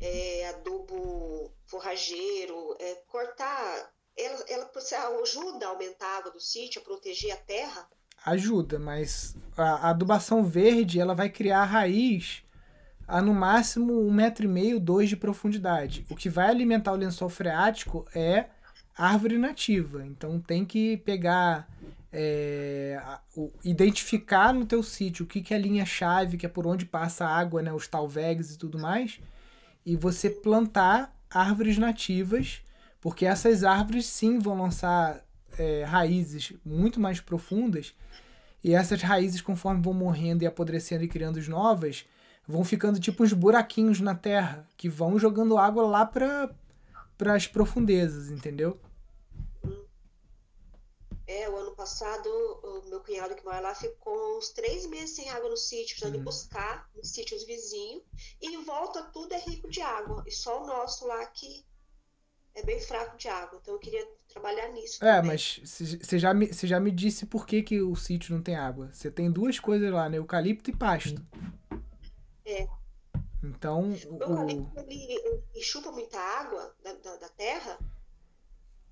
é, 0.00 0.48
adubo 0.48 1.52
forrageiro, 1.66 2.76
é, 2.78 2.94
cortar, 3.08 3.90
ela, 4.16 4.44
ela 4.48 4.70
ajuda 5.22 5.66
a 5.66 5.70
aumentar 5.70 6.06
a 6.06 6.18
água 6.18 6.30
do 6.30 6.40
sítio, 6.40 6.80
a 6.80 6.84
proteger 6.84 7.32
a 7.32 7.36
terra? 7.36 7.88
Ajuda, 8.24 8.78
mas 8.78 9.34
a, 9.56 9.88
a 9.88 9.90
adubação 9.90 10.44
verde 10.44 11.00
ela 11.00 11.14
vai 11.14 11.28
criar 11.28 11.64
raiz 11.64 12.44
a 13.08 13.20
no 13.20 13.34
máximo 13.34 14.06
um 14.06 14.12
metro 14.12 14.44
e 14.44 14.48
meio, 14.48 14.78
dois 14.78 15.08
de 15.08 15.16
profundidade. 15.16 16.06
O 16.08 16.14
que 16.14 16.28
vai 16.28 16.48
alimentar 16.48 16.92
o 16.92 16.96
lençol 16.96 17.28
freático 17.28 18.06
é 18.14 18.46
árvore 18.96 19.36
nativa. 19.36 20.06
Então 20.06 20.40
tem 20.40 20.64
que 20.64 20.98
pegar 20.98 21.68
é, 22.12 23.00
o, 23.36 23.50
identificar 23.64 24.52
no 24.52 24.66
teu 24.66 24.82
sítio 24.82 25.24
o 25.24 25.28
que, 25.28 25.40
que 25.40 25.54
é 25.54 25.56
a 25.56 25.60
linha-chave, 25.60 26.36
que 26.36 26.46
é 26.46 26.48
por 26.48 26.66
onde 26.66 26.84
passa 26.84 27.24
a 27.24 27.36
água, 27.36 27.62
né, 27.62 27.72
os 27.72 27.86
talvegs 27.86 28.54
e 28.54 28.58
tudo 28.58 28.78
mais, 28.78 29.20
e 29.84 29.96
você 29.96 30.28
plantar 30.28 31.14
árvores 31.30 31.78
nativas, 31.78 32.62
porque 33.00 33.24
essas 33.24 33.64
árvores 33.64 34.06
sim 34.06 34.38
vão 34.38 34.60
lançar 34.60 35.24
é, 35.58 35.84
raízes 35.84 36.52
muito 36.64 37.00
mais 37.00 37.20
profundas, 37.20 37.94
e 38.62 38.74
essas 38.74 39.00
raízes, 39.00 39.40
conforme 39.40 39.80
vão 39.80 39.94
morrendo 39.94 40.42
e 40.42 40.46
apodrecendo 40.46 41.04
e 41.04 41.08
criando 41.08 41.40
novas, 41.48 42.04
vão 42.46 42.64
ficando 42.64 43.00
tipo 43.00 43.22
uns 43.22 43.32
buraquinhos 43.32 44.00
na 44.00 44.14
terra, 44.14 44.66
que 44.76 44.88
vão 44.88 45.18
jogando 45.18 45.56
água 45.56 45.86
lá 45.86 46.04
para 46.04 46.50
as 47.34 47.46
profundezas, 47.46 48.30
entendeu? 48.30 48.78
É, 51.30 51.48
o 51.48 51.56
ano 51.56 51.76
passado, 51.76 52.28
o 52.28 52.90
meu 52.90 52.98
cunhado 53.04 53.36
que 53.36 53.44
mora 53.44 53.60
lá 53.60 53.72
ficou 53.72 54.36
uns 54.36 54.48
três 54.48 54.84
meses 54.86 55.14
sem 55.14 55.30
água 55.30 55.48
no 55.48 55.56
sítio, 55.56 55.94
precisando 55.94 56.16
uhum. 56.16 56.24
buscar 56.24 56.90
nos 56.92 57.12
sítios 57.12 57.44
vizinhos, 57.44 58.02
e 58.42 58.52
em 58.52 58.64
volta 58.64 59.04
tudo 59.12 59.32
é 59.32 59.38
rico 59.38 59.70
de 59.70 59.80
água, 59.80 60.24
e 60.26 60.32
só 60.32 60.60
o 60.60 60.66
nosso 60.66 61.06
lá 61.06 61.24
que 61.26 61.64
é 62.52 62.64
bem 62.64 62.80
fraco 62.80 63.16
de 63.16 63.28
água. 63.28 63.60
Então 63.62 63.74
eu 63.74 63.78
queria 63.78 64.04
trabalhar 64.26 64.72
nisso. 64.72 65.04
É, 65.04 65.18
também. 65.18 65.30
mas 65.30 65.60
você 65.64 66.18
já, 66.18 66.34
me, 66.34 66.52
já 66.52 66.80
me 66.80 66.90
disse 66.90 67.24
por 67.24 67.46
que, 67.46 67.62
que 67.62 67.80
o 67.80 67.94
sítio 67.94 68.34
não 68.34 68.42
tem 68.42 68.56
água. 68.56 68.90
Você 68.92 69.08
tem 69.08 69.30
duas 69.30 69.60
coisas 69.60 69.88
lá, 69.92 70.08
né? 70.08 70.18
Eucalipto 70.18 70.68
e 70.68 70.76
pasto. 70.76 71.24
É. 72.44 72.66
Então. 73.40 73.90
O 73.90 74.20
eucalipto 74.20 74.80
ele, 74.80 75.12
ele 75.54 75.62
chupa 75.62 75.92
muita 75.92 76.18
água 76.18 76.74
da, 76.82 76.92
da, 76.94 77.16
da 77.18 77.28
terra 77.28 77.78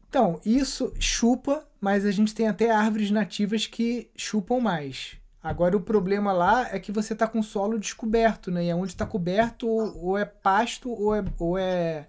então, 0.08 0.40
isso 0.44 0.92
chupa, 0.98 1.66
mas 1.80 2.06
a 2.06 2.10
gente 2.10 2.34
tem 2.34 2.48
até 2.48 2.70
árvores 2.70 3.10
nativas 3.10 3.66
que 3.66 4.10
chupam 4.16 4.58
mais. 4.58 5.16
Agora 5.42 5.76
o 5.76 5.80
problema 5.80 6.32
lá 6.32 6.74
é 6.74 6.78
que 6.78 6.90
você 6.90 7.12
está 7.12 7.26
com 7.26 7.42
solo 7.42 7.78
descoberto, 7.78 8.50
né? 8.50 8.66
E 8.66 8.74
onde 8.74 8.92
está 8.92 9.06
coberto 9.06 9.68
ou, 9.68 10.04
ou, 10.04 10.18
é 10.18 10.24
pasto 10.24 10.90
ou 10.90 11.14
é. 11.14 11.24
Ou 11.38 11.58
é 11.58 12.06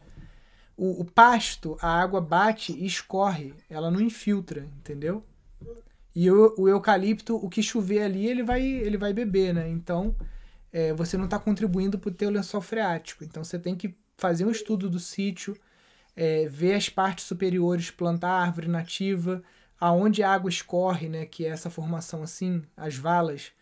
o, 0.76 1.02
o, 1.02 1.06
pasto, 1.06 1.78
a 1.82 2.02
água 2.02 2.22
bate 2.22 2.72
e 2.72 2.86
escorre, 2.86 3.54
ela 3.70 3.92
não 3.92 4.00
infiltra, 4.00 4.66
entendeu? 4.78 5.24
E 6.16 6.32
o, 6.32 6.56
o 6.58 6.70
eucalipto, 6.70 7.36
o 7.36 7.50
que 7.50 7.62
chover 7.62 8.02
ali, 8.02 8.26
ele 8.26 8.44
vai, 8.44 8.62
ele 8.62 8.98
vai 8.98 9.12
beber, 9.12 9.54
né? 9.54 9.70
Então 9.70 10.16
é, 10.72 10.94
você 10.94 11.18
não 11.18 11.26
está 11.26 11.38
contribuindo 11.38 12.00
para 12.00 12.10
o 12.10 12.14
teu 12.14 12.30
lençol 12.30 12.62
freático. 12.62 13.26
Então 13.26 13.44
você 13.44 13.60
tem 13.60 13.76
que 13.76 13.94
fazer 14.18 14.46
um 14.46 14.52
estudo 14.52 14.90
do 14.90 15.00
sítio 15.00 15.56
é, 16.20 16.50
ver 16.50 16.74
as 16.74 16.90
partes 16.90 17.24
superiores, 17.24 17.90
plantar 17.90 18.30
árvore 18.30 18.68
nativa, 18.68 19.42
aonde 19.80 20.22
a 20.22 20.30
água 20.30 20.50
escorre, 20.50 21.08
né, 21.08 21.26
que 21.26 21.46
é 21.46 21.48
essa 21.48 21.70
formação 21.70 22.22
assim, 22.22 22.62
as 22.76 22.98
valas 22.98 23.54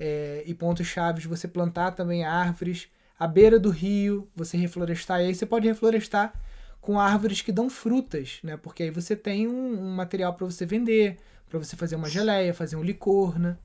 é, 0.00 0.42
e 0.44 0.52
pontos 0.52 0.84
chaves, 0.84 1.24
você 1.24 1.46
plantar 1.46 1.92
também 1.92 2.24
árvores. 2.24 2.88
À 3.16 3.28
beira 3.28 3.56
do 3.56 3.70
rio, 3.70 4.28
você 4.34 4.56
reflorestar, 4.56 5.20
e 5.20 5.26
aí 5.26 5.34
você 5.34 5.46
pode 5.46 5.68
reflorestar 5.68 6.34
com 6.80 6.98
árvores 6.98 7.40
que 7.40 7.52
dão 7.52 7.70
frutas, 7.70 8.40
né? 8.42 8.56
Porque 8.56 8.82
aí 8.82 8.90
você 8.90 9.14
tem 9.14 9.46
um, 9.46 9.80
um 9.80 9.94
material 9.94 10.34
para 10.34 10.44
você 10.44 10.66
vender, 10.66 11.20
para 11.48 11.60
você 11.60 11.76
fazer 11.76 11.94
uma 11.94 12.08
geleia, 12.08 12.52
fazer 12.52 12.74
um 12.74 12.82
licor, 12.82 13.38
né? 13.38 13.56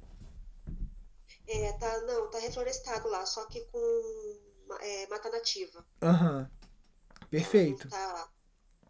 É, 1.48 1.72
tá, 1.74 2.02
não, 2.02 2.30
tá 2.30 2.38
reflorestado 2.38 3.10
lá, 3.10 3.26
só 3.26 3.48
que 3.48 3.62
com 3.72 4.78
é, 4.80 5.08
mata 5.08 5.28
nativa. 5.32 5.84
Aham. 6.04 6.42
Uhum. 6.42 6.57
Perfeito. 7.30 7.90
Tá, 7.90 8.28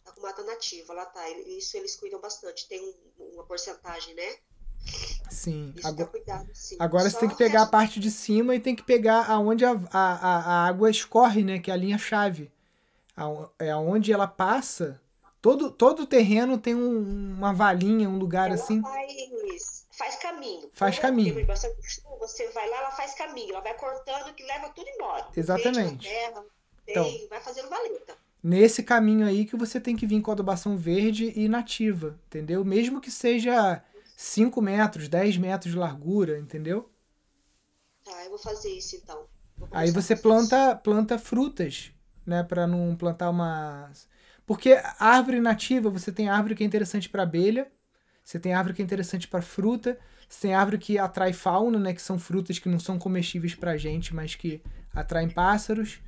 tá 0.04 0.12
com 0.12 0.22
mata 0.22 0.44
nativa, 0.44 0.94
lá 0.94 1.06
tá. 1.06 1.28
Isso 1.30 1.76
eles 1.78 1.96
cuidam 1.96 2.20
bastante. 2.20 2.68
Tem 2.68 2.96
uma 3.18 3.44
porcentagem, 3.44 4.14
né? 4.14 4.36
Sim. 5.30 5.76
agora, 5.84 6.08
cuidado, 6.08 6.50
sim. 6.54 6.78
agora 6.80 7.10
você 7.10 7.20
tem 7.20 7.28
que 7.28 7.36
pegar 7.36 7.60
resto... 7.60 7.68
a 7.68 7.72
parte 7.72 8.00
de 8.00 8.10
cima 8.10 8.56
e 8.56 8.60
tem 8.60 8.76
que 8.76 8.84
pegar 8.84 9.30
aonde 9.30 9.66
a, 9.66 9.72
a, 9.92 10.38
a 10.38 10.68
água 10.68 10.90
escorre, 10.90 11.44
né? 11.44 11.60
Que 11.60 11.70
é 11.70 11.74
a 11.74 11.78
linha-chave. 11.78 12.52
É 13.60 13.76
onde 13.76 14.14
ela 14.14 14.28
passa. 14.28 15.02
Todo, 15.42 15.72
todo 15.72 16.04
o 16.04 16.08
terreno 16.08 16.58
tem 16.58 16.76
um, 16.76 17.34
uma 17.36 17.54
valinha, 17.54 18.10
um 18.10 18.18
lugar 18.18 18.48
ela 18.48 18.56
assim. 18.56 18.82
Faz, 18.82 19.86
faz 19.92 20.16
caminho. 20.16 20.70
Faz 20.74 21.00
caminho. 21.00 21.46
Você 22.20 22.48
vai 22.50 22.70
lá, 22.70 22.78
ela 22.78 22.92
faz 22.92 23.14
caminho. 23.16 23.52
Ela 23.52 23.62
vai 23.62 23.74
cortando 23.74 24.34
que 24.34 24.44
leva 24.44 24.70
tudo 24.70 24.88
embora. 24.88 25.28
Exatamente. 25.36 26.08
Terra, 26.08 26.46
tem, 26.86 26.94
então, 26.94 27.28
vai 27.30 27.42
fazendo 27.42 27.70
valeta 27.70 28.27
nesse 28.44 28.84
caminho 28.84 29.26
aí 29.26 29.46
que 29.46 29.56
você 29.56 29.80
tem 29.80 29.96
que 29.96 30.08
vir 30.08 30.22
com 30.22 30.32
a 30.32 30.34
adubação 30.34 30.78
verde 30.78 31.34
e 31.36 31.48
nativa, 31.48 32.20
entendeu? 32.28 32.64
Mesmo 32.66 33.02
que 33.02 33.12
seja 33.12 33.84
5 34.16 34.62
metros, 34.62 35.08
10 35.10 35.38
metros 35.38 35.74
de 35.74 35.80
largura, 35.80 36.40
entendeu? 36.40 36.90
Tá, 38.04 38.24
eu 38.24 38.30
vou 38.30 38.40
fazer 38.40 38.70
isso 38.70 38.96
então. 38.96 39.28
Aí 39.72 39.92
você 39.92 40.16
planta, 40.16 40.76
planta 40.76 41.18
frutas, 41.20 41.92
né, 42.26 42.44
para 42.44 42.68
não 42.68 42.96
plantar 42.96 43.30
uma 43.30 43.92
porque 44.46 44.82
árvore 44.98 45.42
nativa, 45.42 45.90
você 45.90 46.10
tem 46.10 46.30
árvore 46.30 46.56
que 46.56 46.64
é 46.64 46.66
interessante 46.66 47.10
para 47.10 47.24
abelha, 47.24 47.70
você 48.24 48.40
tem 48.40 48.54
árvore 48.54 48.74
que 48.76 48.82
é 48.82 48.86
interessante 48.86 49.28
para 49.28 49.42
fruta, 49.42 50.00
você 50.28 50.48
tem 50.48 50.54
árvore 50.56 50.78
que 50.78 50.98
atrai 50.98 51.34
fauna, 51.34 51.78
né, 51.78 51.94
que 51.94 52.02
são 52.02 52.18
frutas 52.18 52.58
que 52.58 52.70
não 52.70 52.80
são 52.80 52.98
comestíveis 52.98 53.56
pra 53.56 53.76
gente, 53.76 54.16
mas 54.16 54.36
que 54.36 54.62
atraem 54.94 55.30
pássaros. 55.30 56.00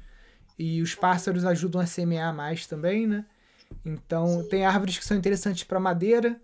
E 0.60 0.82
os 0.82 0.94
pássaros 0.94 1.46
ajudam 1.46 1.80
a 1.80 1.88
semear 1.88 2.36
mais 2.36 2.68
também, 2.68 3.08
né? 3.08 3.26
Então, 3.86 4.46
tem 4.50 4.66
árvores 4.66 4.98
que 4.98 5.06
são 5.06 5.16
interessantes 5.16 5.64
para 5.64 5.80
madeira. 5.80 6.40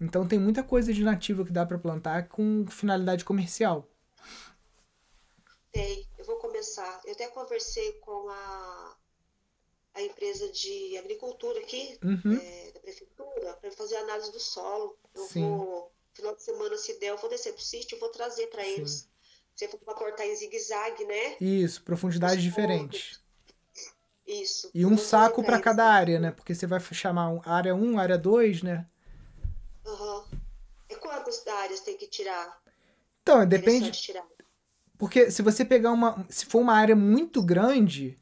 Então, 0.00 0.26
tem 0.26 0.38
muita 0.38 0.62
coisa 0.62 0.90
de 0.90 1.04
nativa 1.04 1.44
que 1.44 1.52
dá 1.52 1.66
para 1.66 1.78
plantar 1.78 2.28
com 2.28 2.64
finalidade 2.70 3.26
comercial. 3.26 3.86
Tem. 5.70 6.08
Eu 6.16 6.24
vou 6.24 6.36
começar. 6.36 7.02
Eu 7.04 7.12
até 7.12 7.26
conversei 7.28 7.92
com 8.00 8.30
a, 8.30 8.96
a 9.96 10.02
empresa 10.02 10.50
de 10.50 10.96
agricultura 10.96 11.58
aqui, 11.58 11.98
uhum. 12.02 12.40
é, 12.40 12.70
da 12.72 12.80
prefeitura, 12.80 13.52
para 13.60 13.70
fazer 13.72 13.96
análise 13.96 14.32
do 14.32 14.40
solo. 14.40 14.96
Eu 15.14 15.24
Sim. 15.24 15.42
vou, 15.42 15.92
final 16.14 16.34
de 16.34 16.42
semana, 16.42 16.74
se 16.78 16.98
der, 16.98 17.10
eu 17.10 17.18
vou 17.18 17.28
descer 17.28 17.52
pro 17.52 17.62
sítio 17.62 17.96
e 17.96 18.00
vou 18.00 18.08
trazer 18.08 18.46
para 18.46 18.66
eles. 18.66 19.06
Você 19.54 19.68
for 19.68 19.78
para 19.80 19.92
cortar 19.92 20.26
em 20.26 20.34
zigue-zague, 20.34 21.04
né? 21.04 21.36
Isso, 21.38 21.82
profundidades 21.82 22.42
diferentes. 22.42 23.20
Isso. 24.28 24.70
E 24.74 24.84
um 24.84 24.98
saco 24.98 25.42
para 25.42 25.58
cada 25.58 25.86
área, 25.86 26.20
né? 26.20 26.30
Porque 26.30 26.54
você 26.54 26.66
vai 26.66 26.78
chamar 26.80 27.40
área 27.46 27.74
1, 27.74 27.98
área 27.98 28.18
2, 28.18 28.62
né? 28.62 28.86
Aham. 29.86 30.16
Uhum. 30.18 30.38
E 30.90 30.96
quantas 30.96 31.46
áreas 31.46 31.80
tem 31.80 31.96
que 31.96 32.06
tirar? 32.06 32.60
Então, 33.22 33.46
depende. 33.46 33.90
Tirar. 33.90 34.26
Porque 34.98 35.30
se 35.30 35.40
você 35.40 35.64
pegar 35.64 35.92
uma. 35.92 36.26
Se 36.28 36.44
for 36.44 36.60
uma 36.60 36.74
área 36.74 36.94
muito 36.94 37.42
grande, 37.42 38.18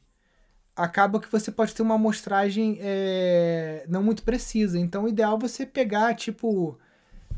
acaba 0.76 1.18
que 1.18 1.30
você 1.30 1.50
pode 1.50 1.74
ter 1.74 1.82
uma 1.82 1.96
amostragem 1.96 2.78
é, 2.80 3.84
não 3.88 4.02
muito 4.02 4.22
precisa. 4.22 4.78
Então, 4.78 5.04
o 5.04 5.08
ideal 5.08 5.36
é 5.36 5.40
você 5.40 5.66
pegar, 5.66 6.14
tipo, 6.14 6.78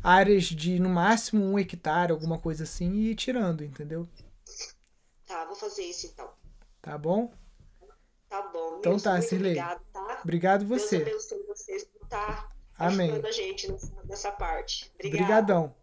áreas 0.03 0.43
de 0.43 0.79
no 0.79 0.89
máximo 0.89 1.43
um 1.43 1.57
hectare, 1.57 2.11
alguma 2.11 2.37
coisa 2.37 2.65
assim, 2.65 2.91
e 2.91 3.11
ir 3.11 3.15
tirando, 3.15 3.63
entendeu? 3.63 4.07
Tá, 5.25 5.45
vou 5.45 5.55
fazer 5.55 5.83
isso 5.83 6.05
então. 6.05 6.29
Tá 6.81 6.97
bom? 6.97 7.31
Tá 8.29 8.41
bom. 8.53 8.77
Então 8.79 8.97
tá, 8.99 9.19
Cirlei. 9.21 9.53
Obrigado, 9.53 9.81
tá? 9.91 10.19
Obrigado 10.23 10.65
você. 10.65 10.99
Deus 11.03 11.25
abençoe 11.31 11.47
vocês 11.47 11.83
por 11.85 12.03
estar 12.03 12.51
Amém. 12.77 13.09
ajudando 13.11 13.25
a 13.25 13.31
gente 13.31 13.71
nessa, 13.71 14.03
nessa 14.05 14.31
parte. 14.31 14.91
Obrigada. 14.95 15.23
Obrigadão. 15.23 15.75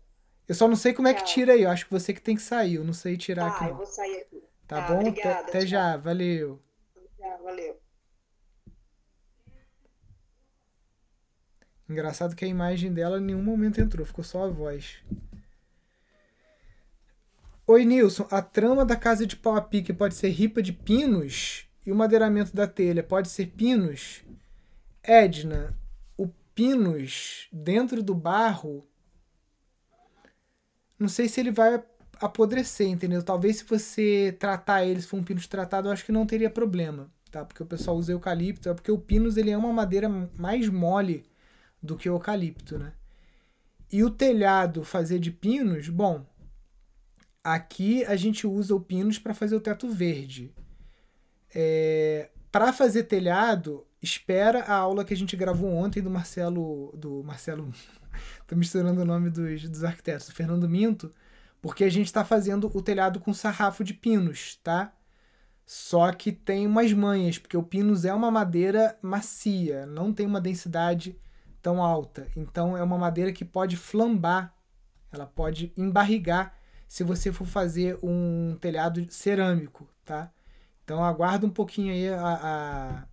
Eu 0.49 0.55
só 0.55 0.69
não 0.69 0.77
sei 0.77 0.93
como 0.95 1.09
é 1.09 1.15
que 1.15 1.25
tira 1.25 1.55
aí. 1.55 1.63
Eu 1.63 1.71
acho 1.71 1.85
que 1.87 1.91
você 1.91 2.15
que 2.15 2.21
tem 2.23 2.37
que 2.37 2.43
sair. 2.43 2.77
Eu 2.77 2.85
não 2.85 2.93
sei 2.93 3.17
tirar 3.17 3.51
Tá, 3.51 3.57
aqui 3.57 3.65
eu 3.65 3.71
não. 3.71 3.77
vou 3.79 3.87
sair 3.87 4.17
aqui. 4.21 4.43
Tá 4.69 4.81
Tá, 4.83 4.89
bom? 4.89 5.01
Até- 5.01 5.09
obrigada, 5.09 5.41
Até 5.49 5.59
tchau. 5.61 5.67
já. 5.67 5.97
Valeu. 5.97 6.63
Tá, 7.19 7.37
valeu. 7.43 7.81
Engraçado 11.89 12.35
que 12.35 12.45
a 12.45 12.49
imagem 12.49 12.93
dela 12.93 13.19
em 13.19 13.23
nenhum 13.25 13.43
momento 13.43 13.81
entrou, 13.81 14.05
ficou 14.07 14.25
só 14.25 14.45
a 14.45 14.49
voz. 14.49 14.99
Oi, 17.67 17.85
Nilson. 17.85 18.27
A 18.31 18.43
trama 18.43 18.85
da 18.85 18.97
casa 18.97 19.27
de 19.27 19.37
pau 19.37 19.55
a 19.57 19.61
pique 19.63 19.93
pode 19.93 20.15
ser 20.15 20.29
ripa 20.31 20.63
de 20.63 20.73
pinos 20.73 21.66
e 21.87 21.93
o 21.93 21.97
madeiramento 21.97 22.55
da 22.55 22.67
telha 22.67 23.03
pode 23.03 23.29
ser 23.29 23.47
pinos? 23.47 24.25
Edna, 25.03 25.79
o 26.17 26.29
pinos 26.55 27.49
dentro 27.53 28.03
do 28.03 28.15
barro, 28.15 28.85
não 30.99 31.09
sei 31.09 31.29
se 31.29 31.41
ele 31.41 31.53
vai 31.53 31.83
apodrecer, 32.21 32.89
entendeu? 32.89 33.23
Talvez 33.23 33.59
se 33.59 33.65
você 33.65 34.37
tratar 34.39 34.85
ele, 34.85 35.01
se 35.01 35.07
for 35.07 35.19
um 35.19 35.25
pinus 35.25 35.47
tratado, 35.47 35.89
eu 35.89 35.93
acho 35.93 36.05
que 36.05 36.13
não 36.13 36.27
teria 36.27 36.51
problema, 36.51 37.11
tá? 37.31 37.45
Porque 37.45 37.63
o 37.63 37.67
pessoal 37.67 37.97
usa 37.97 38.13
eucalipto, 38.13 38.69
é 38.69 38.75
porque 38.75 38.91
o 38.91 38.99
pinus 38.99 39.37
ele 39.37 39.51
é 39.51 39.57
uma 39.57 39.73
madeira 39.73 40.09
mais 40.37 40.69
mole 40.69 41.25
do 41.83 41.97
que 41.97 42.09
o 42.09 42.15
eucalipto, 42.15 42.79
né? 42.79 42.93
E 43.93 44.03
o 44.03 44.11
telhado 44.11 44.83
fazer 44.83 45.19
de 45.21 45.31
pinos, 45.31 45.89
bom, 45.89 46.27
aqui 47.45 48.05
a 48.07 48.17
gente 48.17 48.47
usa 48.47 48.75
o 48.75 48.81
pinos 48.81 49.19
para 49.19 49.35
fazer 49.35 49.55
o 49.55 49.61
teto 49.61 49.89
verde. 49.89 50.53
É, 51.59 52.29
para 52.53 52.71
fazer 52.71 53.05
telhado, 53.05 53.87
espera 54.03 54.61
a 54.65 54.75
aula 54.75 55.07
que 55.07 55.15
a 55.15 55.17
gente 55.17 55.35
gravou 55.35 55.73
ontem 55.73 56.03
do 56.03 56.11
Marcelo, 56.11 56.95
do 56.95 57.25
Marcelo, 57.25 57.73
tô 58.47 58.55
misturando 58.55 59.01
o 59.01 59.07
nome 59.07 59.31
dos, 59.31 59.67
dos 59.67 59.83
arquitetos, 59.83 60.27
do 60.27 60.35
Fernando 60.35 60.69
Minto, 60.69 61.11
porque 61.63 61.83
a 61.83 61.89
gente 61.89 62.09
está 62.09 62.27
fazendo 62.27 62.71
o 62.75 62.83
telhado 62.83 63.21
com 63.21 63.33
sarrafo 63.33 63.83
de 63.83 63.95
pinos, 63.95 64.61
tá? 64.63 64.93
Só 65.65 66.13
que 66.13 66.31
tem 66.31 66.67
umas 66.67 66.93
manhas, 66.93 67.39
porque 67.39 67.57
o 67.57 67.63
pinus 67.63 68.05
é 68.05 68.13
uma 68.13 68.31
madeira 68.31 68.99
macia, 69.01 69.87
não 69.87 70.13
tem 70.13 70.27
uma 70.27 70.43
densidade 70.43 71.19
tão 71.63 71.83
alta. 71.83 72.29
Então 72.37 72.77
é 72.77 72.83
uma 72.83 72.99
madeira 72.99 73.33
que 73.33 73.47
pode 73.47 73.79
flambar, 73.79 74.55
ela 75.11 75.27
pode 75.27 75.73
embarrigar 75.75 76.55
se 76.87 77.03
você 77.03 77.33
for 77.33 77.47
fazer 77.47 77.99
um 78.03 78.59
telhado 78.61 79.07
cerâmico, 79.09 79.89
tá? 80.05 80.31
Então 80.87 81.05
aguarda 81.05 81.47
um 81.47 81.51
pouquinho 81.51 81.93
aí 81.95 82.09
a, 82.11 82.23
a- 83.03 83.09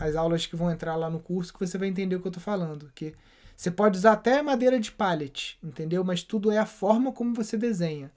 as 0.00 0.16
aulas 0.16 0.46
que 0.46 0.56
vão 0.56 0.70
entrar 0.70 0.96
lá 0.96 1.10
no 1.10 1.20
curso 1.20 1.52
que 1.52 1.60
você 1.60 1.78
vai 1.78 1.88
entender 1.88 2.16
o 2.16 2.20
que 2.22 2.28
eu 2.28 2.32
tô 2.32 2.40
falando. 2.40 2.90
Que 2.94 3.14
você 3.56 3.70
pode 3.70 3.98
usar 3.98 4.12
até 4.14 4.42
madeira 4.42 4.80
de 4.80 4.92
pallet, 4.92 5.58
entendeu? 5.62 6.04
Mas 6.04 6.22
tudo 6.24 6.50
é 6.52 6.58
a 6.58 6.66
forma 6.66 7.12
como 7.12 7.34
você 7.34 7.56
desenha. 7.58 8.12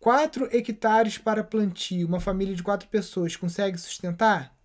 Quatro 0.00 0.48
hectares 0.50 1.18
para 1.18 1.44
plantio, 1.44 2.04
uma 2.08 2.18
família 2.18 2.52
de 2.52 2.64
quatro 2.64 2.88
pessoas 2.88 3.36
consegue 3.36 3.78
sustentar? 3.78 4.57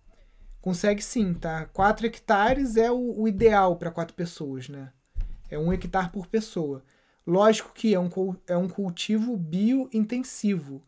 Consegue 0.64 1.02
sim, 1.02 1.34
tá? 1.34 1.66
4 1.74 2.06
hectares 2.06 2.78
é 2.78 2.90
o, 2.90 3.20
o 3.20 3.28
ideal 3.28 3.76
para 3.76 3.90
quatro 3.90 4.14
pessoas, 4.14 4.66
né? 4.66 4.90
É 5.50 5.58
um 5.58 5.70
hectare 5.70 6.08
por 6.08 6.26
pessoa. 6.26 6.82
Lógico 7.26 7.70
que 7.74 7.92
é 7.92 8.00
um, 8.00 8.08
é 8.46 8.56
um 8.56 8.66
cultivo 8.66 9.36
biointensivo 9.36 10.82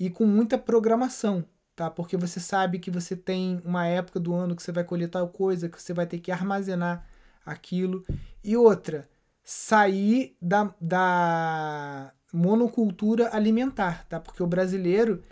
e 0.00 0.10
com 0.10 0.26
muita 0.26 0.58
programação, 0.58 1.44
tá? 1.76 1.88
Porque 1.88 2.16
você 2.16 2.40
sabe 2.40 2.80
que 2.80 2.90
você 2.90 3.14
tem 3.14 3.62
uma 3.64 3.86
época 3.86 4.18
do 4.18 4.34
ano 4.34 4.56
que 4.56 4.64
você 4.64 4.72
vai 4.72 4.82
colher 4.82 5.08
tal 5.08 5.28
coisa, 5.28 5.68
que 5.68 5.80
você 5.80 5.94
vai 5.94 6.06
ter 6.08 6.18
que 6.18 6.32
armazenar 6.32 7.06
aquilo. 7.46 8.04
E 8.42 8.56
outra, 8.56 9.08
sair 9.44 10.36
da, 10.42 10.74
da 10.80 12.12
monocultura 12.32 13.30
alimentar, 13.32 14.04
tá? 14.08 14.18
Porque 14.18 14.42
o 14.42 14.46
brasileiro 14.48 15.22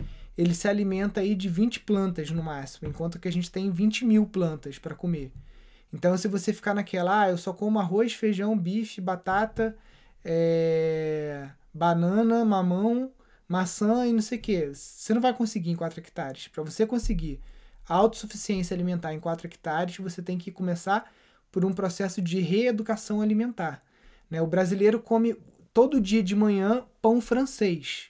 ele 0.41 0.55
se 0.55 0.69
alimenta 0.69 1.19
aí 1.19 1.35
de 1.35 1.49
20 1.49 1.81
plantas 1.81 2.31
no 2.31 2.41
máximo, 2.41 2.87
enquanto 2.87 3.19
que 3.19 3.27
a 3.27 3.31
gente 3.31 3.51
tem 3.51 3.69
20 3.69 4.05
mil 4.05 4.25
plantas 4.25 4.79
para 4.79 4.95
comer. 4.95 5.33
Então, 5.91 6.17
se 6.17 6.29
você 6.29 6.53
ficar 6.53 6.73
naquela, 6.73 7.23
ah, 7.23 7.29
eu 7.29 7.37
só 7.37 7.51
como 7.51 7.77
arroz, 7.77 8.13
feijão, 8.13 8.57
bife, 8.57 9.01
batata, 9.01 9.75
é, 10.23 11.49
banana, 11.73 12.45
mamão, 12.45 13.11
maçã 13.49 14.07
e 14.07 14.13
não 14.13 14.21
sei 14.21 14.37
o 14.37 14.41
que, 14.41 14.73
você 14.73 15.13
não 15.13 15.19
vai 15.19 15.33
conseguir 15.33 15.71
em 15.71 15.75
4 15.75 15.99
hectares. 15.99 16.47
Para 16.47 16.63
você 16.63 16.85
conseguir 16.85 17.41
a 17.85 17.95
autossuficiência 17.95 18.73
alimentar 18.73 19.13
em 19.13 19.19
4 19.19 19.45
hectares, 19.45 19.97
você 19.97 20.21
tem 20.21 20.37
que 20.37 20.53
começar 20.53 21.11
por 21.51 21.65
um 21.65 21.73
processo 21.73 22.21
de 22.21 22.39
reeducação 22.39 23.21
alimentar. 23.21 23.83
Né? 24.29 24.41
O 24.41 24.47
brasileiro 24.47 25.01
come 25.01 25.35
todo 25.73 25.99
dia 25.99 26.23
de 26.23 26.33
manhã 26.33 26.85
pão 27.01 27.19
francês, 27.19 28.09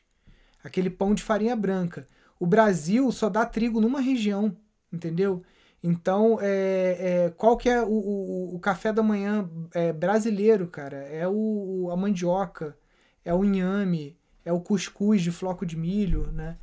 aquele 0.63 0.91
pão 0.91 1.15
de 1.15 1.23
farinha 1.23 1.55
branca. 1.55 2.07
O 2.39 2.47
Brasil 2.47 3.11
só 3.11 3.29
dá 3.29 3.45
trigo 3.45 3.81
numa 3.81 3.99
região, 3.99 4.55
entendeu? 4.91 5.43
Então, 5.83 6.37
é, 6.41 6.97
é, 6.99 7.33
qual 7.37 7.55
que 7.57 7.69
é 7.69 7.81
o, 7.81 7.89
o, 7.89 8.55
o 8.55 8.59
café 8.59 8.91
da 8.91 9.03
manhã 9.03 9.49
é, 9.73 9.93
brasileiro, 9.93 10.67
cara? 10.67 10.97
É 10.97 11.27
o, 11.27 11.89
a 11.91 11.95
mandioca, 11.95 12.77
é 13.23 13.33
o 13.33 13.45
inhame, 13.45 14.17
é 14.43 14.51
o 14.51 14.59
cuscuz 14.59 15.21
de 15.21 15.31
floco 15.31 15.65
de 15.65 15.77
milho, 15.77 16.31
né? 16.31 16.57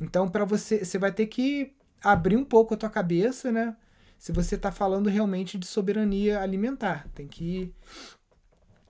Então, 0.00 0.28
para 0.28 0.44
você, 0.44 0.84
você 0.84 0.98
vai 0.98 1.12
ter 1.12 1.26
que 1.26 1.74
abrir 2.02 2.36
um 2.36 2.44
pouco 2.44 2.74
a 2.74 2.76
tua 2.76 2.88
cabeça, 2.90 3.52
né? 3.52 3.76
Se 4.18 4.32
você 4.32 4.54
está 4.54 4.70
falando 4.70 5.10
realmente 5.10 5.58
de 5.58 5.66
soberania 5.66 6.40
alimentar, 6.40 7.08
tem 7.14 7.26
que 7.26 7.74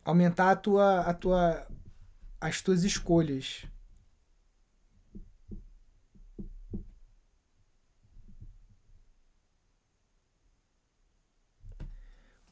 aumentar 0.05 0.51
a 0.51 0.57
tua, 0.57 1.01
a 1.01 1.15
tua, 1.15 1.67
as 2.41 2.61
tuas 2.61 2.85
escolhas. 2.85 3.65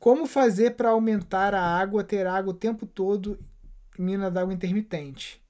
Como 0.00 0.26
fazer 0.26 0.76
para 0.76 0.88
aumentar 0.88 1.54
a 1.54 1.62
água, 1.62 2.02
ter 2.02 2.26
água 2.26 2.54
o 2.54 2.56
tempo 2.56 2.86
todo 2.86 3.38
em 3.98 4.02
mina 4.02 4.30
d'água 4.30 4.54
intermitente? 4.54 5.44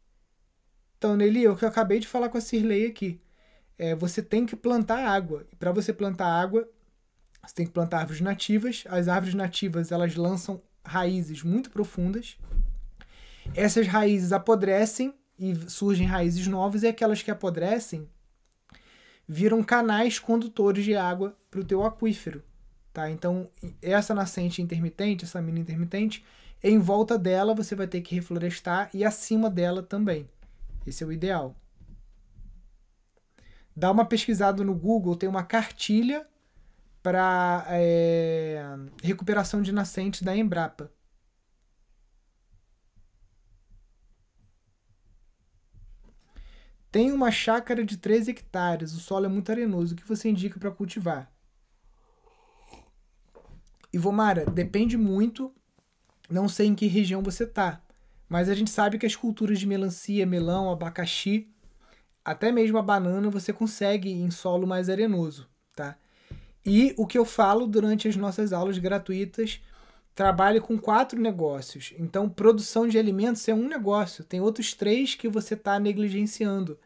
Então, 0.99 1.17
Nelly, 1.17 1.45
é 1.45 1.51
o 1.51 1.57
que 1.57 1.65
eu 1.65 1.69
acabei 1.69 2.01
de 2.01 2.09
falar 2.09 2.29
com 2.29 2.37
a 2.37 2.41
Cirlei 2.41 2.89
aqui. 2.89 3.21
É, 3.79 3.95
você 3.95 4.21
tem 4.21 4.45
que 4.45 4.57
plantar 4.57 5.07
água. 5.07 5.47
E 5.53 5.57
para 5.57 5.71
você 5.71 5.93
plantar 5.93 6.27
água, 6.27 6.69
você 7.47 7.55
tem 7.55 7.65
que 7.65 7.73
plantar 7.73 8.01
árvores 8.01 8.21
nativas. 8.21 8.83
As 8.89 9.07
árvores 9.07 9.37
nativas, 9.37 9.93
elas 9.93 10.17
lançam 10.17 10.61
raízes 10.85 11.45
muito 11.45 11.71
profundas. 11.71 12.37
Essas 13.55 13.87
raízes 13.87 14.33
apodrecem 14.33 15.15
e 15.39 15.55
surgem 15.71 16.09
raízes 16.09 16.49
novas, 16.49 16.83
e 16.83 16.89
aquelas 16.89 17.23
que 17.23 17.31
apodrecem 17.31 18.11
viram 19.29 19.63
canais 19.63 20.19
condutores 20.19 20.85
de 20.85 20.97
água 20.97 21.39
para 21.49 21.61
o 21.61 21.65
teu 21.65 21.85
aquífero. 21.85 22.43
Tá? 22.93 23.11
Então, 23.11 23.49
essa 23.81 24.15
nascente 24.15 24.61
intermitente, 24.61 25.25
essa 25.25 25.41
mina 25.41 25.61
intermitente, 25.61 26.25
em 26.63 26.79
volta 26.79 27.19
dela 27.19 27.55
você 27.55 27.75
vai 27.75 27.87
ter 27.87 28.01
que 28.01 28.15
reflorestar 28.15 28.91
e 28.93 29.05
acima 29.05 29.49
dela 29.49 29.83
também. 29.83 30.29
Esse 30.87 31.05
é 31.05 31.07
o 31.07 31.13
ideal. 31.13 31.55
Dá 33.75 33.91
uma 33.91 34.05
pesquisada 34.05 34.65
no 34.65 34.75
Google, 34.75 35.17
tem 35.17 35.29
uma 35.29 35.45
cartilha 35.45 36.27
para 37.03 37.65
é, 37.69 38.63
recuperação 39.03 39.63
de 39.63 39.73
nascentes 39.73 40.23
da 40.23 40.37
Embrapa. 40.37 40.91
Tem 46.91 47.13
uma 47.13 47.31
chácara 47.31 47.85
de 47.85 47.97
13 47.97 48.33
hectares, 48.33 48.93
o 48.93 49.01
solo 49.01 49.27
é 49.27 49.29
muito 49.29 49.51
arenoso. 49.51 49.95
O 49.95 49.97
que 49.97 50.07
você 50.07 50.29
indica 50.29 50.59
para 50.59 50.73
cultivar? 50.73 51.33
Ivomara, 53.93 54.45
depende 54.47 54.97
muito, 54.97 55.53
não 56.29 56.49
sei 56.49 56.69
em 56.69 56.75
que 56.75 56.87
região 56.87 57.23
você 57.23 57.47
tá, 57.47 57.83
mas 58.29 58.49
a 58.49 58.55
gente 58.55 58.71
sabe 58.71 58.99
que 58.99 59.07
as 59.07 59.17
culturas 59.17 59.59
de 59.59 59.67
melancia, 59.67 60.25
melão, 60.25 60.71
abacaxi, 60.71 61.49
até 62.25 62.53
mesmo 62.53 62.79
a 62.79 62.83
banana, 62.83 63.29
você 63.31 63.53
consegue 63.53 64.11
em 64.11 64.31
solo 64.31 64.67
mais 64.67 64.89
arenoso, 64.89 65.49
tá? 65.75 65.97
E 66.65 66.95
o 66.97 67.07
que 67.07 67.19
eu 67.19 67.25
falo 67.25 67.67
durante 67.67 68.07
as 68.07 68.17
nossas 68.17 68.53
aulas 68.53 68.79
gratuitas, 68.79 69.61
trabalhe 70.15 70.61
com 70.61 70.79
quatro 70.79 71.21
negócios. 71.21 71.95
Então, 71.99 72.29
produção 72.29 72.87
de 72.87 72.99
alimentos 72.99 73.49
é 73.49 73.55
um 73.55 73.67
negócio, 73.67 74.23
tem 74.23 74.41
outros 74.41 74.75
três 74.75 75.15
que 75.15 75.29
você 75.29 75.55
está 75.55 75.81
negligenciando. 75.81 76.79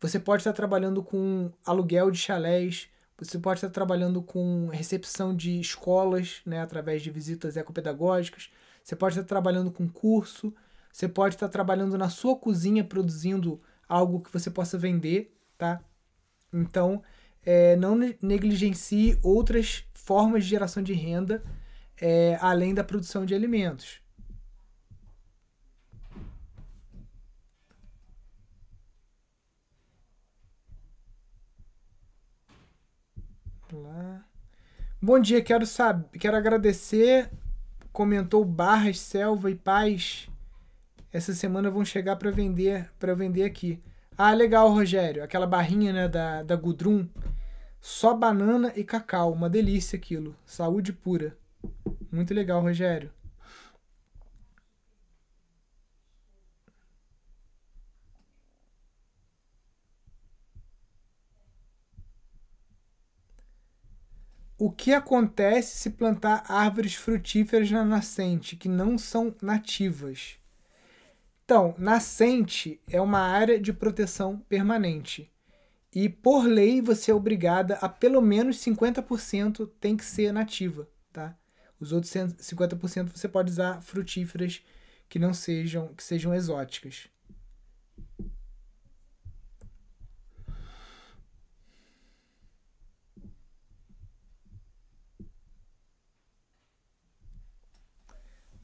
Você 0.00 0.18
pode 0.18 0.42
estar 0.42 0.52
trabalhando 0.52 1.02
com 1.02 1.50
aluguel 1.66 2.10
de 2.10 2.18
chalés, 2.18 2.88
você 3.24 3.38
pode 3.38 3.58
estar 3.58 3.70
trabalhando 3.70 4.22
com 4.22 4.68
recepção 4.68 5.34
de 5.34 5.60
escolas, 5.60 6.40
né, 6.44 6.60
através 6.60 7.02
de 7.02 7.10
visitas 7.10 7.56
ecopedagógicas. 7.56 8.50
Você 8.82 8.96
pode 8.96 9.14
estar 9.14 9.26
trabalhando 9.26 9.70
com 9.70 9.88
curso. 9.88 10.52
Você 10.92 11.08
pode 11.08 11.36
estar 11.36 11.48
trabalhando 11.48 11.96
na 11.96 12.08
sua 12.08 12.36
cozinha 12.36 12.84
produzindo 12.84 13.60
algo 13.88 14.20
que 14.20 14.32
você 14.32 14.50
possa 14.50 14.76
vender, 14.76 15.34
tá? 15.56 15.80
Então, 16.52 17.02
é, 17.42 17.76
não 17.76 17.96
negligencie 18.20 19.18
outras 19.22 19.84
formas 19.94 20.44
de 20.44 20.50
geração 20.50 20.82
de 20.82 20.92
renda 20.92 21.42
é, 22.00 22.36
além 22.40 22.74
da 22.74 22.84
produção 22.84 23.24
de 23.24 23.34
alimentos. 23.34 24.01
Lá. 33.72 34.22
Bom 35.00 35.18
dia, 35.18 35.42
quero 35.42 35.64
saber, 35.64 36.06
quero 36.18 36.36
agradecer. 36.36 37.30
Comentou 37.90 38.44
Barras, 38.44 39.00
Selva 39.00 39.50
e 39.50 39.54
Paz. 39.54 40.28
Essa 41.10 41.32
semana 41.32 41.70
vão 41.70 41.82
chegar 41.82 42.16
para 42.16 42.30
vender, 42.30 42.90
para 42.98 43.14
vender 43.14 43.44
aqui. 43.44 43.82
Ah, 44.16 44.34
legal, 44.34 44.70
Rogério. 44.70 45.24
Aquela 45.24 45.46
barrinha 45.46 45.92
né, 45.92 46.06
da, 46.06 46.42
da 46.42 46.54
Gudrun. 46.54 47.08
Só 47.80 48.14
banana 48.14 48.72
e 48.76 48.84
cacau. 48.84 49.32
Uma 49.32 49.48
delícia 49.48 49.96
aquilo. 49.96 50.36
Saúde 50.44 50.92
pura. 50.92 51.36
Muito 52.10 52.34
legal, 52.34 52.60
Rogério. 52.60 53.10
O 64.64 64.70
que 64.70 64.92
acontece 64.92 65.76
se 65.76 65.90
plantar 65.90 66.44
árvores 66.46 66.94
frutíferas 66.94 67.68
na 67.68 67.84
nascente 67.84 68.54
que 68.54 68.68
não 68.68 68.96
são 68.96 69.34
nativas? 69.42 70.36
Então, 71.44 71.74
nascente 71.76 72.80
é 72.86 73.00
uma 73.00 73.18
área 73.18 73.58
de 73.58 73.72
proteção 73.72 74.38
permanente. 74.48 75.28
E 75.92 76.08
por 76.08 76.46
lei 76.46 76.80
você 76.80 77.10
é 77.10 77.14
obrigada 77.14 77.74
a 77.82 77.88
pelo 77.88 78.22
menos 78.22 78.58
50% 78.58 79.68
tem 79.80 79.96
que 79.96 80.04
ser 80.04 80.32
nativa, 80.32 80.88
tá? 81.12 81.36
Os 81.80 81.90
outros 81.90 82.12
50% 82.12 83.10
você 83.12 83.26
pode 83.26 83.50
usar 83.50 83.82
frutíferas 83.82 84.62
que 85.08 85.18
não 85.18 85.34
sejam 85.34 85.88
que 85.92 86.04
sejam 86.04 86.32
exóticas. 86.32 87.08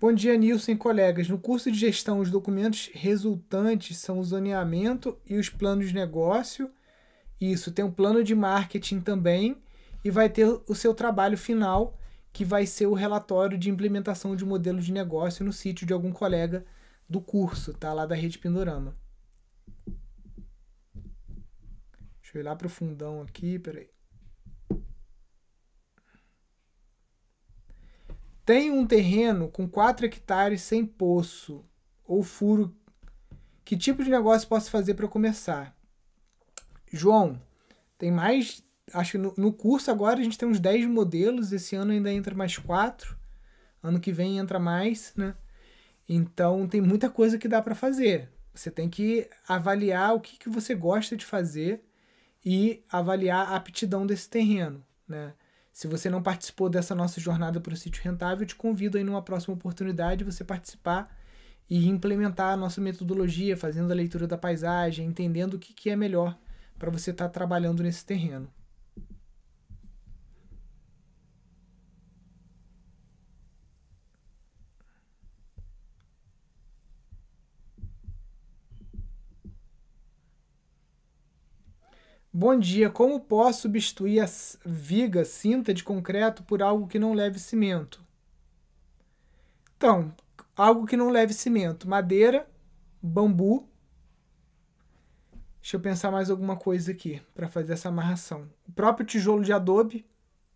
Bom 0.00 0.12
dia, 0.12 0.36
Nilson 0.36 0.70
e 0.70 0.76
colegas. 0.76 1.28
No 1.28 1.40
curso 1.40 1.72
de 1.72 1.76
gestão, 1.76 2.20
os 2.20 2.30
documentos 2.30 2.88
resultantes 2.94 3.96
são 3.98 4.20
o 4.20 4.24
zoneamento 4.24 5.18
e 5.26 5.36
os 5.36 5.50
planos 5.50 5.88
de 5.88 5.94
negócio. 5.94 6.70
Isso, 7.40 7.72
tem 7.72 7.84
um 7.84 7.90
plano 7.90 8.22
de 8.22 8.32
marketing 8.32 9.00
também 9.00 9.60
e 10.04 10.10
vai 10.10 10.30
ter 10.30 10.46
o 10.46 10.72
seu 10.72 10.94
trabalho 10.94 11.36
final, 11.36 11.98
que 12.32 12.44
vai 12.44 12.64
ser 12.64 12.86
o 12.86 12.94
relatório 12.94 13.58
de 13.58 13.70
implementação 13.70 14.36
de 14.36 14.44
modelo 14.44 14.80
de 14.80 14.92
negócio 14.92 15.44
no 15.44 15.52
sítio 15.52 15.84
de 15.84 15.92
algum 15.92 16.12
colega 16.12 16.64
do 17.08 17.20
curso, 17.20 17.74
tá? 17.74 17.92
Lá 17.92 18.06
da 18.06 18.14
Rede 18.14 18.38
Pindorama. 18.38 18.96
Deixa 22.22 22.36
eu 22.36 22.40
ir 22.40 22.44
lá 22.44 22.54
para 22.54 22.68
o 22.68 22.70
fundão 22.70 23.20
aqui, 23.20 23.58
peraí. 23.58 23.97
Tem 28.48 28.70
um 28.70 28.86
terreno 28.86 29.50
com 29.50 29.68
4 29.68 30.06
hectares 30.06 30.62
sem 30.62 30.86
poço 30.86 31.62
ou 32.02 32.22
furo. 32.22 32.74
Que 33.62 33.76
tipo 33.76 34.02
de 34.02 34.08
negócio 34.08 34.48
posso 34.48 34.70
fazer 34.70 34.94
para 34.94 35.06
começar? 35.06 35.76
João, 36.90 37.38
tem 37.98 38.10
mais. 38.10 38.64
Acho 38.94 39.12
que 39.12 39.18
no, 39.18 39.34
no, 39.36 39.52
curso 39.52 39.90
agora 39.90 40.18
a 40.18 40.22
gente 40.22 40.38
tem 40.38 40.48
uns 40.48 40.58
10 40.58 40.86
modelos. 40.86 41.52
Esse 41.52 41.76
ano 41.76 41.92
ainda 41.92 42.10
entra 42.10 42.34
mais 42.34 42.56
4. 42.56 43.18
Ano 43.82 44.00
que 44.00 44.12
vem 44.12 44.38
entra 44.38 44.58
mais, 44.58 45.12
né? 45.14 45.34
Então 46.08 46.66
tem 46.66 46.80
muita 46.80 47.10
coisa 47.10 47.36
que 47.36 47.48
dá 47.48 47.60
para 47.60 47.74
fazer. 47.74 48.30
Você 48.54 48.70
tem 48.70 48.88
que 48.88 49.28
avaliar 49.46 50.14
o 50.14 50.20
que, 50.20 50.38
que 50.38 50.48
você 50.48 50.74
gosta 50.74 51.18
de 51.18 51.26
fazer 51.26 51.84
e 52.42 52.82
avaliar 52.90 53.46
a 53.48 53.56
aptidão 53.56 54.06
desse 54.06 54.26
terreno, 54.26 54.82
né? 55.06 55.34
Se 55.78 55.86
você 55.86 56.10
não 56.10 56.20
participou 56.20 56.68
dessa 56.68 56.92
nossa 56.92 57.20
jornada 57.20 57.60
para 57.60 57.72
o 57.72 57.76
sítio 57.76 58.02
rentável, 58.02 58.44
te 58.44 58.56
convido 58.56 58.98
aí 58.98 59.04
numa 59.04 59.22
próxima 59.22 59.54
oportunidade 59.54 60.24
você 60.24 60.42
participar 60.42 61.16
e 61.70 61.86
implementar 61.86 62.52
a 62.52 62.56
nossa 62.56 62.80
metodologia, 62.80 63.56
fazendo 63.56 63.92
a 63.92 63.94
leitura 63.94 64.26
da 64.26 64.36
paisagem, 64.36 65.06
entendendo 65.06 65.54
o 65.54 65.58
que, 65.60 65.72
que 65.72 65.88
é 65.88 65.94
melhor 65.94 66.36
para 66.76 66.90
você 66.90 67.12
estar 67.12 67.26
tá 67.26 67.30
trabalhando 67.30 67.80
nesse 67.80 68.04
terreno. 68.04 68.48
Bom 82.40 82.56
dia, 82.56 82.88
como 82.88 83.18
posso 83.18 83.62
substituir 83.62 84.20
a 84.20 84.26
viga 84.64 85.24
cinta 85.24 85.74
de 85.74 85.82
concreto 85.82 86.44
por 86.44 86.62
algo 86.62 86.86
que 86.86 86.96
não 86.96 87.12
leve 87.12 87.36
cimento? 87.36 88.00
Então, 89.76 90.14
algo 90.56 90.86
que 90.86 90.96
não 90.96 91.10
leve 91.10 91.34
cimento, 91.34 91.88
madeira, 91.88 92.48
bambu. 93.02 93.68
Deixa 95.60 95.76
eu 95.76 95.80
pensar 95.80 96.12
mais 96.12 96.30
alguma 96.30 96.54
coisa 96.54 96.92
aqui 96.92 97.20
para 97.34 97.48
fazer 97.48 97.72
essa 97.72 97.88
amarração. 97.88 98.48
O 98.68 98.70
próprio 98.70 99.04
tijolo 99.04 99.42
de 99.42 99.52
adobe, 99.52 100.06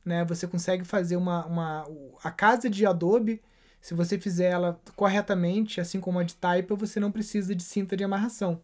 né? 0.05 0.24
Você 0.26 0.47
consegue 0.47 0.85
fazer 0.85 1.16
uma, 1.16 1.45
uma 1.47 1.85
a 2.22 2.30
casa 2.30 2.70
de 2.70 2.87
adobe, 2.87 3.43
se 3.80 3.93
você 3.93 4.20
fizer 4.20 4.53
ela 4.53 4.80
corretamente, 4.95 5.80
assim 5.80 5.99
como 5.99 6.20
a 6.20 6.22
de 6.22 6.37
taipa, 6.37 6.76
você 6.76 7.01
não 7.01 7.11
precisa 7.11 7.57
de 7.57 7.64
cinta 7.64 7.97
de 7.97 8.05
amarração. 8.05 8.62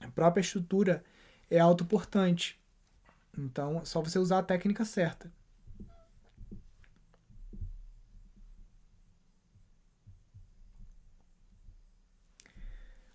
A 0.00 0.06
própria 0.06 0.42
estrutura 0.42 1.02
é 1.50 1.58
autoportante. 1.58 2.58
Então, 3.36 3.78
é 3.78 3.84
só 3.84 4.00
você 4.00 4.18
usar 4.18 4.38
a 4.38 4.42
técnica 4.42 4.84
certa. 4.84 5.30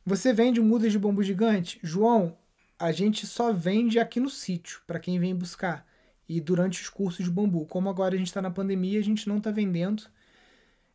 Você 0.06 0.34
vende 0.34 0.60
mudas 0.60 0.92
de 0.92 1.00
bambu 1.00 1.24
gigante? 1.24 1.80
João, 1.84 2.38
a 2.78 2.92
gente 2.92 3.28
só 3.28 3.54
vende 3.54 4.00
aqui 4.00 4.20
no 4.20 4.30
sítio, 4.30 4.82
para 4.88 5.00
quem 5.00 5.20
vem 5.20 5.36
buscar. 5.36 5.88
E 6.28 6.42
durante 6.42 6.82
os 6.82 6.90
cursos 6.90 7.24
de 7.26 7.32
bambu. 7.32 7.66
Como 7.66 7.90
agora 7.90 8.16
a 8.16 8.18
gente 8.18 8.28
está 8.28 8.42
na 8.42 8.50
pandemia, 8.50 9.00
a 9.00 9.04
gente 9.04 9.28
não 9.28 9.38
está 9.38 9.52
vendendo. 9.52 10.04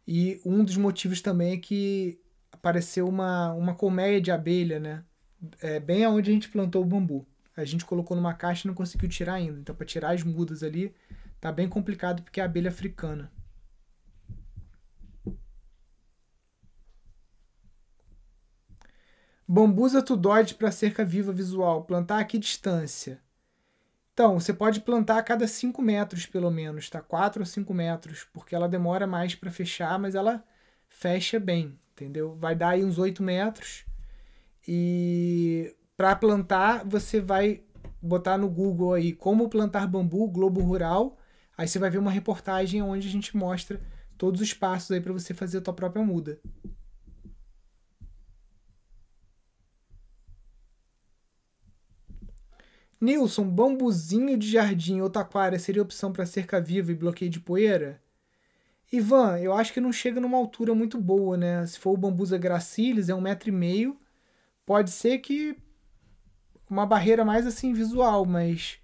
E 0.07 0.41
um 0.45 0.65
dos 0.65 0.77
motivos 0.77 1.21
também 1.21 1.53
é 1.53 1.57
que 1.57 2.21
apareceu 2.51 3.09
uma, 3.09 3.53
uma 3.53 3.75
colmeia 3.75 4.21
de 4.21 4.31
abelha, 4.31 4.81
né? 4.81 5.05
É, 5.61 5.81
bem 5.81 6.05
aonde 6.05 6.31
a 6.31 6.35
gente 6.35 6.49
plantou 6.49 6.83
o 6.83 6.87
bambu. 6.87 7.27
A 7.57 7.65
gente 7.65 7.85
colocou 7.85 8.17
numa 8.17 8.35
caixa 8.35 8.67
e 8.67 8.69
não 8.69 8.75
conseguiu 8.75 9.09
tirar 9.09 9.35
ainda. 9.35 9.59
Então, 9.59 9.75
para 9.75 9.87
tirar 9.87 10.11
as 10.11 10.23
mudas 10.23 10.63
ali, 10.63 10.95
tá 11.41 11.51
bem 11.51 11.69
complicado 11.69 12.23
porque 12.23 12.41
é 12.41 12.45
abelha 12.45 12.71
africana. 12.71 13.31
Bambusa 19.49 20.03
tudóide 20.03 20.55
para 20.55 20.73
cerca 20.73 21.05
viva 21.05 21.33
visual. 21.33 21.85
Plantar 21.85 22.19
a 22.19 22.25
que 22.25 22.37
distância? 22.39 23.21
Então, 24.13 24.41
você 24.41 24.53
pode 24.53 24.81
plantar 24.81 25.19
a 25.19 25.23
cada 25.23 25.47
5 25.47 25.81
metros, 25.81 26.27
pelo 26.27 26.51
menos, 26.51 26.91
tá? 26.91 27.01
4 27.01 27.43
ou 27.43 27.47
5 27.47 27.73
metros, 27.73 28.27
porque 28.33 28.55
ela 28.55 28.69
demora 28.69 29.07
mais 29.07 29.35
para 29.35 29.51
fechar, 29.51 29.99
mas 29.99 30.15
ela 30.15 30.45
fecha 30.89 31.39
bem, 31.39 31.79
entendeu? 31.93 32.35
Vai 32.35 32.57
dar 32.57 32.71
aí 32.71 32.85
uns 32.85 32.99
8 32.99 33.23
metros. 33.23 33.86
E 34.67 35.75
para 35.97 36.17
plantar, 36.17 36.85
você 36.85 37.21
vai 37.21 37.63
botar 38.03 38.37
no 38.37 38.49
Google 38.49 38.95
aí 38.95 39.13
como 39.13 39.49
plantar 39.49 39.87
bambu, 39.87 40.29
Globo 40.29 40.61
Rural. 40.61 41.17
Aí 41.57 41.67
você 41.67 41.79
vai 41.79 41.91
ver 41.91 41.99
uma 41.99 42.11
reportagem 42.11 42.83
onde 42.83 43.09
a 43.09 43.11
gente 43.11 43.37
mostra 43.37 43.81
todos 44.19 44.41
os 44.41 44.53
passos 44.53 44.91
aí 44.91 45.01
para 45.01 45.13
você 45.13 45.33
fazer 45.33 45.59
a 45.59 45.61
tua 45.61 45.75
própria 45.75 46.05
muda. 46.05 46.41
Nilson, 53.01 53.49
bambuzinho 53.49 54.39
de 54.39 54.51
jardim 54.51 55.01
ou 55.01 55.11
taquara 55.11 55.59
seria 55.59 55.83
opção 55.83 56.13
para 56.13 56.25
cerca 56.27 56.61
viva 56.61 56.91
e 56.91 56.95
bloqueio 56.95 57.31
de 57.31 57.39
poeira? 57.41 58.03
Ivan, 58.91 59.39
eu 59.39 59.53
acho 59.53 59.73
que 59.73 59.81
não 59.81 59.93
chega 59.93 60.21
numa 60.21 60.39
altura 60.39 60.75
muito 60.75 60.99
boa, 61.01 61.37
né? 61.37 61.67
Se 61.67 61.79
for 61.79 61.93
o 61.93 61.97
bambusa 61.97 62.39
gracilis, 62.39 63.09
é 63.09 63.15
um 63.15 63.21
metro 63.21 63.49
e 63.49 63.53
meio 63.53 63.99
Pode 64.67 64.91
ser 64.91 65.19
que 65.19 65.57
uma 66.69 66.87
barreira 66.87 67.25
mais 67.25 67.47
assim 67.47 67.73
visual, 67.73 68.25
mas 68.27 68.79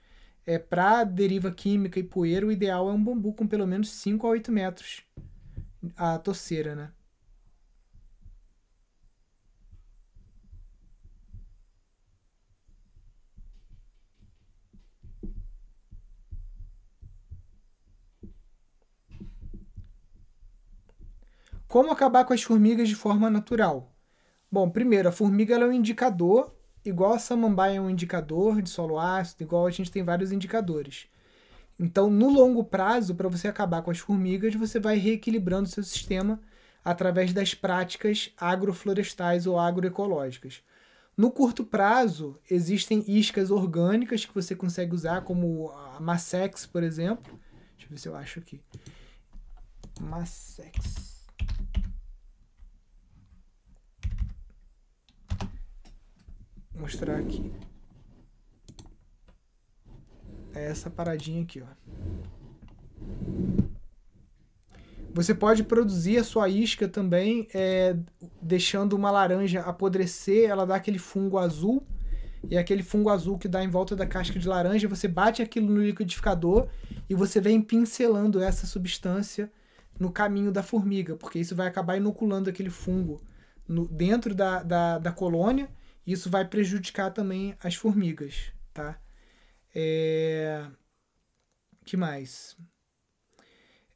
é 0.47 0.59
para 0.59 1.05
deriva 1.05 1.51
química 1.53 1.99
e 1.99 2.03
poeira, 2.03 2.47
o 2.47 2.53
ideal 2.53 2.89
é 2.89 2.93
um 2.93 3.03
bambu 3.03 3.33
com 3.33 3.47
pelo 3.47 3.67
menos 3.67 3.91
5 3.91 4.27
a 4.27 4.31
8 4.31 4.51
metros 4.53 5.03
a 5.97 6.19
torceira, 6.19 6.75
né? 6.77 6.93
Como 21.67 21.91
acabar 21.91 22.25
com 22.25 22.33
as 22.33 22.43
formigas 22.43 22.89
de 22.89 22.95
forma 22.95 23.29
natural? 23.29 23.92
Bom, 24.53 24.69
primeiro, 24.69 25.09
a 25.09 25.13
formiga 25.13 25.55
é 25.55 25.65
um 25.65 25.73
indicador, 25.73 26.55
igual 26.85 27.15
a 27.15 27.19
samambaia 27.19 27.79
é 27.79 27.81
um 27.81 27.89
indicador 27.89 28.61
de 28.61 28.69
solo 28.69 29.01
ácido, 29.01 29.45
igual 29.45 29.67
a 29.67 29.71
gente 29.71 29.91
tem 29.91 30.03
vários 30.03 30.31
indicadores. 30.31 31.07
Então, 31.81 32.11
no 32.11 32.29
longo 32.29 32.63
prazo, 32.63 33.15
para 33.15 33.31
você 33.31 33.49
acabar 33.49 33.81
com 33.81 33.91
as 33.91 33.99
formigas, 33.99 34.55
você 34.55 34.79
vai 34.79 34.99
reequilibrando 34.99 35.71
o 35.71 35.73
seu 35.73 35.83
sistema 35.83 36.39
através 36.85 37.33
das 37.33 37.55
práticas 37.55 38.31
agroflorestais 38.37 39.47
ou 39.47 39.59
agroecológicas. 39.59 40.63
No 41.17 41.31
curto 41.31 41.65
prazo, 41.65 42.39
existem 42.51 43.03
iscas 43.09 43.51
orgânicas 43.51 44.27
que 44.27 44.35
você 44.35 44.55
consegue 44.55 44.95
usar, 44.95 45.23
como 45.23 45.71
a 45.71 45.99
Massex, 45.99 46.67
por 46.67 46.83
exemplo. 46.83 47.41
Deixa 47.79 47.87
eu 47.87 47.89
ver 47.89 47.99
se 47.99 48.09
eu 48.09 48.15
acho 48.15 48.39
aqui. 48.39 48.61
Massex. 49.99 51.12
Mostrar 56.83 57.17
aqui. 57.17 57.53
É 60.53 60.65
essa 60.65 60.91
paradinha 60.91 61.43
aqui, 61.43 61.63
ó. 61.63 61.67
Você 65.15 65.35
pode 65.35 65.63
produzir 65.63 66.19
a 66.19 66.25
sua 66.25 66.49
isca 66.49 66.89
também, 66.89 67.47
é, 67.55 67.97
deixando 68.41 68.95
uma 68.95 69.11
laranja 69.11 69.61
apodrecer, 69.61 70.51
ela 70.51 70.67
dá 70.67 70.75
aquele 70.75 70.99
fungo 70.99 71.39
azul, 71.39 71.87
e 72.51 72.59
aquele 72.59 72.83
fungo 72.83 73.11
azul 73.11 73.39
que 73.39 73.47
dá 73.47 73.63
em 73.63 73.69
volta 73.69 73.95
da 73.95 74.07
casca 74.07 74.39
de 74.39 74.49
laranja, 74.49 74.89
você 74.89 75.07
bate 75.07 75.41
aquilo 75.41 75.71
no 75.71 75.83
liquidificador 75.83 76.67
e 77.09 77.15
você 77.15 77.41
vem 77.41 77.61
pincelando 77.61 78.43
essa 78.43 78.67
substância 78.67 79.53
no 80.01 80.11
caminho 80.11 80.51
da 80.51 80.63
formiga, 80.63 81.15
porque 81.15 81.39
isso 81.39 81.55
vai 81.55 81.69
acabar 81.69 81.97
inoculando 81.97 82.51
aquele 82.51 82.71
fungo 82.71 83.23
no, 83.69 83.87
dentro 83.87 84.35
da, 84.35 84.63
da, 84.63 84.99
da 84.99 85.13
colônia, 85.13 85.69
isso 86.07 86.31
vai 86.31 86.45
prejudicar 86.45 87.11
também 87.13 87.57
as 87.63 87.75
formigas, 87.75 88.53
tá? 88.73 88.99
É... 89.75 90.67
que 91.85 91.97
mais? 91.97 92.57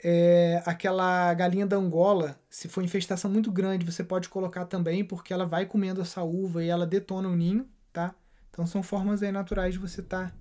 É, 0.02 0.62
aquela 0.66 1.32
galinha 1.34 1.66
da 1.66 1.76
Angola, 1.76 2.38
se 2.48 2.68
for 2.68 2.84
infestação 2.84 3.30
muito 3.30 3.50
grande, 3.50 3.84
você 3.84 4.04
pode 4.04 4.28
colocar 4.28 4.66
também, 4.66 5.04
porque 5.04 5.32
ela 5.32 5.46
vai 5.46 5.66
comendo 5.66 6.00
essa 6.00 6.22
uva 6.22 6.62
e 6.62 6.68
ela 6.68 6.86
detona 6.86 7.28
o 7.28 7.34
ninho, 7.34 7.68
tá? 7.92 8.14
Então 8.50 8.66
são 8.66 8.82
formas 8.82 9.22
aí 9.22 9.32
naturais 9.32 9.74
de 9.74 9.80
você 9.80 10.00
estar 10.00 10.30
tá 10.30 10.36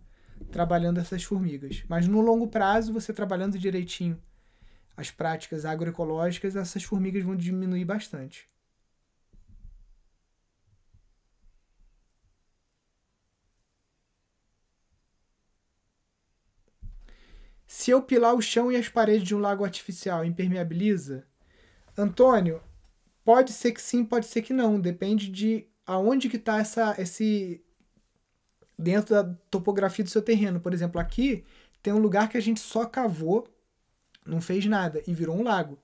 trabalhando 0.52 1.00
essas 1.00 1.24
formigas. 1.24 1.84
Mas 1.88 2.08
no 2.08 2.22
longo 2.22 2.48
prazo, 2.48 2.94
você 2.94 3.14
trabalhando 3.14 3.58
direitinho 3.58 4.22
as 4.98 5.12
práticas 5.12 5.66
agroecológicas, 5.66 6.56
essas 6.56 6.84
formigas 6.84 7.24
vão 7.24 7.36
diminuir 7.36 7.86
bastante. 7.86 8.50
Se 17.68 17.92
eu 17.92 18.02
pilar 18.02 18.36
o 18.36 18.42
chão 18.42 18.72
e 18.72 18.76
as 18.76 18.90
paredes 18.90 19.28
de 19.28 19.36
um 19.36 19.40
lago 19.40 19.64
artificial, 19.64 20.24
impermeabiliza? 20.24 21.26
Antônio, 21.98 22.62
pode 23.24 23.54
ser 23.54 23.72
que 23.72 23.82
sim, 23.82 24.06
pode 24.06 24.28
ser 24.28 24.42
que 24.42 24.54
não. 24.54 24.80
Depende 24.80 25.30
de 25.30 25.66
aonde 25.86 26.30
que 26.30 26.38
está 26.38 26.60
essa, 26.60 26.96
esse 27.00 27.64
dentro 28.78 29.16
da 29.16 29.24
topografia 29.50 30.04
do 30.04 30.12
seu 30.12 30.22
terreno. 30.22 30.60
Por 30.60 30.74
exemplo, 30.74 31.02
aqui 31.02 31.44
tem 31.82 31.94
um 31.94 32.00
lugar 32.00 32.30
que 32.30 32.38
a 32.38 32.42
gente 32.42 32.60
só 32.60 32.86
cavou, 32.86 33.48
não 34.26 34.42
fez 34.42 34.66
nada 34.66 35.02
e 35.08 35.14
virou 35.14 35.36
um 35.36 35.44
lago. 35.44 35.80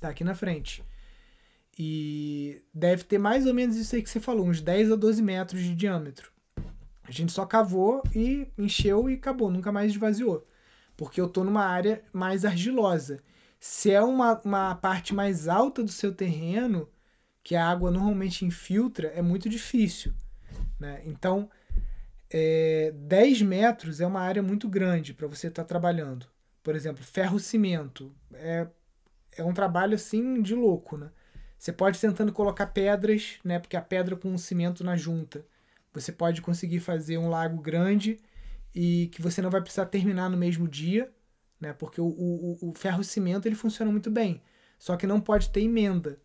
Tá 0.00 0.08
aqui 0.08 0.24
na 0.24 0.34
frente. 0.34 0.82
E 1.78 2.62
deve 2.74 3.04
ter 3.04 3.18
mais 3.18 3.46
ou 3.46 3.54
menos 3.54 3.76
isso 3.76 3.94
aí 3.94 4.02
que 4.02 4.10
você 4.10 4.20
falou, 4.20 4.46
uns 4.46 4.60
10 4.60 4.92
a 4.92 4.96
12 4.96 5.22
metros 5.22 5.62
de 5.62 5.74
diâmetro. 5.74 6.32
A 7.04 7.12
gente 7.12 7.32
só 7.32 7.46
cavou 7.46 8.02
e 8.14 8.48
encheu 8.58 9.08
e 9.08 9.14
acabou, 9.14 9.50
nunca 9.50 9.70
mais 9.70 9.92
esvaziou 9.92 10.46
porque 11.00 11.18
eu 11.18 11.24
estou 11.24 11.44
numa 11.44 11.64
área 11.64 12.02
mais 12.12 12.44
argilosa. 12.44 13.22
Se 13.58 13.90
é 13.90 14.02
uma, 14.02 14.38
uma 14.44 14.74
parte 14.74 15.14
mais 15.14 15.48
alta 15.48 15.82
do 15.82 15.90
seu 15.90 16.14
terreno, 16.14 16.86
que 17.42 17.56
a 17.56 17.66
água 17.66 17.90
normalmente 17.90 18.44
infiltra, 18.44 19.08
é 19.08 19.22
muito 19.22 19.48
difícil. 19.48 20.12
Né? 20.78 21.00
Então, 21.06 21.48
é, 22.28 22.92
10 22.94 23.40
metros 23.40 24.02
é 24.02 24.06
uma 24.06 24.20
área 24.20 24.42
muito 24.42 24.68
grande 24.68 25.14
para 25.14 25.26
você 25.26 25.46
estar 25.46 25.62
tá 25.62 25.68
trabalhando. 25.68 26.26
Por 26.62 26.76
exemplo, 26.76 27.02
ferro-cimento. 27.02 28.14
É, 28.34 28.68
é 29.38 29.42
um 29.42 29.54
trabalho 29.54 29.94
assim 29.94 30.42
de 30.42 30.54
louco. 30.54 30.98
Né? 30.98 31.10
Você 31.56 31.72
pode 31.72 31.98
tentando 31.98 32.30
colocar 32.30 32.66
pedras, 32.66 33.38
né? 33.42 33.58
porque 33.58 33.78
a 33.78 33.80
pedra 33.80 34.16
com 34.16 34.34
o 34.34 34.38
cimento 34.38 34.84
na 34.84 34.98
junta. 34.98 35.46
Você 35.94 36.12
pode 36.12 36.42
conseguir 36.42 36.80
fazer 36.80 37.16
um 37.16 37.30
lago 37.30 37.56
grande 37.56 38.20
e 38.74 39.08
que 39.12 39.22
você 39.22 39.42
não 39.42 39.50
vai 39.50 39.60
precisar 39.60 39.86
terminar 39.86 40.28
no 40.30 40.36
mesmo 40.36 40.68
dia, 40.68 41.12
né? 41.60 41.72
Porque 41.72 42.00
o, 42.00 42.06
o, 42.06 42.70
o 42.70 42.74
ferro 42.74 43.02
cimento 43.04 43.46
ele 43.46 43.54
funciona 43.54 43.90
muito 43.90 44.10
bem, 44.10 44.42
só 44.78 44.96
que 44.96 45.06
não 45.06 45.20
pode 45.20 45.50
ter 45.50 45.62
emenda. 45.62 46.20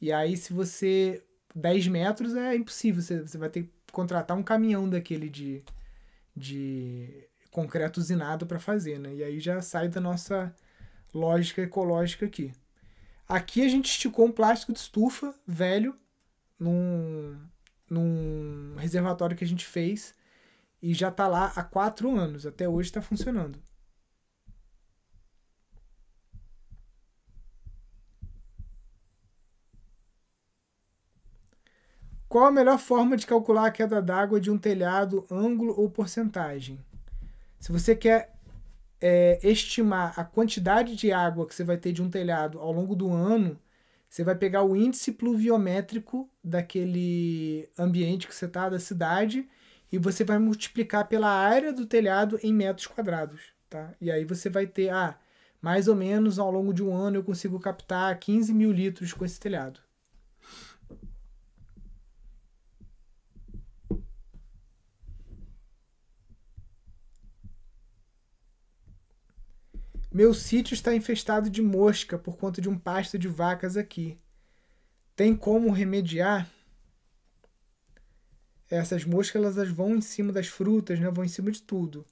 E 0.00 0.12
aí, 0.12 0.36
se 0.36 0.52
você 0.52 1.22
10 1.54 1.88
metros 1.88 2.34
é 2.34 2.54
impossível, 2.54 3.02
você, 3.02 3.20
você 3.20 3.38
vai 3.38 3.48
ter 3.48 3.64
que 3.64 3.72
contratar 3.92 4.36
um 4.36 4.42
caminhão 4.42 4.88
daquele 4.88 5.28
de, 5.28 5.64
de 6.36 7.28
concreto 7.50 7.98
usinado 7.98 8.46
para 8.46 8.60
fazer, 8.60 8.98
né? 8.98 9.14
E 9.14 9.24
aí 9.24 9.40
já 9.40 9.60
sai 9.60 9.88
da 9.88 10.00
nossa 10.00 10.54
lógica 11.12 11.62
ecológica 11.62 12.26
aqui. 12.26 12.52
Aqui 13.28 13.64
a 13.64 13.68
gente 13.68 13.90
esticou 13.90 14.26
um 14.26 14.32
plástico 14.32 14.72
de 14.72 14.78
estufa 14.78 15.34
velho 15.46 15.94
num, 16.58 17.38
num 17.90 18.74
reservatório 18.76 19.36
que 19.36 19.44
a 19.44 19.46
gente 19.46 19.66
fez 19.66 20.14
e 20.82 20.94
já 20.94 21.08
está 21.08 21.26
lá 21.26 21.52
há 21.56 21.62
quatro 21.62 22.16
anos. 22.16 22.46
Até 22.46 22.68
hoje 22.68 22.88
está 22.88 23.02
funcionando. 23.02 23.58
Qual 32.28 32.44
a 32.44 32.52
melhor 32.52 32.78
forma 32.78 33.16
de 33.16 33.26
calcular 33.26 33.66
a 33.66 33.70
queda 33.70 34.02
d'água 34.02 34.38
de 34.38 34.50
um 34.50 34.58
telhado, 34.58 35.26
ângulo 35.30 35.74
ou 35.78 35.90
porcentagem? 35.90 36.78
Se 37.58 37.72
você 37.72 37.96
quer 37.96 38.38
é, 39.00 39.38
estimar 39.42 40.12
a 40.14 40.24
quantidade 40.24 40.94
de 40.94 41.10
água 41.10 41.46
que 41.46 41.54
você 41.54 41.64
vai 41.64 41.78
ter 41.78 41.92
de 41.92 42.02
um 42.02 42.10
telhado 42.10 42.58
ao 42.58 42.70
longo 42.70 42.94
do 42.94 43.10
ano, 43.10 43.58
você 44.08 44.22
vai 44.22 44.34
pegar 44.34 44.62
o 44.62 44.76
índice 44.76 45.12
pluviométrico 45.12 46.30
daquele 46.44 47.68
ambiente 47.78 48.28
que 48.28 48.34
você 48.34 48.46
está, 48.46 48.68
da 48.68 48.78
cidade, 48.78 49.48
e 49.90 49.98
você 49.98 50.24
vai 50.24 50.38
multiplicar 50.38 51.08
pela 51.08 51.28
área 51.28 51.72
do 51.72 51.86
telhado 51.86 52.38
em 52.42 52.52
metros 52.52 52.86
quadrados, 52.86 53.52
tá? 53.68 53.94
E 54.00 54.10
aí 54.10 54.24
você 54.24 54.50
vai 54.50 54.66
ter, 54.66 54.90
ah, 54.90 55.18
mais 55.60 55.88
ou 55.88 55.94
menos 55.94 56.38
ao 56.38 56.50
longo 56.50 56.72
de 56.72 56.82
um 56.82 56.94
ano 56.94 57.16
eu 57.16 57.24
consigo 57.24 57.58
captar 57.58 58.18
15 58.18 58.52
mil 58.52 58.70
litros 58.70 59.12
com 59.12 59.24
esse 59.24 59.40
telhado. 59.40 59.80
Meu 70.10 70.32
sítio 70.32 70.74
está 70.74 70.94
infestado 70.94 71.48
de 71.50 71.62
mosca 71.62 72.18
por 72.18 72.36
conta 72.36 72.60
de 72.60 72.68
um 72.68 72.78
pasto 72.78 73.18
de 73.18 73.28
vacas 73.28 73.76
aqui. 73.76 74.18
Tem 75.14 75.36
como 75.36 75.70
remediar? 75.70 76.48
Essas 78.70 79.04
moscas 79.04 79.56
elas 79.56 79.70
vão 79.70 79.96
em 79.96 80.00
cima 80.00 80.32
das 80.32 80.46
frutas, 80.46 80.98
né? 81.00 81.10
Vão 81.10 81.24
em 81.24 81.28
cima 81.28 81.50
de 81.50 81.62
tudo. 81.62 82.04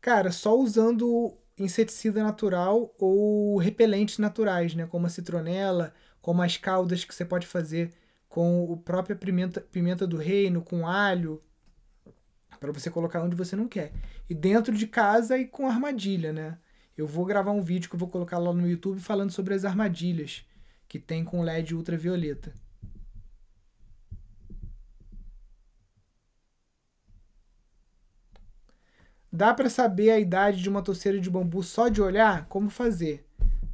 Cara, 0.00 0.30
só 0.30 0.56
usando 0.58 1.36
inseticida 1.58 2.22
natural 2.22 2.94
ou 2.98 3.58
repelentes 3.58 4.18
naturais, 4.18 4.74
né? 4.74 4.86
Como 4.86 5.06
a 5.06 5.10
citronela, 5.10 5.92
como 6.22 6.42
as 6.42 6.56
caldas 6.56 7.04
que 7.04 7.14
você 7.14 7.24
pode 7.24 7.46
fazer 7.46 7.92
com 8.28 8.74
a 8.74 8.76
própria 8.84 9.16
pimenta, 9.16 9.60
pimenta 9.60 10.06
do 10.06 10.16
reino, 10.16 10.62
com 10.62 10.86
alho, 10.86 11.42
para 12.60 12.72
você 12.72 12.90
colocar 12.90 13.22
onde 13.22 13.34
você 13.36 13.56
não 13.56 13.66
quer. 13.66 13.92
E 14.28 14.34
dentro 14.34 14.74
de 14.76 14.86
casa 14.86 15.36
e 15.36 15.46
com 15.46 15.68
armadilha, 15.68 16.32
né? 16.32 16.58
Eu 16.96 17.06
vou 17.06 17.24
gravar 17.24 17.50
um 17.50 17.62
vídeo 17.62 17.88
que 17.88 17.96
eu 17.96 17.98
vou 17.98 18.08
colocar 18.08 18.38
lá 18.38 18.52
no 18.52 18.68
YouTube 18.68 19.00
falando 19.00 19.30
sobre 19.30 19.54
as 19.54 19.64
armadilhas 19.64 20.44
que 20.86 20.98
tem 20.98 21.24
com 21.24 21.42
LED 21.42 21.74
ultravioleta. 21.74 22.52
Dá 29.32 29.54
para 29.54 29.70
saber 29.70 30.10
a 30.10 30.18
idade 30.18 30.60
de 30.60 30.68
uma 30.68 30.82
toceira 30.82 31.20
de 31.20 31.30
bambu 31.30 31.62
só 31.62 31.88
de 31.88 32.02
olhar? 32.02 32.46
Como 32.46 32.68
fazer? 32.68 33.24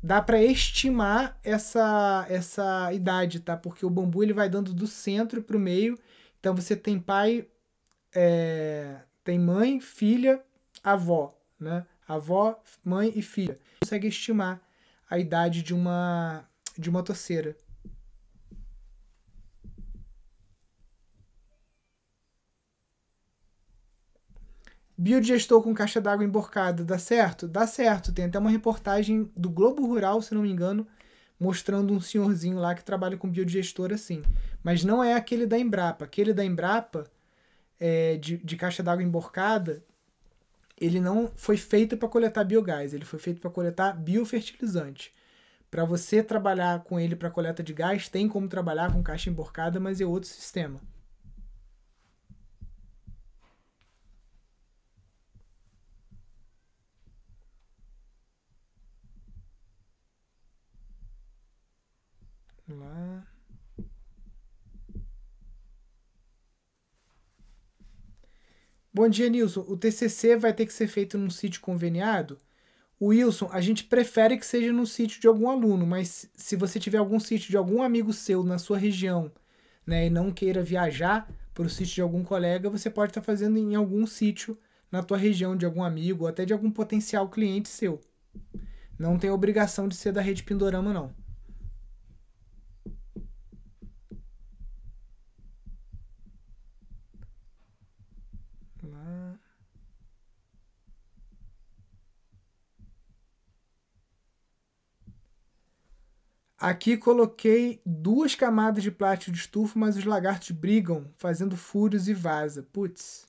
Dá 0.02 0.20
para 0.20 0.42
estimar 0.42 1.38
essa 1.42 2.26
essa 2.28 2.92
idade, 2.92 3.40
tá? 3.40 3.57
Porque 3.57 3.84
o 3.84 3.90
bambu 3.90 4.22
ele 4.22 4.34
vai 4.34 4.48
dando 4.48 4.74
do 4.74 4.86
centro 4.86 5.42
para 5.42 5.57
o 5.57 5.61
meio. 5.61 5.98
Então 6.38 6.54
você 6.54 6.76
tem 6.76 6.98
pai, 6.98 7.48
é, 8.14 8.96
tem 9.24 9.38
mãe, 9.38 9.80
filha, 9.80 10.42
avó, 10.84 11.36
né? 11.59 11.86
Avó, 12.07 12.62
mãe 12.84 13.12
e 13.16 13.22
filha. 13.22 13.59
Consegue 13.80 14.09
estimar 14.09 14.61
a 15.11 15.18
idade 15.18 15.62
de 15.62 15.74
uma 15.74 16.44
de 16.78 16.90
motosseira. 16.90 17.57
Biodigestor 25.07 25.62
com 25.62 25.72
caixa 25.72 26.00
d'água 26.00 26.24
emborcada, 26.24 26.84
dá 26.84 26.98
certo? 26.98 27.46
Dá 27.46 27.64
certo. 27.64 28.12
Tem 28.12 28.24
até 28.24 28.40
uma 28.40 28.50
reportagem 28.50 29.30
do 29.36 29.48
Globo 29.48 29.86
Rural, 29.86 30.20
se 30.20 30.34
não 30.34 30.42
me 30.42 30.50
engano, 30.50 30.84
mostrando 31.38 31.94
um 31.94 32.00
senhorzinho 32.00 32.59
lá 32.59 32.74
que 32.74 32.82
trabalha 32.82 33.16
com 33.16 33.30
biodigestor 33.30 33.92
assim. 33.92 34.20
Mas 34.64 34.82
não 34.82 35.04
é 35.04 35.14
aquele 35.14 35.46
da 35.46 35.57
Embrapa. 35.57 36.04
Aquele 36.04 36.32
da 36.32 36.44
Embrapa, 36.44 37.09
é, 37.78 38.16
de, 38.16 38.36
de 38.38 38.57
caixa 38.57 38.82
d'água 38.82 39.04
emborcada, 39.04 39.80
ele 40.76 40.98
não 40.98 41.30
foi 41.36 41.57
feito 41.57 41.96
para 41.96 42.09
coletar 42.09 42.42
biogás, 42.42 42.92
ele 42.92 43.04
foi 43.04 43.20
feito 43.20 43.40
para 43.40 43.48
coletar 43.48 43.92
biofertilizante. 43.92 45.14
Para 45.70 45.84
você 45.84 46.20
trabalhar 46.20 46.82
com 46.82 46.98
ele 46.98 47.14
para 47.14 47.30
coleta 47.30 47.62
de 47.62 47.72
gás, 47.72 48.09
tem 48.09 48.28
como 48.28 48.48
trabalhar 48.48 48.92
com 48.92 49.04
caixa 49.04 49.30
emborcada, 49.30 49.78
mas 49.78 50.00
é 50.00 50.04
outro 50.04 50.28
sistema. 50.28 50.80
Lá. 62.77 63.27
Bom 68.93 69.09
dia, 69.09 69.29
Nilson. 69.29 69.61
O 69.68 69.77
TCC 69.77 70.37
vai 70.37 70.55
ter 70.55 70.64
que 70.64 70.72
ser 70.72 70.89
feito 70.89 71.18
num 71.18 71.29
sítio 71.29 71.61
conveniado? 71.61 72.39
Wilson, 73.01 73.51
a 73.53 73.61
gente 73.61 73.85
prefere 73.85 74.39
que 74.39 74.47
seja 74.47 74.72
no 74.72 74.87
sítio 74.87 75.20
de 75.20 75.27
algum 75.27 75.51
aluno, 75.51 75.87
mas 75.87 76.31
se 76.35 76.57
você 76.57 76.81
tiver 76.81 76.97
algum 76.97 77.20
sítio 77.20 77.51
de 77.51 77.57
algum 77.57 77.83
amigo 77.83 78.11
seu 78.12 78.43
na 78.43 78.59
sua 78.59 78.79
região, 78.79 79.31
né, 79.87 80.07
e 80.07 80.11
não 80.11 80.33
queira 80.33 80.62
viajar 80.62 81.31
para 81.53 81.66
o 81.66 81.68
sítio 81.68 81.97
de 81.97 82.01
algum 82.01 82.24
colega, 82.24 82.70
você 82.70 82.89
pode 82.89 83.11
estar 83.11 83.20
tá 83.20 83.24
fazendo 83.24 83.59
em 83.59 83.74
algum 83.74 84.07
sítio 84.07 84.59
na 84.91 85.03
tua 85.03 85.18
região 85.18 85.55
de 85.55 85.66
algum 85.66 85.85
amigo 85.85 86.24
ou 86.24 86.29
até 86.29 86.47
de 86.47 86.55
algum 86.55 86.70
potencial 86.70 87.29
cliente 87.29 87.68
seu. 87.68 88.01
Não 88.99 89.18
tem 89.18 89.29
obrigação 89.29 89.89
de 89.89 89.95
ser 89.95 90.12
da 90.12 90.22
rede 90.22 90.43
Pindorama, 90.43 90.93
não. 90.93 91.26
Aqui 106.59 106.96
coloquei 106.96 107.82
duas 107.84 108.34
camadas 108.34 108.82
de 108.82 108.90
plástico 108.90 109.30
de 109.30 109.38
estufa, 109.38 109.78
mas 109.78 109.96
os 109.96 110.04
lagartos 110.04 110.50
brigam, 110.52 111.07
fazendo 111.18 111.54
furos 111.54 112.09
e 112.09 112.14
vaza. 112.14 112.62
Putz. 112.62 113.26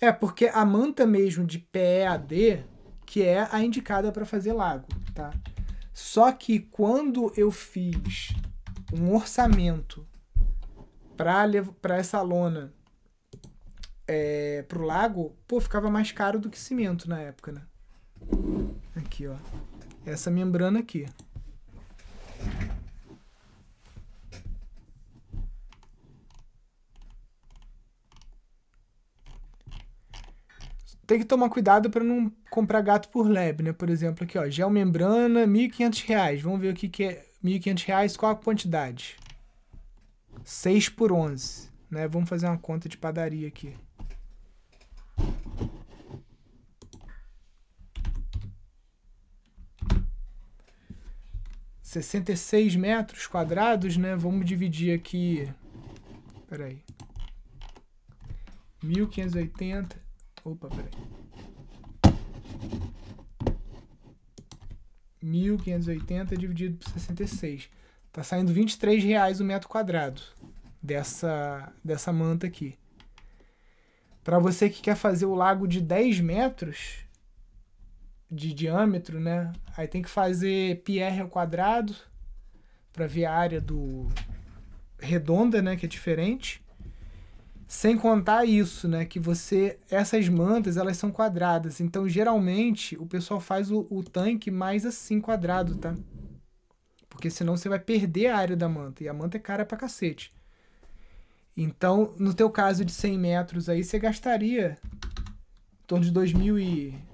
É, 0.00 0.10
porque 0.10 0.46
a 0.46 0.64
manta 0.64 1.06
mesmo 1.06 1.46
de 1.46 1.60
PEAD, 1.60 2.66
que 3.06 3.22
é 3.22 3.48
a 3.52 3.62
indicada 3.62 4.10
para 4.10 4.26
fazer 4.26 4.52
lago, 4.52 4.88
tá? 5.14 5.32
Só 5.92 6.32
que 6.32 6.58
quando 6.58 7.32
eu 7.36 7.52
fiz 7.52 8.32
um 8.92 9.14
orçamento 9.14 10.04
para 11.16 11.96
essa 11.96 12.20
lona 12.20 12.74
é, 14.08 14.62
pro 14.62 14.84
lago, 14.84 15.36
pô, 15.46 15.60
ficava 15.60 15.88
mais 15.88 16.10
caro 16.10 16.40
do 16.40 16.50
que 16.50 16.58
cimento 16.58 17.08
na 17.08 17.20
época, 17.20 17.52
né? 17.52 17.62
Aqui, 18.96 19.28
ó 19.28 19.36
essa 20.04 20.30
membrana 20.30 20.80
aqui. 20.80 21.06
Tem 31.06 31.18
que 31.18 31.24
tomar 31.26 31.50
cuidado 31.50 31.90
para 31.90 32.02
não 32.02 32.32
comprar 32.50 32.80
gato 32.80 33.08
por 33.08 33.28
lebre, 33.28 33.66
né? 33.66 33.72
Por 33.72 33.90
exemplo, 33.90 34.24
aqui, 34.24 34.38
ó, 34.38 34.48
gel 34.48 34.70
membrana, 34.70 35.40
R$ 35.40 35.46
1.500. 35.46 36.40
Vamos 36.40 36.60
ver 36.60 36.72
o 36.72 36.76
que, 36.76 36.88
que 36.88 37.04
é 37.04 37.26
R$ 37.42 37.58
1.500, 37.58 38.16
qual 38.16 38.32
a 38.32 38.36
quantidade? 38.36 39.16
6 40.44 40.88
por 40.88 41.12
11, 41.12 41.68
né? 41.90 42.08
Vamos 42.08 42.28
fazer 42.28 42.46
uma 42.46 42.56
conta 42.56 42.88
de 42.88 42.96
padaria 42.96 43.48
aqui. 43.48 43.74
66 51.92 52.74
metros 52.74 53.26
quadrados, 53.26 53.98
né? 53.98 54.16
Vamos 54.16 54.46
dividir 54.46 54.94
aqui. 54.94 55.46
Peraí. 56.48 56.82
1580. 58.82 60.00
Opa, 60.42 60.68
peraí. 60.68 60.90
1580 65.22 66.34
dividido 66.34 66.78
por 66.78 66.90
66. 66.90 67.68
Tá 68.10 68.22
saindo 68.22 68.52
23 68.54 69.04
reais 69.04 69.40
o 69.40 69.44
metro 69.44 69.68
quadrado 69.68 70.22
dessa, 70.82 71.70
dessa 71.84 72.10
manta 72.10 72.46
aqui. 72.46 72.74
Para 74.24 74.38
você 74.38 74.70
que 74.70 74.80
quer 74.80 74.96
fazer 74.96 75.26
o 75.26 75.34
lago 75.34 75.68
de 75.68 75.80
10 75.80 76.20
metros, 76.20 77.04
de 78.32 78.54
diâmetro, 78.54 79.20
né? 79.20 79.52
Aí 79.76 79.86
tem 79.86 80.00
que 80.00 80.08
fazer 80.08 80.82
PR 80.82 81.20
ao 81.20 81.28
quadrado 81.28 81.94
para 82.90 83.06
ver 83.06 83.26
a 83.26 83.34
área 83.34 83.60
do 83.60 84.08
redonda, 84.98 85.60
né, 85.60 85.76
que 85.76 85.84
é 85.84 85.88
diferente. 85.88 86.62
Sem 87.68 87.96
contar 87.96 88.44
isso, 88.44 88.88
né, 88.88 89.04
que 89.04 89.20
você 89.20 89.78
essas 89.90 90.28
mantas, 90.28 90.76
elas 90.76 90.96
são 90.96 91.10
quadradas. 91.10 91.80
Então, 91.80 92.08
geralmente, 92.08 92.96
o 92.96 93.06
pessoal 93.06 93.40
faz 93.40 93.70
o, 93.70 93.86
o 93.90 94.02
tanque 94.02 94.50
mais 94.50 94.86
assim 94.86 95.20
quadrado, 95.20 95.76
tá? 95.76 95.94
Porque 97.08 97.28
senão 97.28 97.56
você 97.56 97.68
vai 97.68 97.78
perder 97.78 98.28
a 98.28 98.36
área 98.36 98.56
da 98.56 98.68
manta 98.68 99.04
e 99.04 99.08
a 99.08 99.14
manta 99.14 99.36
é 99.36 99.40
cara 99.40 99.66
pra 99.66 99.76
cacete. 99.76 100.32
Então, 101.54 102.14
no 102.18 102.32
teu 102.32 102.48
caso 102.48 102.84
de 102.84 102.92
100 102.92 103.18
metros 103.18 103.68
aí, 103.68 103.84
você 103.84 103.98
gastaria 103.98 104.78
em 105.82 105.86
torno 105.86 106.04
de 106.04 106.12
2.000 106.12 106.58
e 106.58 107.11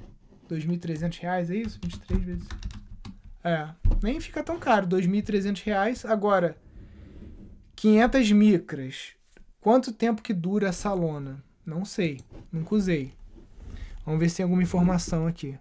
2.300 0.49 1.21
reais, 1.21 1.51
é 1.51 1.57
isso? 1.57 1.79
23 1.83 2.23
vezes. 2.23 2.49
É, 3.45 3.69
nem 4.03 4.21
fica 4.21 4.43
tão 4.43 4.59
caro, 4.59 4.87
2.300 4.87 5.63
reais. 5.65 6.05
Agora, 6.05 6.57
500 7.77 8.33
micras. 8.33 9.13
Quanto 9.61 9.93
tempo 9.93 10.23
que 10.23 10.35
dura 10.35 10.69
essa 10.69 10.93
lona? 10.93 11.43
Não 11.65 11.85
sei, 11.85 12.21
nunca 12.51 12.75
usei. 12.75 13.13
Vamos 14.05 14.21
ver 14.21 14.29
se 14.31 14.37
tem 14.37 14.45
alguma 14.45 14.63
informação 14.63 15.27
aqui. 15.27 15.59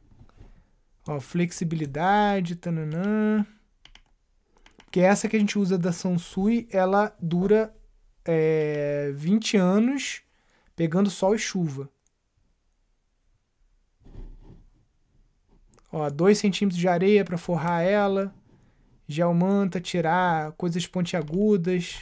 Ó, 1.07 1.19
flexibilidade, 1.19 2.55
tananã. 2.55 3.45
Que 4.89 5.01
essa 5.01 5.27
que 5.27 5.35
a 5.35 5.39
gente 5.39 5.59
usa 5.59 5.77
da 5.77 5.91
Sansui, 5.91 6.67
ela 6.71 7.15
dura 7.21 7.75
é, 8.23 9.11
20 9.15 9.57
anos 9.57 10.21
pegando 10.75 11.09
sol 11.09 11.35
e 11.35 11.39
chuva. 11.39 11.89
Ó, 15.91 16.09
2 16.09 16.37
centímetros 16.37 16.79
de 16.79 16.87
areia 16.87 17.23
para 17.23 17.37
forrar 17.37 17.81
ela. 17.81 18.33
Gel 19.07 19.33
manta, 19.33 19.79
tirar 19.79 20.51
coisas 20.53 20.85
pontiagudas. 20.85 22.01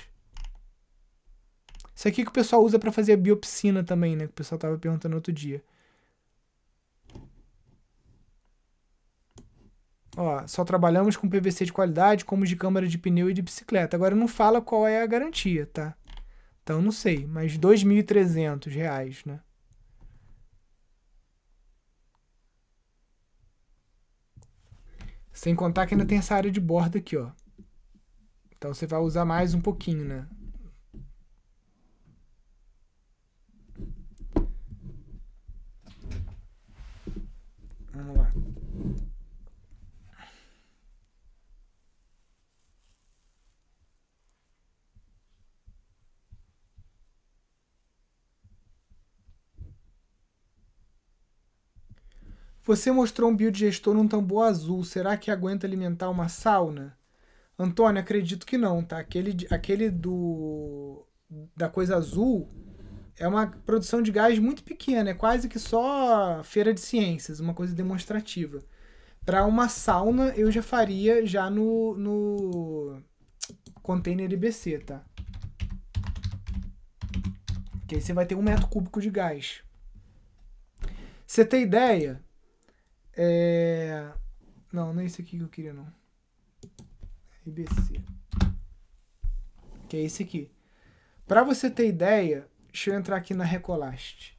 Isso 1.95 2.07
aqui 2.07 2.23
que 2.23 2.29
o 2.29 2.33
pessoal 2.33 2.63
usa 2.63 2.79
para 2.79 2.91
fazer 2.91 3.13
a 3.13 3.17
biopsina 3.17 3.83
também, 3.83 4.15
né? 4.15 4.25
Que 4.25 4.31
o 4.31 4.35
pessoal 4.35 4.59
tava 4.59 4.77
perguntando 4.77 5.15
outro 5.15 5.31
dia. 5.31 5.63
Ó, 10.17 10.47
só 10.47 10.63
trabalhamos 10.63 11.17
com 11.17 11.29
PVC 11.29 11.65
de 11.65 11.73
qualidade, 11.73 12.25
como 12.25 12.45
de 12.45 12.55
câmara 12.55 12.87
de 12.87 12.97
pneu 12.97 13.29
e 13.29 13.33
de 13.33 13.41
bicicleta. 13.41 13.95
Agora 13.97 14.15
não 14.15 14.27
fala 14.27 14.61
qual 14.61 14.87
é 14.87 15.01
a 15.01 15.07
garantia, 15.07 15.65
tá? 15.67 15.95
Então 16.63 16.81
não 16.81 16.91
sei, 16.91 17.25
mas 17.27 17.53
R$ 17.53 17.59
2.300, 17.59 19.25
né? 19.25 19.39
Sem 25.35 25.53
contar 25.53 25.85
que 25.85 25.93
ainda 25.93 26.05
tem 26.05 26.17
essa 26.17 26.33
área 26.33 26.49
de 26.49 26.61
borda 26.61 26.97
aqui, 26.97 27.17
ó. 27.17 27.29
Então 28.57 28.73
você 28.73 28.87
vai 28.87 29.01
usar 29.01 29.25
mais 29.25 29.53
um 29.53 29.59
pouquinho, 29.59 30.05
né? 30.05 30.25
Vamos 37.93 38.17
lá. 38.17 38.31
Você 52.65 52.91
mostrou 52.91 53.29
um 53.29 53.35
biodigestor 53.35 53.93
num 53.93 54.07
tambor 54.07 54.47
azul. 54.47 54.83
Será 54.83 55.15
que 55.15 55.29
aguenta 55.29 55.67
alimentar 55.67 56.09
uma 56.09 56.27
sauna? 56.27 56.97
Antônio, 57.57 58.01
acredito 58.01 58.45
que 58.45 58.57
não, 58.57 58.83
tá? 58.83 58.97
Aquele, 58.97 59.47
aquele 59.51 59.89
do 59.89 61.05
da 61.55 61.69
coisa 61.69 61.95
azul 61.95 62.49
é 63.17 63.27
uma 63.27 63.47
produção 63.47 64.01
de 64.01 64.11
gás 64.11 64.37
muito 64.39 64.63
pequena, 64.63 65.11
é 65.11 65.13
quase 65.13 65.47
que 65.47 65.59
só 65.59 66.43
feira 66.43 66.73
de 66.73 66.81
ciências, 66.81 67.39
uma 67.39 67.53
coisa 67.53 67.73
demonstrativa. 67.73 68.63
Para 69.23 69.45
uma 69.45 69.69
sauna 69.69 70.29
eu 70.35 70.51
já 70.51 70.61
faria 70.61 71.25
já 71.25 71.49
no, 71.49 71.95
no 71.95 73.01
container 73.81 74.31
IBC, 74.31 74.79
tá? 74.79 75.03
Que 77.87 77.95
aí 77.95 78.01
você 78.01 78.11
vai 78.11 78.25
ter 78.25 78.35
um 78.35 78.41
metro 78.41 78.67
cúbico 78.67 78.99
de 78.99 79.11
gás. 79.11 79.61
Você 81.25 81.45
tem 81.45 81.61
ideia? 81.61 82.24
É... 83.15 84.11
Não, 84.71 84.93
não 84.93 85.01
é 85.01 85.05
esse 85.05 85.21
aqui 85.21 85.37
que 85.37 85.43
eu 85.43 85.49
queria 85.49 85.73
não. 85.73 85.87
IBC. 87.45 88.01
Que 89.87 89.97
é 89.97 90.01
esse 90.01 90.23
aqui. 90.23 90.51
Para 91.27 91.43
você 91.43 91.69
ter 91.69 91.87
ideia, 91.87 92.47
deixa 92.71 92.91
eu 92.91 92.95
entrar 92.95 93.17
aqui 93.17 93.33
na 93.33 93.43
Recolast. 93.43 94.37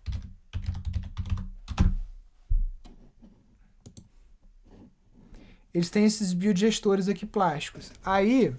Eles 5.72 5.90
têm 5.90 6.04
esses 6.04 6.32
biodigestores 6.32 7.08
aqui 7.08 7.26
plásticos. 7.26 7.92
Aí, 8.02 8.48
o 8.48 8.56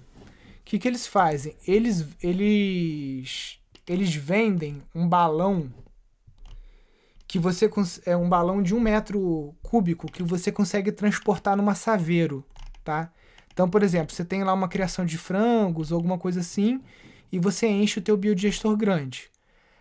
que, 0.64 0.78
que 0.78 0.86
eles 0.86 1.06
fazem? 1.06 1.56
Eles, 1.66 2.06
eles, 2.22 3.58
eles 3.86 4.14
vendem 4.14 4.82
um 4.94 5.08
balão 5.08 5.72
que 7.28 7.38
você 7.38 7.70
é 8.06 8.16
um 8.16 8.26
balão 8.26 8.62
de 8.62 8.74
um 8.74 8.80
metro 8.80 9.54
cúbico 9.62 10.10
que 10.10 10.22
você 10.22 10.50
consegue 10.50 10.90
transportar 10.90 11.54
numa 11.58 11.74
saveiro, 11.74 12.42
tá? 12.82 13.12
Então, 13.52 13.68
por 13.68 13.82
exemplo, 13.82 14.14
você 14.14 14.24
tem 14.24 14.42
lá 14.42 14.54
uma 14.54 14.66
criação 14.66 15.04
de 15.04 15.18
frangos 15.18 15.92
ou 15.92 15.96
alguma 15.96 16.16
coisa 16.16 16.40
assim 16.40 16.80
e 17.30 17.38
você 17.38 17.66
enche 17.68 17.98
o 17.98 18.02
teu 18.02 18.16
biodigestor 18.16 18.74
grande. 18.78 19.30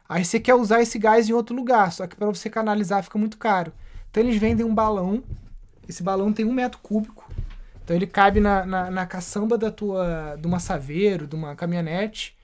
Aí 0.09 0.25
você 0.25 0.41
quer 0.41 0.55
usar 0.55 0.81
esse 0.81 0.99
gás 0.99 1.29
em 1.29 1.33
outro 1.33 1.55
lugar, 1.55 1.93
só 1.93 2.05
que 2.05 2.17
para 2.17 2.27
você 2.27 2.49
canalizar 2.49 3.01
fica 3.01 3.17
muito 3.17 3.37
caro. 3.37 3.71
Então 4.11 4.21
eles 4.21 4.35
vendem 4.35 4.65
um 4.65 4.75
balão, 4.75 5.23
esse 5.87 6.03
balão 6.03 6.33
tem 6.33 6.45
um 6.45 6.53
metro 6.53 6.79
cúbico, 6.79 7.31
então 7.81 7.95
ele 7.95 8.07
cabe 8.07 8.41
na, 8.41 8.65
na, 8.65 8.91
na 8.91 9.05
caçamba 9.05 9.57
da 9.57 9.71
tua, 9.71 10.35
de 10.37 10.45
uma 10.45 10.59
saveiro, 10.59 11.25
de 11.25 11.35
uma 11.35 11.55
caminhonete, 11.55 12.37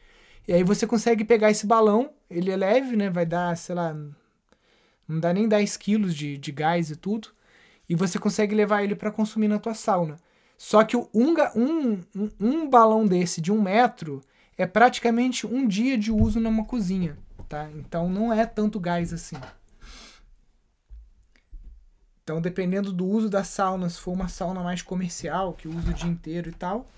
e 0.47 0.53
aí 0.53 0.63
você 0.63 0.87
consegue 0.87 1.25
pegar 1.25 1.51
esse 1.51 1.67
balão, 1.67 2.11
ele 2.29 2.51
é 2.51 2.55
leve, 2.55 2.95
né, 2.95 3.09
vai 3.09 3.25
dar, 3.25 3.55
sei 3.57 3.75
lá, 3.75 3.95
não 5.07 5.19
dá 5.19 5.33
nem 5.33 5.47
10 5.47 5.77
quilos 5.77 6.15
de, 6.15 6.37
de 6.37 6.51
gás 6.51 6.89
e 6.89 6.95
tudo, 6.95 7.29
e 7.87 7.95
você 7.95 8.17
consegue 8.17 8.55
levar 8.55 8.83
ele 8.83 8.95
para 8.95 9.11
consumir 9.11 9.47
na 9.47 9.59
tua 9.59 9.73
sauna. 9.73 10.17
Só 10.57 10.83
que 10.83 10.95
um, 10.95 11.35
um, 11.55 12.01
um, 12.39 12.69
balão 12.69 13.05
desse 13.05 13.41
de 13.41 13.51
um 13.51 13.61
metro 13.61 14.21
é 14.57 14.65
praticamente 14.65 15.45
um 15.45 15.67
dia 15.67 15.97
de 15.97 16.11
uso 16.11 16.39
numa 16.39 16.63
cozinha, 16.63 17.17
tá? 17.49 17.69
Então 17.75 18.09
não 18.09 18.31
é 18.31 18.45
tanto 18.45 18.79
gás 18.79 19.11
assim. 19.11 19.35
Então, 22.23 22.39
dependendo 22.39 22.93
do 22.93 23.05
uso 23.05 23.29
da 23.29 23.43
sauna, 23.43 23.89
se 23.89 23.99
for 23.99 24.13
uma 24.13 24.29
sauna 24.29 24.63
mais 24.63 24.81
comercial, 24.81 25.53
que 25.53 25.67
usa 25.67 25.91
o 25.91 25.93
dia 25.93 26.09
inteiro 26.09 26.49
e 26.49 26.53
tal, 26.53 26.89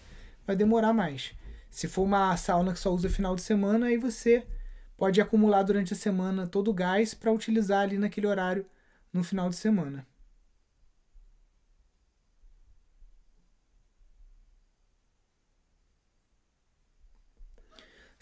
vai 0.46 0.56
demorar 0.56 0.94
mais. 0.94 1.34
Se 1.72 1.88
for 1.88 2.04
uma 2.04 2.38
sauna 2.38 2.72
que 2.72 2.80
só 2.80 2.94
usa 2.94 3.10
final 3.10 3.36
de 3.36 3.42
semana, 3.42 3.88
aí 3.88 3.98
você 3.98 4.46
pode 4.98 5.22
acumular 5.22 5.64
durante 5.64 5.94
a 5.94 5.96
semana 5.96 6.48
todo 6.48 6.70
o 6.70 6.74
gás 6.74 7.14
para 7.14 7.32
utilizar 7.32 7.82
ali 7.82 7.98
naquele 7.98 8.28
horário 8.28 8.66
no 9.14 9.24
final 9.24 9.50
de 9.50 9.56
semana. 9.56 10.06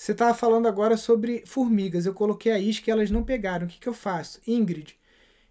Você 0.03 0.11
estava 0.11 0.33
falando 0.33 0.67
agora 0.67 0.97
sobre 0.97 1.43
formigas. 1.45 2.05
Eu 2.05 2.13
coloquei 2.13 2.51
a 2.51 2.59
isca 2.59 2.89
e 2.89 2.91
elas 2.91 3.09
não 3.09 3.23
pegaram. 3.23 3.65
O 3.65 3.69
que, 3.69 3.79
que 3.79 3.87
eu 3.87 3.93
faço? 3.93 4.41
Ingrid, 4.45 4.97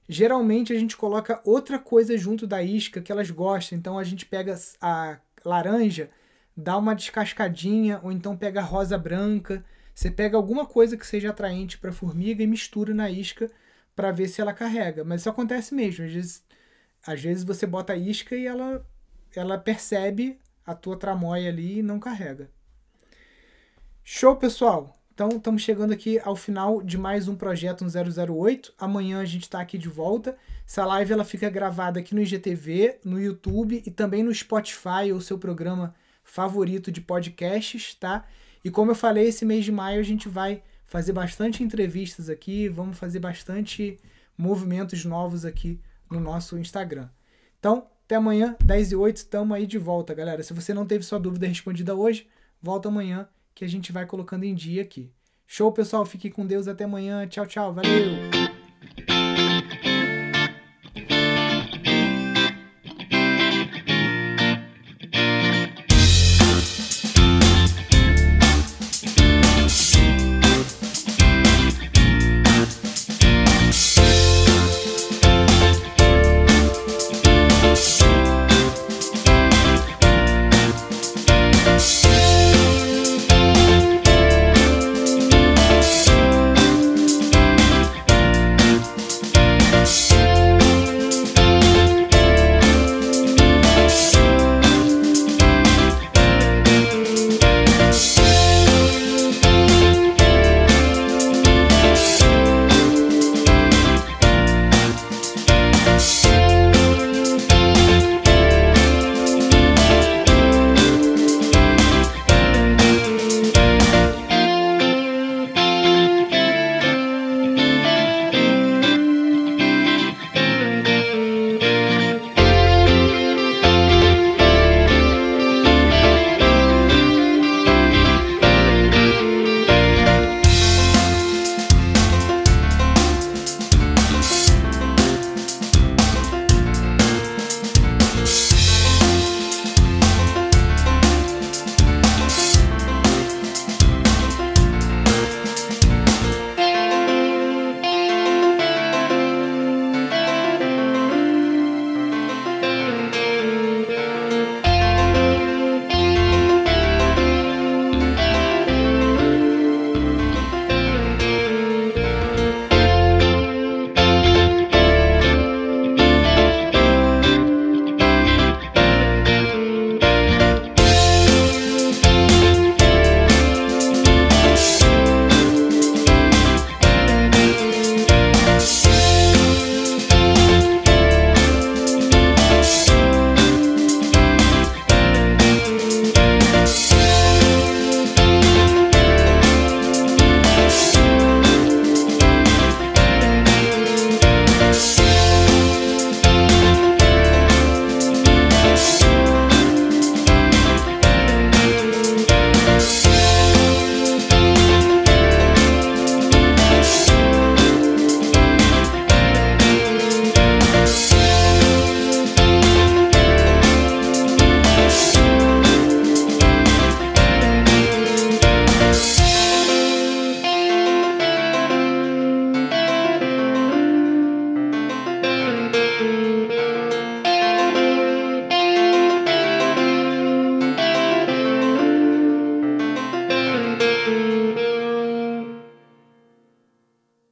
geralmente 0.08 0.74
a 0.74 0.78
gente 0.78 0.94
coloca 0.96 1.40
outra 1.44 1.78
coisa 1.78 2.18
junto 2.18 2.46
da 2.46 2.62
isca 2.62 3.00
que 3.00 3.10
elas 3.10 3.30
gostam. 3.30 3.78
Então 3.78 3.98
a 3.98 4.04
gente 4.04 4.26
pega 4.26 4.54
a 4.80 5.18
laranja, 5.44 6.10
dá 6.56 6.76
uma 6.76 6.94
descascadinha, 6.94 7.98
ou 8.02 8.12
então 8.12 8.36
pega 8.36 8.60
a 8.60 8.64
rosa 8.64 8.98
branca. 8.98 9.64
Você 10.02 10.10
pega 10.10 10.36
alguma 10.36 10.66
coisa 10.66 10.96
que 10.96 11.06
seja 11.06 11.30
atraente 11.30 11.78
para 11.78 11.90
a 11.90 11.92
formiga 11.92 12.42
e 12.42 12.46
mistura 12.46 12.92
na 12.92 13.08
isca 13.08 13.48
para 13.94 14.10
ver 14.10 14.26
se 14.26 14.40
ela 14.40 14.52
carrega. 14.52 15.04
Mas 15.04 15.20
isso 15.20 15.30
acontece 15.30 15.72
mesmo. 15.72 16.04
Às 16.04 16.12
vezes, 16.12 16.44
às 17.06 17.20
vezes 17.20 17.44
você 17.44 17.68
bota 17.68 17.92
a 17.92 17.96
isca 17.96 18.34
e 18.34 18.44
ela, 18.44 18.84
ela 19.32 19.56
percebe 19.56 20.40
a 20.66 20.74
tua 20.74 20.98
tramóia 20.98 21.48
ali 21.48 21.78
e 21.78 21.82
não 21.84 22.00
carrega. 22.00 22.50
Show, 24.02 24.34
pessoal! 24.34 24.92
Então, 25.14 25.28
estamos 25.28 25.62
chegando 25.62 25.92
aqui 25.92 26.18
ao 26.24 26.34
final 26.34 26.82
de 26.82 26.98
mais 26.98 27.28
um 27.28 27.36
projeto 27.36 27.84
008. 27.86 28.74
Amanhã 28.76 29.20
a 29.20 29.24
gente 29.24 29.42
está 29.42 29.60
aqui 29.60 29.78
de 29.78 29.88
volta. 29.88 30.36
Essa 30.66 30.84
live 30.84 31.12
ela 31.12 31.24
fica 31.24 31.48
gravada 31.48 32.00
aqui 32.00 32.12
no 32.12 32.22
IGTV, 32.22 32.98
no 33.04 33.20
YouTube 33.20 33.80
e 33.86 33.90
também 33.92 34.24
no 34.24 34.34
Spotify, 34.34 35.12
o 35.14 35.20
seu 35.20 35.38
programa 35.38 35.94
favorito 36.24 36.90
de 36.90 37.00
podcasts, 37.00 37.94
tá? 37.94 38.24
E 38.64 38.70
como 38.70 38.90
eu 38.90 38.94
falei, 38.94 39.28
esse 39.28 39.44
mês 39.44 39.64
de 39.64 39.72
maio 39.72 40.00
a 40.00 40.04
gente 40.04 40.28
vai 40.28 40.62
fazer 40.86 41.12
bastante 41.12 41.62
entrevistas 41.62 42.28
aqui, 42.28 42.68
vamos 42.68 42.98
fazer 42.98 43.18
bastante 43.18 43.98
movimentos 44.36 45.04
novos 45.04 45.44
aqui 45.44 45.80
no 46.10 46.20
nosso 46.20 46.58
Instagram. 46.58 47.08
Então, 47.58 47.86
até 48.04 48.16
amanhã, 48.16 48.56
10 48.64 48.92
e 48.92 48.96
8, 48.96 49.16
estamos 49.16 49.56
aí 49.56 49.66
de 49.66 49.78
volta, 49.78 50.12
galera. 50.14 50.42
Se 50.42 50.52
você 50.52 50.74
não 50.74 50.86
teve 50.86 51.04
sua 51.04 51.18
dúvida 51.18 51.46
respondida 51.46 51.94
hoje, 51.94 52.28
volta 52.60 52.88
amanhã 52.88 53.28
que 53.54 53.64
a 53.64 53.68
gente 53.68 53.92
vai 53.92 54.06
colocando 54.06 54.44
em 54.44 54.54
dia 54.54 54.82
aqui. 54.82 55.10
Show, 55.46 55.70
pessoal. 55.70 56.06
Fique 56.06 56.30
com 56.30 56.46
Deus. 56.46 56.66
Até 56.66 56.84
amanhã. 56.84 57.26
Tchau, 57.26 57.46
tchau. 57.46 57.74
Valeu! 57.74 58.41